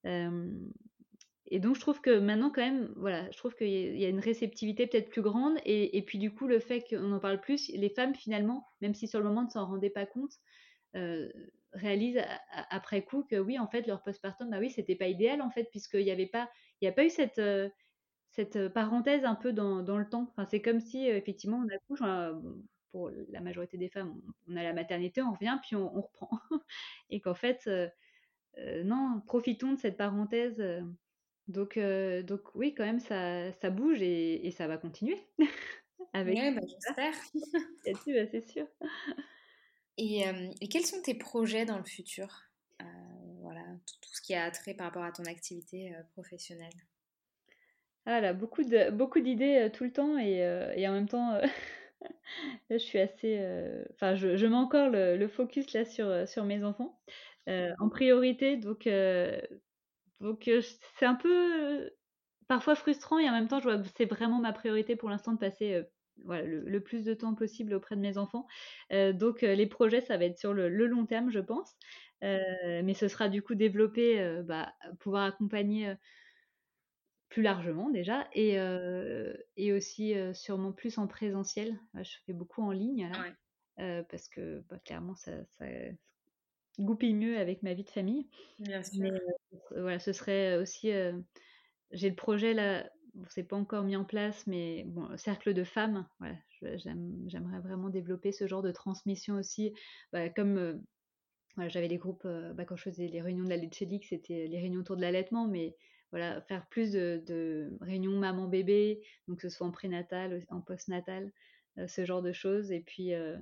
et 0.05 1.59
donc 1.59 1.75
je 1.75 1.79
trouve 1.79 2.01
que 2.01 2.19
maintenant 2.19 2.49
quand 2.49 2.61
même, 2.61 2.93
voilà, 2.97 3.29
je 3.31 3.37
trouve 3.37 3.55
qu'il 3.55 3.97
y 3.97 4.05
a 4.05 4.09
une 4.09 4.19
réceptivité 4.19 4.87
peut-être 4.87 5.09
plus 5.09 5.21
grande 5.21 5.57
et, 5.65 6.01
puis 6.05 6.17
du 6.17 6.33
coup 6.33 6.47
le 6.47 6.59
fait 6.59 6.83
qu'on 6.89 7.11
en 7.11 7.19
parle 7.19 7.39
plus, 7.39 7.69
les 7.69 7.89
femmes 7.89 8.15
finalement, 8.15 8.67
même 8.81 8.93
si 8.93 9.07
sur 9.07 9.19
le 9.19 9.25
moment 9.25 9.43
ne 9.43 9.49
s'en 9.49 9.65
rendaient 9.65 9.89
pas 9.89 10.05
compte, 10.05 10.33
réalisent 11.73 12.21
après 12.69 13.03
coup 13.03 13.23
que 13.23 13.35
oui 13.35 13.59
en 13.59 13.67
fait 13.67 13.85
leur 13.87 14.01
postpartum, 14.01 14.49
bah 14.49 14.57
oui 14.59 14.69
c'était 14.69 14.95
pas 14.95 15.07
idéal 15.07 15.41
en 15.41 15.49
fait 15.49 15.65
puisqu'il 15.65 16.03
n'y 16.03 16.11
avait 16.11 16.27
pas, 16.27 16.49
il 16.81 16.85
n'y 16.85 16.89
a 16.89 16.93
pas 16.93 17.05
eu 17.05 17.09
cette 17.09 17.41
cette 18.29 18.69
parenthèse 18.69 19.25
un 19.25 19.35
peu 19.35 19.53
dans, 19.53 19.81
dans 19.81 19.97
le 19.97 20.07
temps. 20.07 20.27
Enfin, 20.29 20.45
c'est 20.45 20.61
comme 20.61 20.79
si 20.79 21.07
effectivement 21.07 21.63
on 21.65 21.75
accouche, 21.75 22.01
pour 22.91 23.09
la 23.29 23.41
majorité 23.41 23.77
des 23.77 23.89
femmes, 23.89 24.21
on, 24.47 24.55
a 24.55 24.63
la 24.63 24.73
maternité, 24.73 25.21
on 25.21 25.31
revient, 25.31 25.57
puis 25.61 25.75
on, 25.75 25.89
reprend. 25.89 26.29
et 27.09 27.19
qu'en 27.19 27.33
fait, 27.33 27.69
non, 28.83 29.21
profitons 29.25 29.73
de 29.73 29.79
cette 29.79 29.97
parenthèse. 29.97 30.63
Donc, 31.47 31.79
donc 31.79 32.55
oui, 32.55 32.73
quand 32.73 32.85
même, 32.85 32.99
ça, 32.99 33.51
ça 33.53 33.69
bouge 33.69 34.01
et, 34.01 34.51
ça 34.51 34.67
va 34.67 34.77
continuer. 34.77 35.17
Avec 36.13 36.37
bah, 36.37 36.61
j'espère. 36.67 37.13
Bah, 38.07 38.25
c'est 38.31 38.47
sûr. 38.47 38.67
Et, 39.97 40.23
et, 40.61 40.67
quels 40.69 40.85
sont 40.85 41.01
tes 41.01 41.15
projets 41.15 41.65
dans 41.65 41.77
le 41.77 41.83
futur? 41.83 42.43
Voilà, 43.41 43.61
tout, 43.85 44.09
ce 44.13 44.21
qui 44.21 44.35
a 44.35 44.51
trait 44.51 44.73
par 44.73 44.87
rapport 44.87 45.03
à 45.03 45.11
ton 45.11 45.23
activité 45.23 45.93
professionnelle. 46.13 46.73
Voilà, 48.05 48.33
beaucoup 48.33 48.63
de 48.63 48.91
beaucoup 48.91 49.19
d'idées 49.19 49.69
tout 49.73 49.83
le 49.83 49.91
temps 49.91 50.17
et, 50.17 50.37
et, 50.75 50.87
en 50.87 50.93
même 50.93 51.09
temps 51.09 51.39
Là, 52.69 52.77
je 52.77 52.83
suis 52.83 52.99
assez. 52.99 53.37
Euh, 53.39 53.83
enfin, 53.93 54.15
je, 54.15 54.37
je 54.37 54.45
mets 54.45 54.55
encore 54.55 54.89
le, 54.89 55.27
focus 55.27 55.73
là 55.73 55.85
sur, 55.85 56.07
euh, 56.07 56.25
sur 56.25 56.43
mes 56.45 56.63
enfants 56.63 56.99
euh, 57.49 57.71
en 57.79 57.89
priorité. 57.89 58.57
Donc, 58.57 58.87
donc 60.19 60.49
c'est 60.97 61.05
un 61.05 61.15
peu 61.15 61.89
parfois 62.47 62.75
frustrant 62.75 63.19
et 63.19 63.29
en 63.29 63.33
même 63.33 63.47
temps, 63.47 63.59
je 63.59 63.69
vois 63.69 63.81
c'est 63.97 64.05
vraiment 64.05 64.39
ma 64.39 64.53
priorité 64.53 64.95
pour 64.95 65.09
l'instant 65.09 65.33
de 65.33 65.39
passer 65.39 65.81
voilà, 66.25 66.43
le, 66.43 66.79
plus 66.81 67.03
de 67.03 67.13
temps 67.13 67.35
possible 67.35 67.73
auprès 67.73 67.95
de 67.95 68.01
mes 68.01 68.17
enfants. 68.17 68.47
donc, 68.91 69.41
les 69.41 69.67
projets, 69.67 70.01
ça 70.01 70.17
va 70.17 70.25
être 70.25 70.37
sur 70.37 70.53
le, 70.53 70.69
long 70.69 71.05
terme, 71.05 71.29
je 71.29 71.39
pense. 71.39 71.75
mais 72.21 72.93
ce 72.93 73.07
sera 73.07 73.29
du 73.29 73.41
coup 73.41 73.55
développer, 73.55 74.41
bah, 74.45 74.73
pouvoir 74.99 75.25
accompagner 75.25 75.93
plus 77.29 77.41
largement 77.41 77.89
déjà 77.89 78.27
et, 78.33 78.57
et 79.57 79.73
aussi 79.73 80.13
sûrement 80.33 80.71
plus 80.71 80.97
en 80.97 81.07
présentiel. 81.07 81.79
Je 81.95 82.15
fais 82.25 82.33
beaucoup 82.33 82.61
en 82.61 82.71
ligne 82.71 83.09
parce 83.75 84.27
que 84.27 84.63
bah, 84.69 84.79
clairement 84.85 85.15
ça, 85.15 85.31
ça, 85.57 85.65
goupille 86.79 87.15
mieux 87.15 87.37
avec 87.37 87.63
ma 87.63 87.73
vie 87.73 87.83
de 87.83 87.89
famille. 87.89 88.27
Bien 88.59 88.83
sûr. 88.83 89.11
voilà, 89.71 89.99
ce 89.99 90.13
serait 90.13 90.57
aussi. 90.57 90.91
J'ai 91.91 92.09
le 92.09 92.15
projet 92.15 92.53
là, 92.53 92.89
c'est 93.29 93.43
pas 93.43 93.55
encore 93.55 93.83
mis 93.83 93.95
en 93.95 94.05
place, 94.05 94.45
mais 94.47 94.83
bon, 94.87 95.15
cercle 95.17 95.53
de 95.53 95.63
femmes. 95.63 96.07
J'aimerais 96.61 97.59
vraiment 97.59 97.89
développer 97.89 98.31
ce 98.31 98.47
genre 98.47 98.61
de 98.61 98.71
transmission 98.71 99.35
aussi, 99.35 99.73
bah, 100.11 100.29
comme 100.29 100.81
j'avais 101.67 101.87
des 101.87 101.97
groupes, 101.97 102.27
bah, 102.55 102.65
quand 102.65 102.75
je 102.75 102.83
faisais 102.83 103.07
les 103.07 103.21
réunions 103.21 103.43
de 103.43 103.49
la 103.49 103.57
Leche 103.57 103.83
c'était 104.03 104.47
les 104.47 104.59
réunions 104.59 104.81
autour 104.81 104.95
de 104.95 105.01
l'allaitement, 105.01 105.47
mais 105.47 105.75
voilà, 106.11 106.41
faire 106.41 106.65
plus 106.67 106.91
de, 106.91 107.77
réunions 107.81 108.17
maman-bébé, 108.17 109.01
donc 109.27 109.39
que 109.39 109.49
ce 109.49 109.55
soit 109.55 109.67
en 109.67 109.71
prénatal, 109.71 110.45
en 110.49 110.61
postnatal, 110.61 111.31
euh, 111.77 111.87
ce 111.87 112.05
genre 112.05 112.21
de 112.21 112.31
choses. 112.31 112.71
Et 112.71 112.79
puis, 112.79 113.13
euh, 113.13 113.37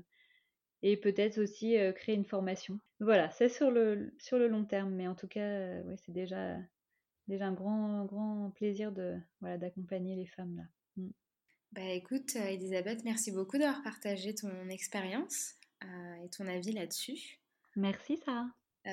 et 0.81 0.97
peut-être 0.97 1.37
aussi 1.37 1.77
euh, 1.77 1.91
créer 1.91 2.15
une 2.15 2.25
formation. 2.25 2.79
Voilà, 2.99 3.29
c'est 3.31 3.49
sur 3.49 3.71
le, 3.71 4.13
sur 4.17 4.37
le 4.39 4.47
long 4.47 4.65
terme, 4.65 4.93
mais 4.93 5.07
en 5.07 5.15
tout 5.15 5.27
cas, 5.27 5.81
ouais, 5.81 5.95
c'est 5.97 6.11
déjà, 6.11 6.57
déjà 7.27 7.47
un 7.47 7.53
grand, 7.53 8.05
grand 8.05 8.51
plaisir 8.51 8.91
de, 8.91 9.17
voilà, 9.41 9.57
d'accompagner 9.57 10.15
les 10.15 10.27
femmes 10.27 10.57
là. 10.57 10.63
Mm. 10.97 11.09
Bah 11.71 11.89
écoute, 11.89 12.35
Elisabeth, 12.35 13.03
merci 13.03 13.31
beaucoup 13.31 13.57
d'avoir 13.57 13.83
partagé 13.83 14.33
ton 14.33 14.69
expérience 14.69 15.55
et 16.23 16.29
ton 16.29 16.47
avis 16.47 16.71
là-dessus. 16.71 17.41
Merci 17.75 18.17
Sarah. 18.23 18.47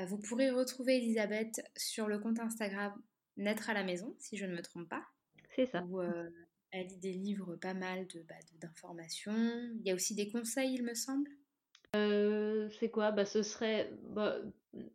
vous 0.09 0.19
pourrez 0.19 0.51
retrouver 0.51 0.97
Elisabeth 0.97 1.63
sur 1.77 2.09
le 2.09 2.19
compte 2.19 2.41
Instagram 2.41 2.93
Naître 3.37 3.71
à 3.71 3.75
la 3.75 3.83
maison, 3.83 4.15
si 4.19 4.37
je 4.37 4.45
ne 4.45 4.55
me 4.55 4.63
trompe 4.63 4.89
pas. 4.89 5.05
C'est 5.55 5.67
ça. 5.67 5.83
Où 5.85 6.01
euh, 6.01 6.29
elle 6.71 6.87
lit 6.87 6.99
des 6.99 7.13
livres 7.13 7.57
pas 7.57 7.75
mal 7.75 8.07
bah, 8.29 8.35
d'informations. 8.61 9.33
Il 9.81 9.87
y 9.87 9.91
a 9.91 9.95
aussi 9.95 10.15
des 10.15 10.31
conseils, 10.31 10.75
il 10.75 10.83
me 10.83 10.95
semble? 10.95 11.31
Euh, 11.97 12.69
c'est 12.79 12.91
quoi? 12.91 13.11
Bah, 13.11 13.25
Ce 13.25 13.43
serait. 13.43 13.91
Bah, 14.11 14.37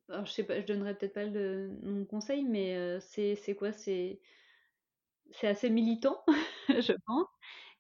je 0.10 0.32
sais 0.32 0.44
pas, 0.44 0.62
je 0.62 0.66
donnerais 0.66 0.96
peut-être 0.96 1.14
pas 1.14 1.26
le 1.26 1.70
nom 1.82 2.06
conseil, 2.06 2.44
mais 2.44 2.76
euh, 2.76 3.00
c'est 3.00 3.56
quoi? 3.58 3.72
C'est 3.72 4.20
assez 5.44 5.70
militant, 5.70 6.24
je 6.70 6.94
pense. 7.06 7.28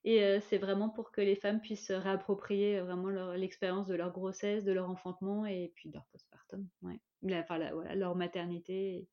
Et 0.04 0.40
c'est 0.50 0.58
vraiment 0.58 0.90
pour 0.90 1.12
que 1.12 1.20
les 1.20 1.36
femmes 1.36 1.60
puissent 1.60 1.92
réapproprier 1.92 2.80
vraiment 2.80 3.10
l'expérience 3.34 3.88
de 3.88 3.96
leur 3.96 4.13
grossesse, 4.13 4.63
de 4.63 4.72
leur 4.72 4.90
enfantement 4.90 5.46
et 5.46 5.74
puis 5.76 5.90
de 5.90 5.96
leur 5.96 6.06
postpartum. 6.13 6.66
Ouais. 6.82 6.98
enfin, 7.34 7.58
voilà, 7.74 7.94
leur 7.96 8.16
maternité. 8.16 9.10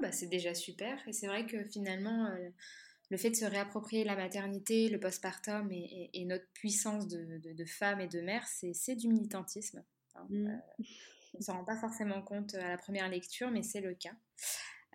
bah, 0.00 0.12
c'est 0.12 0.28
déjà 0.28 0.54
super. 0.54 0.96
Et 1.08 1.12
c'est 1.12 1.26
vrai 1.26 1.46
que 1.46 1.64
finalement, 1.64 2.26
euh, 2.26 2.50
le 3.10 3.16
fait 3.16 3.30
de 3.30 3.36
se 3.36 3.44
réapproprier 3.44 4.04
la 4.04 4.16
maternité, 4.16 4.88
le 4.88 4.98
postpartum 4.98 5.70
et, 5.70 6.10
et, 6.12 6.24
notre 6.24 6.46
puissance 6.52 7.06
de, 7.08 7.38
de, 7.38 7.64
femme 7.64 8.00
et 8.00 8.08
de 8.08 8.20
mère, 8.20 8.46
c'est 8.46 8.96
du 8.96 9.08
militantisme. 9.08 9.84
Hein. 10.14 10.26
Mmh. 10.28 10.46
Euh, 10.48 10.84
on 11.36 11.40
ne 11.40 11.44
s'en 11.44 11.54
rend 11.54 11.64
pas 11.64 11.76
forcément 11.76 12.22
compte 12.22 12.54
à 12.54 12.68
la 12.68 12.78
première 12.78 13.08
lecture, 13.08 13.50
mais 13.50 13.62
c'est 13.62 13.80
le 13.80 13.94
cas. 13.94 14.14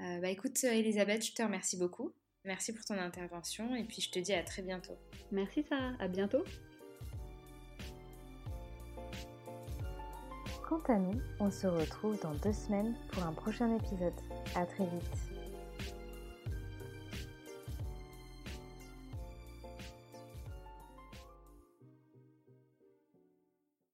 Euh, 0.02 0.20
bah, 0.20 0.30
écoute, 0.30 0.64
Elisabeth, 0.64 1.26
je 1.26 1.34
te 1.34 1.44
remercie 1.44 1.78
beaucoup. 1.78 2.14
Merci 2.44 2.74
pour 2.74 2.84
ton 2.84 2.98
intervention 2.98 3.76
et 3.76 3.84
puis 3.84 4.02
je 4.02 4.10
te 4.10 4.18
dis 4.18 4.34
à 4.34 4.44
très 4.44 4.64
bientôt. 4.64 4.98
Merci 5.32 5.64
Sarah, 5.70 5.94
à 6.00 6.08
bientôt. 6.08 6.44
Quant 10.68 10.82
à 10.88 10.98
nous, 10.98 11.22
on 11.39 11.52
se 11.52 11.68
retrouve 11.68 12.20
dans 12.22 12.34
deux 12.34 12.54
semaines 12.54 12.98
pour 13.12 13.24
un 13.24 13.34
prochain 13.34 13.76
épisode. 13.76 14.14
À 14.56 14.66
très 14.66 14.86
vite. 14.86 15.30